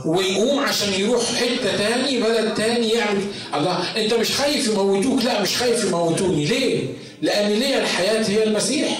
ويقوم 0.07 0.59
عشان 0.59 0.93
يروح 1.01 1.23
حتة 1.25 1.77
تاني 1.77 2.21
بلد 2.21 2.55
تاني 2.55 2.89
يعمل 2.89 3.23
الله 3.55 3.97
أنت 3.97 4.15
مش 4.15 4.33
خايف 4.33 4.69
يموتوك؟ 4.69 5.25
لا 5.25 5.43
مش 5.43 5.57
خايف 5.57 5.85
يموتوني. 5.85 6.45
ليه؟ 6.45 6.83
لأن 7.23 7.53
ليه 7.53 7.79
الحياة 7.79 8.23
هي 8.31 8.45
المسيح. 8.45 8.99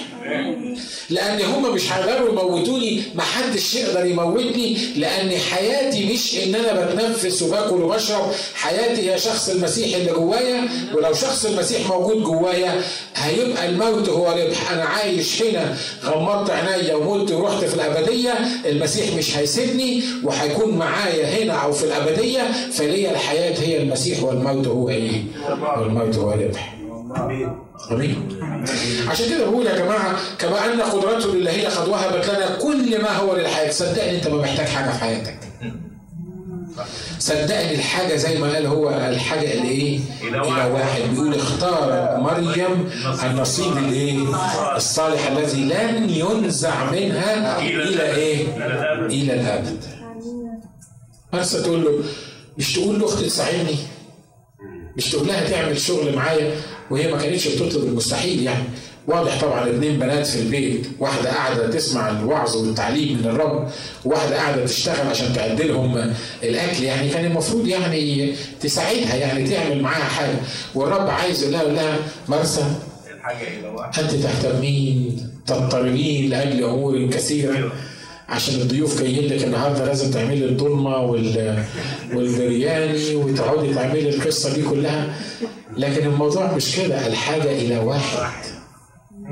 لأن 1.09 1.41
هم 1.41 1.73
مش 1.73 1.91
هيقدروا 1.93 2.29
يموتوني 2.29 3.01
ما 3.15 3.21
حدش 3.23 3.75
يقدر 3.75 4.05
يموتني 4.05 4.77
لأن 4.95 5.31
حياتي 5.51 6.13
مش 6.13 6.37
إن 6.43 6.55
أنا 6.55 6.85
بتنفس 6.85 7.41
وباكل 7.41 7.75
وبشرب. 7.81 8.31
حياتي 8.55 9.11
هي 9.11 9.17
شخص 9.19 9.49
المسيح 9.49 9.95
اللي 9.97 10.11
جوايا 10.11 10.69
ولو 10.95 11.13
شخص 11.13 11.45
المسيح 11.45 11.87
موجود 11.89 12.23
جوايا 12.23 12.81
هيبقى 13.15 13.69
الموت 13.69 14.09
هو 14.09 14.27
ربح. 14.27 14.71
أنا 14.71 14.83
عايش 14.83 15.43
هنا 15.43 15.77
غمضت 16.05 16.49
عينيا 16.49 16.95
ومت 16.95 17.31
ورحت 17.31 17.63
في 17.65 17.73
الأبدية. 17.75 18.33
المسيح 18.65 19.13
مش 19.17 19.37
هيسيبني 19.37 20.03
وهيكون 20.23 20.77
معايا 20.77 21.43
هنا 21.43 21.53
أو 21.53 21.71
في 21.71 21.83
الأبدية. 21.83 22.51
فليا 22.71 23.11
الحياة 23.11 23.59
هي 23.61 23.77
المسيح 23.77 24.23
والموت 24.23 24.67
هو 24.67 24.89
إيه؟ 24.89 25.23
والموت 25.77 26.15
هو 26.15 26.31
ربح. 26.31 26.78
عشان 29.07 29.29
كده 29.29 29.49
بقول 29.49 29.65
يا 29.65 29.75
جماعة 29.77 30.15
كما 30.39 30.65
أن 30.73 30.81
قدرته 30.81 31.33
الالهيه 31.33 31.67
قد 31.67 31.87
وهبت 31.87 32.29
لنا 32.29 32.55
كل 32.61 33.01
ما 33.01 33.11
هو 33.17 33.35
للحياة 33.35 33.71
صدقني 33.71 34.15
أنت 34.17 34.27
ما 34.27 34.41
محتاج 34.41 34.67
حاجة 34.67 34.89
في 34.91 34.99
حياتك 34.99 35.39
صدقني 37.19 37.75
الحاجة 37.75 38.15
زي 38.15 38.37
ما 38.37 38.53
قال 38.53 38.65
هو 38.65 38.89
الحاجة 38.89 39.53
اللي 39.53 39.69
إيه؟ 39.69 39.99
إلى 40.23 40.71
واحد 40.73 41.01
بيقول 41.11 41.33
اختار 41.35 42.17
مريم 42.19 42.89
النصيب 43.23 43.77
الإيه؟ 43.77 44.17
الصالح 44.75 45.27
الذي 45.27 45.61
لن 45.63 46.09
ينزع 46.09 46.91
منها 46.91 47.59
إلى 47.59 48.15
إيه؟ 48.15 48.47
إلى 49.05 49.33
الأبد. 49.33 49.83
بس 51.33 51.51
تقول 51.51 51.83
له 51.83 52.03
مش 52.57 52.73
تقول 52.73 52.99
له 52.99 53.05
أختي 53.05 53.25
تساعدني 53.25 53.75
مش 54.99 55.11
تقول 55.11 55.27
لها 55.27 55.49
تعمل 55.49 55.81
شغل 55.81 56.15
معايا 56.15 56.51
وهي 56.89 57.11
ما 57.11 57.17
كانتش 57.17 57.47
بتطلب 57.47 57.83
المستحيل 57.83 58.43
يعني. 58.43 58.63
واضح 59.07 59.41
طبعا 59.41 59.69
اثنين 59.69 59.99
بنات 59.99 60.27
في 60.27 60.39
البيت 60.39 60.87
واحدة 60.99 61.29
قاعدة 61.31 61.71
تسمع 61.71 62.09
الوعظ 62.09 62.55
والتعليم 62.55 63.17
من 63.17 63.25
الرب 63.25 63.69
وواحدة 64.05 64.35
قاعدة 64.35 64.65
تشتغل 64.65 65.07
عشان 65.07 65.33
تعد 65.33 65.61
لهم 65.61 66.13
الأكل 66.43 66.83
يعني. 66.83 67.09
كان 67.09 67.25
المفروض 67.25 67.67
يعني 67.67 68.33
تساعدها 68.61 69.15
يعني 69.15 69.49
تعمل 69.49 69.81
معاها 69.81 70.03
حاجة. 70.03 70.35
والرب 70.75 71.09
عايز 71.09 71.41
يقول 71.43 71.53
لها 71.53 71.61
يقول 71.61 71.75
لها 71.75 71.97
مرسى 72.27 72.65
أنت 73.99 74.11
تهتمين 74.11 75.27
تضطربين 75.47 76.29
لأجل 76.29 76.63
أمور 76.63 77.09
كثيرة. 77.09 77.71
عشان 78.29 78.55
الضيوف 78.61 79.01
جايين 79.01 79.33
لك 79.33 79.43
النهارده 79.43 79.85
لازم 79.85 80.11
تعملي 80.11 80.45
الضلمة 80.45 80.97
وال 80.97 81.63
والبرياني 82.13 83.15
وتقعدي 83.15 83.73
تعملي 83.73 84.09
القصة 84.09 84.53
دي 84.53 84.63
كلها 84.63 85.15
لكن 85.77 86.05
الموضوع 86.05 86.51
مش 86.53 86.75
كده 86.75 87.07
الحاجة 87.07 87.51
إلى 87.51 87.77
واحد 87.79 88.43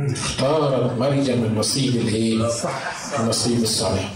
اختارت 0.10 1.00
مريم 1.00 1.43
النصيب 1.43 1.95
الإيه؟ 1.95 2.48
النصيب 3.20 3.64
الصالح. 3.64 4.14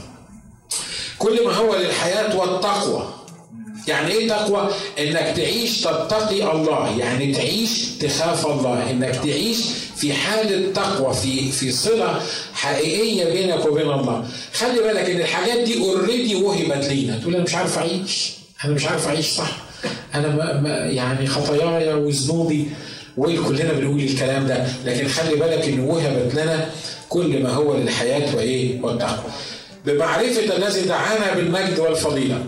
كل 1.19 1.45
ما 1.45 1.53
هو 1.53 1.75
للحياة 1.75 2.37
والتقوى. 2.37 3.13
يعني 3.87 4.11
إيه 4.11 4.29
تقوى؟ 4.29 4.69
إنك 4.99 5.33
تعيش 5.35 5.81
تتقي 5.81 6.51
الله، 6.51 6.97
يعني 6.99 7.33
تعيش 7.33 7.89
تخاف 7.99 8.47
الله، 8.47 8.89
إنك 8.91 9.15
تعيش 9.15 9.57
في 10.01 10.13
حالة 10.13 10.71
تقوى 10.71 11.13
في 11.13 11.51
في 11.51 11.71
صلة 11.71 12.21
حقيقية 12.53 13.33
بينك 13.33 13.65
وبين 13.65 13.89
الله. 13.91 14.25
خلي 14.53 14.79
بالك 14.79 15.09
إن 15.09 15.21
الحاجات 15.21 15.57
دي 15.57 15.79
اوريدي 15.79 16.35
وهبت 16.35 16.85
لينا، 16.85 17.19
تقول 17.19 17.35
أنا 17.35 17.43
مش 17.43 17.55
عارف 17.55 17.77
أعيش، 17.77 18.31
أنا 18.65 18.73
مش 18.73 18.85
عارف 18.85 19.07
أعيش 19.07 19.25
صح. 19.25 19.57
أنا 20.15 20.59
ما 20.61 20.69
يعني 20.69 21.27
خطاياي 21.27 21.93
وذنوبي 21.93 22.67
وكلنا 23.17 23.73
بنقول 23.73 23.99
الكلام 23.99 24.47
ده. 24.47 24.67
لكن 24.85 25.07
خلي 25.07 25.35
بالك 25.35 25.67
إن 25.67 25.79
وهبت 25.79 26.35
لنا 26.35 26.69
كل 27.09 27.43
ما 27.43 27.49
هو 27.49 27.77
للحياة 27.77 28.35
وإيه؟ 28.35 28.81
والتقوى. 28.81 29.31
بمعرفة 29.85 30.57
الذي 30.57 30.81
دعانا 30.81 31.33
بالمجد 31.33 31.79
والفضيلة. 31.79 32.43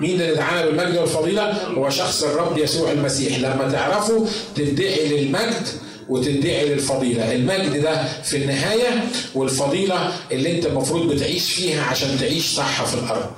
مين 0.00 0.20
اللي 0.20 0.34
دعانا 0.34 0.66
بالمجد 0.66 0.96
والفضيلة؟ 0.96 1.52
هو 1.52 1.90
شخص 1.90 2.22
الرب 2.22 2.58
يسوع 2.58 2.92
المسيح. 2.92 3.38
لما 3.38 3.68
تعرفه 3.72 4.26
تدعي 4.56 5.08
للمجد 5.08 5.66
وتدعي 6.08 6.68
للفضيلة 6.68 7.34
المجد 7.34 7.82
ده 7.82 8.04
في 8.22 8.36
النهاية 8.36 9.04
والفضيلة 9.34 10.12
اللي 10.32 10.56
انت 10.56 10.66
المفروض 10.66 11.12
بتعيش 11.12 11.52
فيها 11.52 11.82
عشان 11.84 12.18
تعيش 12.20 12.46
صح 12.54 12.84
في 12.84 12.94
الأرض 12.94 13.30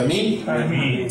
أمين؟ 0.00 0.48
أمين 0.48 1.08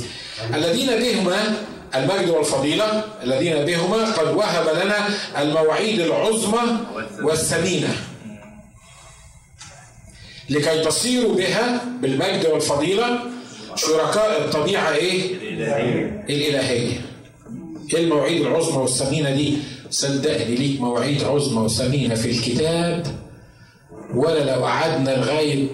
الذين 0.53 0.87
بهما 0.87 1.55
المجد 1.95 2.29
والفضيلة 2.29 3.03
الذين 3.23 3.65
بهما 3.65 4.05
قد 4.11 4.35
وهب 4.35 4.85
لنا 4.85 5.07
المواعيد 5.41 5.99
العظمى 5.99 6.77
والثمينة 7.23 7.89
لكي 10.49 10.81
تصيروا 10.83 11.35
بها 11.35 11.81
بالمجد 12.01 12.45
والفضيلة 12.45 13.19
شركاء 13.75 14.45
الطبيعة 14.45 14.93
إيه؟ 14.93 15.35
الإلهية. 16.29 17.01
إيه 17.93 18.03
المواعيد 18.03 18.41
العظمى 18.41 18.77
والثمينة 18.77 19.29
دي؟ 19.35 19.57
صدقني 19.91 20.55
ليك 20.55 20.81
مواعيد 20.81 21.23
عظمى 21.23 21.61
وثمينة 21.61 22.15
في 22.15 22.31
الكتاب 22.31 23.07
ولا 24.15 24.55
لو 24.55 24.65
قعدنا 24.65 25.09
لغاية 25.15 25.67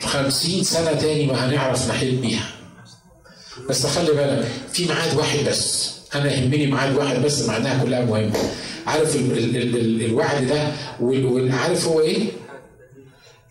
خمسين 0.00 0.64
سنة 0.64 0.92
تاني 0.92 1.26
ما 1.26 1.46
هنعرف 1.46 1.88
نحل 1.88 2.16
بيها. 2.16 2.46
بس 3.68 3.86
خلي 3.86 4.12
بالك 4.12 4.48
في 4.72 4.84
ميعاد 4.86 5.16
واحد 5.16 5.38
بس 5.48 5.90
أنا 6.14 6.32
يهمني 6.32 6.66
ميعاد 6.66 6.96
واحد 6.96 7.22
بس 7.22 7.42
معناها 7.48 7.84
كلها 7.84 8.04
مهمة 8.04 8.32
عارف 8.86 9.16
ال 9.16 9.38
ال 9.38 9.56
ال 9.76 10.04
الوعد 10.04 10.46
ده 10.46 10.72
وعارف 11.00 11.88
هو 11.88 12.00
إيه؟ 12.00 12.18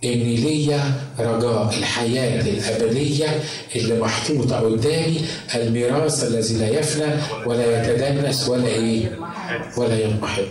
إن 0.03 0.19
ليا 0.19 0.93
رجاء 1.19 1.73
الحياة 1.77 2.41
الأبدية 2.41 3.43
اللي 3.75 3.99
محطوطة 3.99 4.59
قدامي 4.59 5.21
الميراث 5.55 6.23
الذي 6.23 6.53
لا 6.57 6.69
يفنى 6.79 7.13
ولا 7.45 7.81
يتدنس 7.91 8.49
ولا 8.49 8.67
إيه؟ 8.67 9.19
ولا 9.77 9.99
ينمحط. 9.99 10.43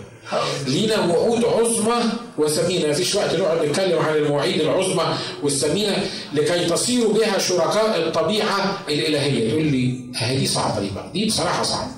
لينا 0.66 1.07
وعود 1.07 1.44
عظمى 1.44 2.03
وثمينة، 2.38 2.88
مفيش 2.88 3.14
وقت 3.14 3.34
نقعد 3.34 3.66
نتكلم 3.66 3.99
عن 3.99 4.16
المواعيد 4.16 4.61
العظمى 4.61 5.14
والثمينة 5.42 6.05
لكي 6.34 6.66
تصيروا 6.66 7.12
بها 7.12 7.38
شركاء 7.38 7.96
الطبيعة 7.96 8.78
الإلهية، 8.88 9.51
تقول 9.51 9.64
لي 9.64 10.01
دي 10.36 10.46
صعبة 10.46 10.80
دي 10.80 10.90
بقى، 10.94 11.11
دي 11.12 11.26
بصراحة 11.26 11.62
صعبة. 11.62 11.97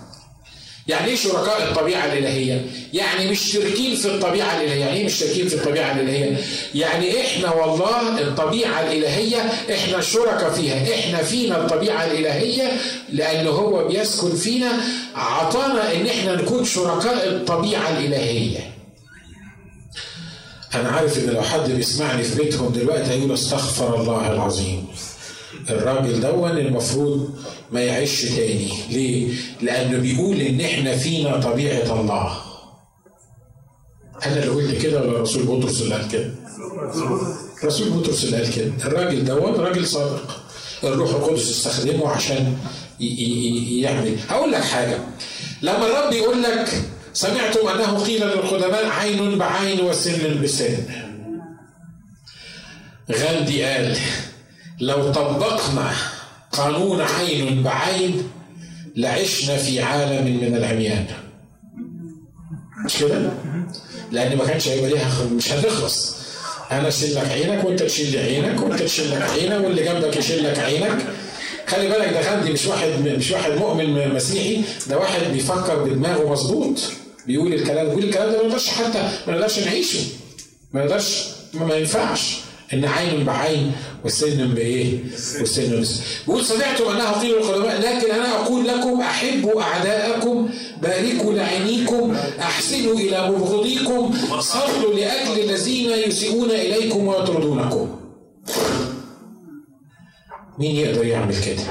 يعني 0.91 1.07
إيه 1.07 1.17
شركاء 1.17 1.63
الطبيعة 1.63 2.05
الإلهية؟ 2.05 2.67
يعني 2.93 3.31
مشتركين 3.31 3.97
في 3.97 4.09
الطبيعة 4.09 4.57
الإلهية، 4.57 4.81
يعني 4.81 4.97
إيه 4.97 5.05
مشتركين 5.07 5.49
في 5.49 5.55
الطبيعة 5.55 5.93
الإلهية؟ 5.93 6.37
يعني 6.75 7.21
إحنا 7.21 7.53
والله 7.55 8.21
الطبيعة 8.21 8.81
الإلهية 8.81 9.39
إحنا 9.75 10.01
شركاء 10.01 10.51
فيها، 10.51 10.95
إحنا 10.95 11.23
فينا 11.23 11.57
الطبيعة 11.61 12.05
الإلهية 12.07 12.73
لأن 13.13 13.47
هو 13.47 13.89
بيسكن 13.89 14.37
فينا 14.37 14.73
عطانا 15.15 15.95
إن 15.95 16.07
إحنا 16.07 16.35
نكون 16.35 16.65
شركاء 16.65 17.29
الطبيعة 17.29 17.89
الإلهية. 17.99 18.59
أنا 20.75 20.89
عارف 20.89 21.19
إن 21.19 21.31
لو 21.31 21.43
حد 21.43 21.71
بيسمعني 21.71 22.23
في 22.23 22.43
بيتهم 22.43 22.73
دلوقتي 22.73 23.11
هيقول 23.11 23.33
أستغفر 23.33 24.01
الله 24.01 24.33
العظيم. 24.33 24.87
الراجل 25.71 26.21
دون 26.21 26.51
المفروض 26.51 27.31
ما 27.73 27.81
يعيش 27.81 28.23
تاني. 28.25 28.69
ليه؟ 28.91 29.33
لأنه 29.63 29.99
بيقول 29.99 30.37
إن 30.41 30.61
إحنا 30.61 30.97
فينا 30.97 31.41
طبيعة 31.41 32.01
الله. 32.01 32.37
أنا 34.27 34.43
اللي 34.43 34.49
قلت 34.49 34.83
كده 34.83 35.01
ولا 35.03 35.21
رسول 35.21 35.43
بطرس 35.43 35.83
اللي 35.83 35.95
قال 35.95 36.09
كده؟ 36.09 36.31
رسول 37.65 37.91
بطرس 37.91 38.25
اللي 38.25 38.37
قال 38.37 38.55
كده. 38.55 38.73
الراجل 38.85 39.25
دوت 39.25 39.59
راجل 39.59 39.87
صادق. 39.87 40.41
الروح 40.85 41.11
القدس 41.11 41.51
استخدمه 41.51 42.09
عشان 42.09 42.57
يعمل. 43.01 44.17
هقول 44.29 44.53
لك 44.53 44.63
حاجة. 44.63 44.99
لما 45.63 45.87
الرب 45.87 46.13
يقول 46.13 46.43
لك 46.43 46.83
سمعتم 47.13 47.69
أنه 47.69 47.99
قيل 48.05 48.27
للقدماء 48.27 48.87
عين 48.87 49.39
بعين 49.39 49.81
وسن 49.81 50.43
بسن 50.43 50.77
غاندي 53.13 53.63
قال 53.65 53.97
لو 54.81 55.13
طبقنا 55.13 55.93
قانون 56.53 57.01
عين 57.01 57.63
بعين 57.63 58.23
لعشنا 58.97 59.57
في 59.57 59.83
عالم 59.83 60.27
من 60.27 60.57
العميان. 60.57 61.07
مش 62.85 62.97
كده؟ 62.97 63.31
لأن 64.13 64.37
ما 64.37 64.45
كانش 64.47 64.69
هيبقى 64.69 64.91
ليها 64.91 65.25
مش 65.37 65.53
هتخلص. 65.53 66.17
أنا 66.71 66.89
أشيل 66.89 67.15
لك 67.15 67.29
عينك 67.29 67.65
وأنت 67.65 67.83
تشيل 67.83 68.11
لي 68.13 68.19
عينك 68.19 68.61
وأنت 68.63 68.83
تشيل 68.83 69.11
لك 69.11 69.23
عينك 69.23 69.65
واللي 69.65 69.83
جنبك 69.85 70.17
يشيل 70.17 70.45
لك 70.45 70.59
عينك. 70.59 70.99
خلي 71.67 71.89
بالك 71.89 72.13
ده 72.13 72.31
غاندي 72.31 72.53
مش 72.53 72.67
واحد 72.67 72.89
مش 73.07 73.31
واحد 73.31 73.53
مؤمن 73.53 74.15
مسيحي 74.15 74.63
ده 74.87 74.99
واحد 74.99 75.21
بيفكر 75.33 75.83
بدماغه 75.85 76.33
مظبوط. 76.33 76.79
بيقول 77.27 77.53
الكلام 77.55 77.87
بيقول 77.87 78.05
الكلام 78.05 78.31
ده 78.33 78.39
ما 78.43 78.49
نقدرش 78.49 78.69
حتى 78.69 79.11
ما 79.27 79.33
نقدرش 79.33 79.59
نعيشه. 79.59 80.01
ما 80.73 80.85
نقدرش 80.85 81.25
ما 81.55 81.75
ينفعش. 81.75 82.37
إن 82.75 82.85
عين 82.85 83.25
بعين 83.25 83.73
وسن 84.05 84.55
بإيه؟ 84.55 85.05
وسن 85.41 85.81
بس 85.81 86.01
بيقول 86.27 86.45
سمعتم 86.45 86.85
أنها 86.89 87.21
قيل 87.21 87.37
القدماء 87.37 87.81
لكن 87.81 88.11
أنا 88.11 88.35
أقول 88.35 88.69
لكم 88.69 89.01
أحبوا 89.01 89.63
أعداءكم 89.63 90.49
باركوا 90.83 91.33
لعينيكم 91.33 92.15
أحسنوا 92.41 92.95
إلى 92.95 93.31
مبغضيكم 93.31 94.15
صلوا 94.39 94.95
لأجل 94.95 95.51
الذين 95.51 95.91
يسيئون 95.91 96.51
إليكم 96.51 97.07
ويطردونكم. 97.07 98.01
مين 100.59 100.77
يقدر 100.77 101.05
يعمل 101.07 101.43
كده؟ 101.45 101.63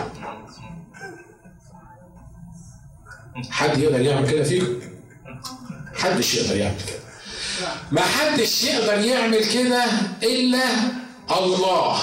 حد 3.50 3.78
يقدر 3.78 4.02
يعمل 4.02 4.32
كده 4.32 4.43
فيكم؟ 4.43 4.80
حدش 5.95 6.36
يقدر 6.36 6.56
يعمل 6.56 6.76
كده. 6.88 6.99
ما 7.91 8.01
حدش 8.01 8.64
يقدر 8.64 9.05
يعمل 9.05 9.45
كده 9.45 9.84
إلا 10.24 10.64
الله. 11.39 11.97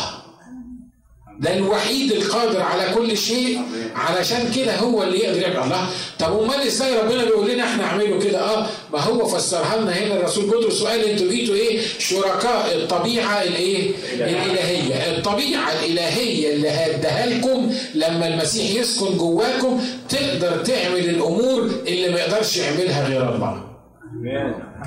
ده 1.40 1.54
الوحيد 1.56 2.12
القادر 2.12 2.62
على 2.62 2.94
كل 2.94 3.16
شيء 3.18 3.60
علشان 3.94 4.50
كده 4.56 4.76
هو 4.76 5.02
اللي 5.02 5.18
يقدر 5.18 5.38
يعمل 5.42 5.56
الله. 5.64 5.86
طب 6.18 6.38
امال 6.42 6.60
إزاي 6.66 6.98
ربنا 6.98 7.24
بيقول 7.24 7.50
لنا 7.50 7.64
إحنا 7.64 7.84
اعملوا 7.84 8.20
كده؟ 8.22 8.40
آه 8.40 8.66
ما 8.92 9.00
هو 9.00 9.26
فسرها 9.26 9.76
لنا 9.76 9.92
هنا 9.92 10.14
الرسول 10.16 10.44
بطرس 10.46 10.82
وقال 10.82 11.04
أنتوا 11.04 11.26
بقيتوا 11.26 11.54
إيه؟ 11.54 11.80
شركاء 11.98 12.76
الطبيعة 12.76 13.42
الإيه؟ 13.42 13.90
الإلهية. 14.14 14.94
الطبيعة 14.94 15.72
الإلهية 15.72 16.54
اللي 16.54 16.68
هديها 16.70 17.26
لكم 17.26 17.72
لما 17.94 18.26
المسيح 18.28 18.80
يسكن 18.80 19.16
جواكم 19.16 19.80
تقدر 20.08 20.64
تعمل 20.64 20.98
الأمور 21.10 21.70
اللي 21.86 22.08
ما 22.08 22.18
يقدرش 22.20 22.56
يعملها 22.56 23.08
غير 23.08 23.34
الله. 23.34 23.65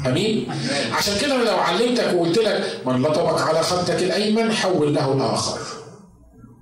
أمين. 0.08 0.48
عشان 0.94 1.14
كده 1.22 1.44
لو 1.44 1.58
علمتك 1.58 2.14
وقلت 2.14 2.38
لك 2.38 2.82
من 2.86 3.02
لطمك 3.02 3.42
على 3.42 3.64
خدك 3.64 4.04
الأيمن 4.04 4.52
حول 4.54 4.96
له 4.96 5.14
الآخر. 5.14 5.60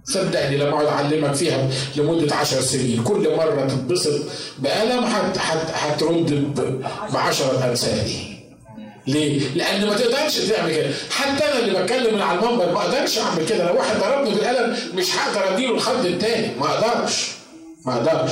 صدقني 0.03 0.57
لما 0.57 0.69
أقعد 0.69 0.85
أعلمك 0.85 1.33
فيها 1.33 1.69
لمدة 1.95 2.35
عشر 2.35 2.61
سنين 2.61 3.03
كل 3.03 3.35
مرة 3.37 3.67
تتبسط 3.67 4.21
بقلم 4.59 5.03
هترد 5.73 6.53
ب 7.13 7.17
10 7.17 7.69
أمثالي. 7.69 8.37
ليه؟ 9.07 9.55
لأن 9.55 9.87
ما 9.87 9.93
تقدرش 9.93 10.39
تعمل 10.39 10.75
كده، 10.75 10.89
حتى 11.11 11.43
أنا 11.43 11.59
اللي 11.59 11.83
بتكلم 11.83 12.15
من 12.15 12.21
على 12.21 12.39
المنبر 12.39 12.71
ما 12.73 12.81
أقدرش 12.81 13.17
أعمل 13.19 13.45
كده، 13.45 13.71
لو 13.71 13.77
واحد 13.77 13.99
ضربني 13.99 14.29
بالقلم 14.29 14.77
مش 14.95 15.15
هقدر 15.15 15.53
أديله 15.53 15.75
الخد 15.75 16.05
التاني، 16.05 16.59
ما 16.59 16.65
أقدرش. 16.65 17.31
ما 17.85 17.93
أقدرش. 17.93 18.31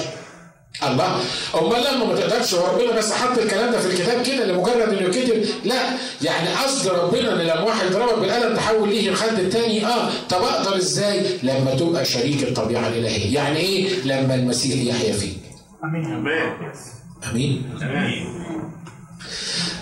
الله. 0.83 1.19
امال 1.55 1.83
لما 1.95 2.05
ما 2.05 2.15
تقدرش 2.15 2.53
هو 2.53 2.75
ربنا 2.75 2.91
بس 2.97 3.13
حط 3.13 3.37
الكلام 3.37 3.71
ده 3.71 3.79
في 3.79 3.87
الكتاب 3.87 4.23
كده 4.25 4.45
لمجرد 4.45 4.93
إنه 4.93 5.09
كتب. 5.09 5.45
لا 5.65 5.75
يعني 6.21 6.49
قصد 6.49 6.87
ربنا 6.87 7.33
إن 7.33 7.37
لما 7.37 7.61
واحد 7.61 7.85
يضربك 7.85 8.19
بالقلم 8.19 8.55
تحول 8.55 8.89
ليه 8.89 9.09
الخد 9.09 9.39
الثاني 9.39 9.85
آه 9.85 10.09
طب 10.29 10.41
أقدر 10.43 10.77
إزاي؟ 10.77 11.21
لما 11.43 11.75
تبقى 11.79 12.05
شريك 12.05 12.43
الطبيعة 12.43 12.87
الإلهية. 12.87 13.35
يعني 13.35 13.57
إيه؟ 13.59 13.89
لما 14.05 14.35
المسيح 14.35 14.95
يحيا 14.95 15.13
فيك. 15.13 15.37
آمين. 15.83 16.05
آمين. 17.31 17.63
آمين. 17.81 18.45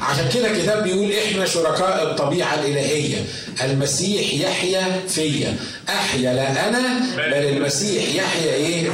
عشان 0.02 0.30
كده 0.34 0.52
الكتاب 0.52 0.84
بيقول 0.84 1.12
إحنا 1.12 1.46
شركاء 1.46 2.04
الطبيعة 2.12 2.54
الإلهية. 2.56 3.18
المسيح 3.64 4.34
يحيا 4.34 5.02
فيا. 5.08 5.56
أحيا 5.90 6.34
لا 6.34 6.70
أنا 6.70 7.00
بل 7.18 7.34
المسيح 7.34 8.04
يحيا 8.16 8.54
إيه؟ 8.54 8.90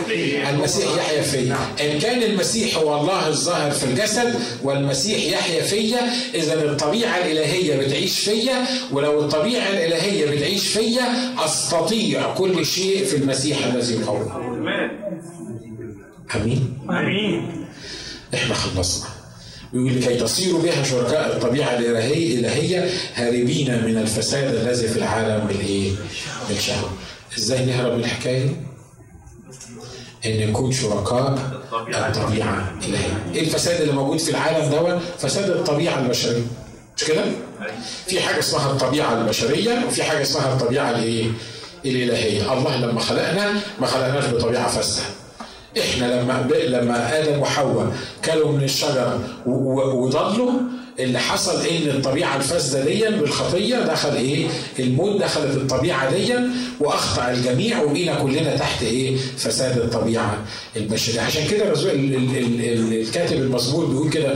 المسيح 0.49 0.85
يحيا 0.97 1.21
فيا. 1.21 1.57
إن 1.81 1.99
كان 1.99 2.23
المسيح 2.23 2.77
هو 2.77 3.01
الله 3.01 3.27
الظاهر 3.27 3.71
في 3.71 3.83
الجسد 3.83 4.35
والمسيح 4.63 5.23
يحيا 5.39 5.61
فيا 5.63 5.99
إذا 6.35 6.53
الطبيعة 6.53 7.17
الإلهية 7.17 7.75
بتعيش 7.77 8.19
فيا 8.19 8.65
ولو 8.91 9.19
الطبيعة 9.19 9.69
الإلهية 9.69 10.25
بتعيش 10.25 10.67
فيا 10.67 11.03
أستطيع 11.45 12.33
كل 12.33 12.65
شيء 12.65 13.05
في 13.05 13.15
المسيح 13.15 13.65
الذي 13.65 13.93
يقوم. 13.93 14.31
آمين. 16.35 16.77
آمين. 16.89 17.65
إحنا 18.33 18.53
خلصنا. 18.55 19.18
يقول 19.73 19.95
لكي 20.01 20.15
تصيروا 20.17 20.61
بها 20.61 20.83
شركاء 20.83 21.35
الطبيعة 21.35 21.77
الإلهية 21.77 22.89
هاربين 23.15 23.85
من 23.85 23.97
الفساد 23.97 24.55
الذي 24.55 24.87
في 24.87 24.97
العالم 24.97 25.47
بالإيه؟ 25.47 25.91
بالشهوة. 26.49 26.89
إزاي 27.37 27.65
نهرب 27.65 27.93
من 27.93 27.99
الحكاية؟ 27.99 28.49
إن 30.25 30.49
نكون 30.49 30.71
شركاء 30.71 31.33
الطبيعة 32.07 32.73
الإلهية. 32.81 33.23
إيه 33.35 33.41
الفساد 33.41 33.81
اللي 33.81 33.93
موجود 33.93 34.17
في 34.19 34.31
العالم 34.31 34.69
دوت؟ 34.69 35.01
فساد 35.19 35.49
الطبيعة 35.49 35.99
البشرية. 35.99 36.43
مش 36.97 37.03
كده؟ 37.03 37.23
في 38.07 38.19
حاجة 38.21 38.39
اسمها 38.39 38.71
الطبيعة 38.71 39.21
البشرية 39.21 39.85
وفي 39.87 40.03
حاجة 40.03 40.21
اسمها 40.21 40.53
الطبيعة 40.53 40.89
الإيه؟ 40.91 41.31
الإلهية. 41.85 42.53
الله 42.53 42.77
لما 42.77 42.99
خلقنا 42.99 43.53
ما 43.79 43.87
خلقناش 43.87 44.25
بطبيعة 44.25 44.67
فاسدة. 44.69 45.03
إحنا 45.77 46.05
لما 46.21 46.47
لما 46.67 47.19
آدم 47.19 47.39
وحواء 47.39 47.93
كلوا 48.25 48.51
من 48.51 48.63
الشجرة 48.63 49.19
وضلوا 49.45 50.51
اللي 50.99 51.19
حصل 51.19 51.61
إن 51.65 51.89
الطبيعة 51.89 52.35
الفاسدة 52.35 52.85
دي 52.85 53.17
بالخطية 53.17 53.75
دخل 53.77 54.15
إيه؟ 54.15 54.47
الموت 54.79 55.21
دخلت 55.21 55.57
الطبيعة 55.57 56.11
دي 56.15 56.33
وأخطأ 56.79 57.31
الجميع 57.31 57.81
وبقينا 57.81 58.15
كلنا 58.15 58.55
تحت 58.57 58.83
إيه؟ 58.83 59.15
فساد 59.37 59.77
الطبيعة 59.77 60.37
البشرية، 60.75 61.21
عشان 61.21 61.47
كده 61.47 61.73
الكاتب 63.01 63.37
المزمور 63.37 63.85
بيقول 63.85 64.09
كده 64.09 64.35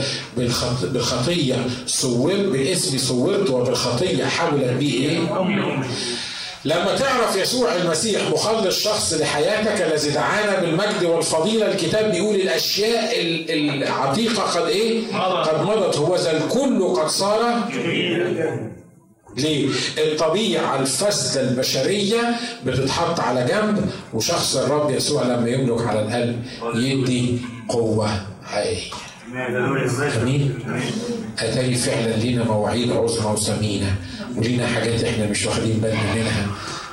بالخطية 0.84 1.56
صور 1.86 2.34
باسمي 2.36 2.98
صورت 3.00 3.50
وبالخطية 3.50 4.26
حولت 4.26 4.70
بي 4.80 4.94
إيه؟ 4.94 5.20
لما 6.66 6.96
تعرف 6.98 7.36
يسوع 7.36 7.76
المسيح 7.76 8.30
مخلص 8.32 8.80
شخص 8.80 9.14
لحياتك 9.14 9.82
الذي 9.82 10.10
دعانا 10.10 10.60
بالمجد 10.60 11.04
والفضيلة 11.04 11.72
الكتاب 11.72 12.12
بيقول 12.12 12.36
الأشياء 12.36 13.14
العتيقة 13.50 14.42
قد 14.44 14.68
إيه؟ 14.68 15.02
قد 15.44 15.62
مضت 15.64 15.98
هو 15.98 16.16
ذا 16.16 16.32
الكل 16.38 16.84
قد 16.96 17.08
صار 17.08 17.60
ليه؟ 19.38 19.70
الطبيعة 19.98 20.80
الفاسدة 20.80 21.42
البشرية 21.50 22.36
بتتحط 22.66 23.20
على 23.20 23.46
جنب 23.46 23.90
وشخص 24.14 24.56
الرب 24.56 24.92
يسوع 24.92 25.24
لما 25.24 25.50
يملك 25.50 25.88
على 25.88 26.00
القلب 26.02 26.44
يدي 26.76 27.38
قوة 27.70 28.10
حقيقية. 28.46 28.92
امين 30.22 30.60
اتاري 31.40 31.76
فعلا 31.76 32.16
لينا 32.16 32.44
مواعيد 32.44 32.92
عظمى 32.92 33.32
وثمينة 33.32 33.96
ولينا 34.38 34.68
حاجات 34.68 35.04
إحنا 35.04 35.26
مش 35.26 35.46
واخدين 35.46 35.78
بالنا 35.78 36.14
منها. 36.16 36.48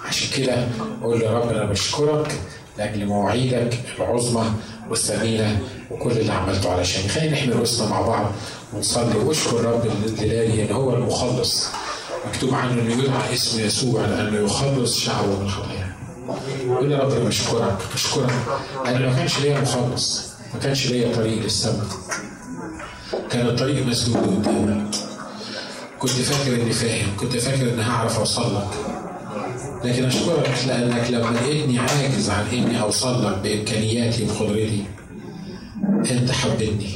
عشان 0.08 0.28
كده 0.44 0.68
أقول 1.02 1.22
يا 1.22 1.30
رب 1.30 1.48
أنا 1.48 1.64
بشكرك 1.64 2.32
لأجل 2.78 3.06
مواعيدك 3.06 3.78
العظمى 3.98 4.52
والثمينة 4.90 5.58
وكل 5.90 6.10
اللي 6.10 6.32
عملته 6.32 6.70
علشان 6.72 7.08
خلينا 7.10 7.32
نحمي 7.32 7.52
رؤوسنا 7.52 7.88
مع 7.88 8.00
بعض 8.00 8.32
ونصلي. 8.72 9.16
واشكر 9.18 9.64
رب 9.64 9.86
الدلالي 10.06 10.64
ان 10.64 10.72
هو 10.74 10.94
المخلص. 10.94 11.66
مكتوب 12.28 12.54
عنه 12.54 12.72
إنه 12.72 12.92
يدعى 13.04 13.34
اسم 13.34 13.60
يسوع 13.60 14.06
لأنه 14.06 14.38
يخلص 14.38 14.98
شعبه 15.00 15.26
من 15.38 15.42
الخطايا 15.44 15.90
يقول 16.66 16.92
يا 16.92 16.98
رب 16.98 17.10
أنا 17.10 17.24
بشكرك 17.24 17.78
بشكرك. 17.94 18.30
لأن 18.84 19.02
ما 19.06 19.16
كانش 19.16 19.38
ليا 19.40 19.60
مخلص 19.60 20.30
ما 20.54 20.60
كانش 20.60 20.86
ليا 20.86 21.14
طريق 21.14 21.42
للسماء. 21.42 21.86
كان 23.30 23.46
الطريق 23.46 23.86
مسدود 23.86 24.16
قدامي. 24.46 24.82
كنت 25.98 26.10
فاكر 26.10 26.62
إني 26.62 26.72
فاهم 26.72 27.16
كنت 27.20 27.36
فاكر 27.36 27.72
إني 27.72 27.82
هعرف 27.82 28.18
أوصل 28.18 28.56
لك. 28.56 28.68
لكن 29.84 30.04
أشكرك 30.04 30.50
لأنك 30.66 31.10
لما 31.10 31.30
لقيتني 31.36 31.78
عاجز 31.78 32.30
عن 32.30 32.46
إني 32.52 32.82
أوصل 32.82 33.26
لك 33.26 33.38
بإمكانياتي 33.38 34.26
وقدرتي 34.26 34.84
أنت 36.10 36.30
حبيتني 36.30 36.90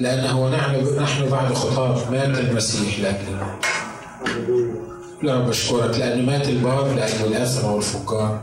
لأنه 0.00 0.48
نحن 0.48 0.96
نحن 1.02 1.28
بعد 1.28 1.54
خطاب 1.54 2.12
مات 2.12 2.38
المسيح 2.38 2.98
لاجلنا 3.00 3.58
يا 5.22 5.34
رب 5.38 5.48
أشكرك 5.48 5.98
لأن 5.98 6.26
مات 6.26 6.48
البار 6.48 6.94
لأجل 6.94 7.24
الاثم 7.26 7.66
والفجار 7.66 8.40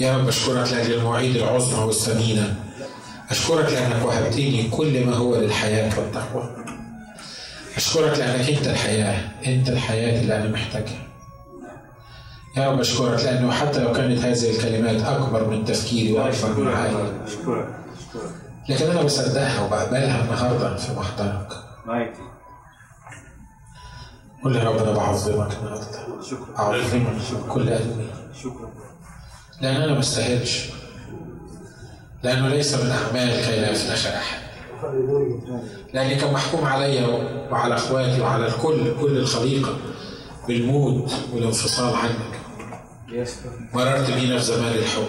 يا 0.00 0.16
رب 0.16 0.28
أشكرك 0.28 0.72
لأجل 0.72 0.94
المواعيد 0.94 1.36
العظمى 1.36 1.84
والثمينه 1.84 2.56
أشكرك 3.30 3.72
لأنك 3.72 4.06
وهبتني 4.06 4.68
كل 4.70 5.06
ما 5.06 5.16
هو 5.16 5.36
للحياة 5.36 5.98
والتقوى. 5.98 6.50
أشكرك 7.76 8.18
لأنك 8.18 8.48
أنت 8.50 8.66
الحياة 8.66 9.30
أنت 9.46 9.68
الحياة 9.68 10.20
اللي 10.20 10.36
أنا 10.36 10.48
محتاجها. 10.48 11.04
يا 12.56 12.70
رب 12.70 12.80
أشكرك 12.80 13.20
لأنه 13.24 13.52
حتى 13.52 13.78
لو 13.78 13.92
كانت 13.92 14.18
هذه 14.18 14.50
الكلمات 14.50 15.02
أكبر 15.02 15.48
من 15.50 15.64
تفكيري 15.64 16.12
وأكبر 16.12 16.60
من 16.60 16.68
عقلي 16.68 17.12
لكن 18.68 18.90
أنا 18.90 19.02
بصدقها 19.02 19.64
وبقبلها 19.66 20.24
النهارده 20.24 20.76
في 20.76 20.92
محضرك. 20.92 21.48
قول 24.44 24.56
يا 24.56 24.64
رب 24.64 24.76
أنا 24.76 24.92
بعظمك 24.92 25.52
النهارده. 25.52 25.98
أعظمك 26.58 27.16
كل 27.48 27.70
قلبي. 27.70 28.06
لأن 29.60 29.76
أنا 29.76 29.92
ما 29.92 30.00
استاهلش. 30.00 30.70
لأنه 32.24 32.48
ليس 32.48 32.74
من 32.74 32.90
أعمال 32.90 33.44
كي 33.44 33.60
لا 33.60 33.70
يفتخر 33.70 34.16
أحد. 34.16 34.38
لأني 35.94 36.14
كان 36.14 36.32
محكوم 36.32 36.64
علي 36.64 37.04
وعلى 37.50 37.74
إخواتي 37.74 38.20
وعلى 38.20 38.46
الكل 38.46 39.00
كل 39.00 39.16
الخليقة 39.16 39.76
بالموت 40.48 41.12
والانفصال 41.32 41.94
عنك. 41.94 42.40
مررت 43.74 44.10
بينا 44.10 44.38
في 44.38 44.44
زمان 44.44 44.72
الحب. 44.72 45.08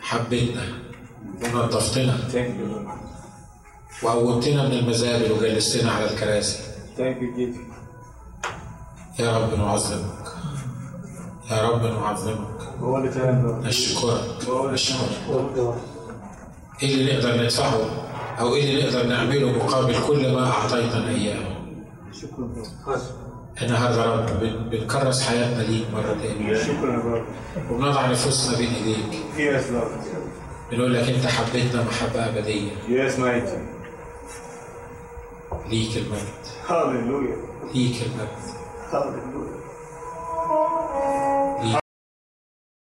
حبيتنا. 0.00 0.62
ونظفتنا 1.54 2.18
وقومتنا 4.02 4.68
من 4.68 4.72
المزابل 4.72 5.32
وجلستنا 5.32 5.92
على 5.92 6.10
الكراسي. 6.10 6.58
يا 9.18 9.38
رب 9.38 9.58
نعظمك. 9.58 10.26
يا 11.50 11.68
رب 11.68 11.82
نعظمك. 11.82 12.55
نشكرك 12.80 14.20
نشكرك 14.72 15.74
إيه 16.82 16.94
اللي 16.94 17.16
نقدر 17.16 17.42
ندفعه 17.42 17.80
أو 18.40 18.54
إيه 18.54 18.70
اللي 18.70 18.84
نقدر 18.84 19.06
نعمله 19.06 19.52
مقابل 19.52 19.94
كل 20.06 20.32
ما 20.32 20.50
أعطيتنا 20.50 21.08
إياه. 21.08 21.56
النهارده 23.62 24.04
يا 24.04 24.16
رب. 24.16 24.70
بنكرس 24.70 25.22
حياتنا 25.22 25.62
ليك 25.62 25.86
مره 25.92 26.16
تانية 26.22 26.58
شكرا 26.58 26.92
يا 26.92 26.98
رب. 26.98 27.24
وبنضع 27.70 28.06
نفوسنا 28.06 28.58
بين 28.58 28.70
إيديك. 28.74 29.20
yes 29.36 29.64
بنقول 30.70 30.94
لك 30.94 31.08
أنت 31.08 31.26
حبيتنا 31.26 31.82
محبة 31.82 32.28
أبدية. 32.28 32.70
yes 32.88 33.18
almighty 33.18 33.66
ليك 35.68 35.96
المجد. 35.96 36.46
هاليلويا 36.68 37.36
ليك 37.74 37.96
المجد. 38.02 38.56
هاليلويا 38.92 39.55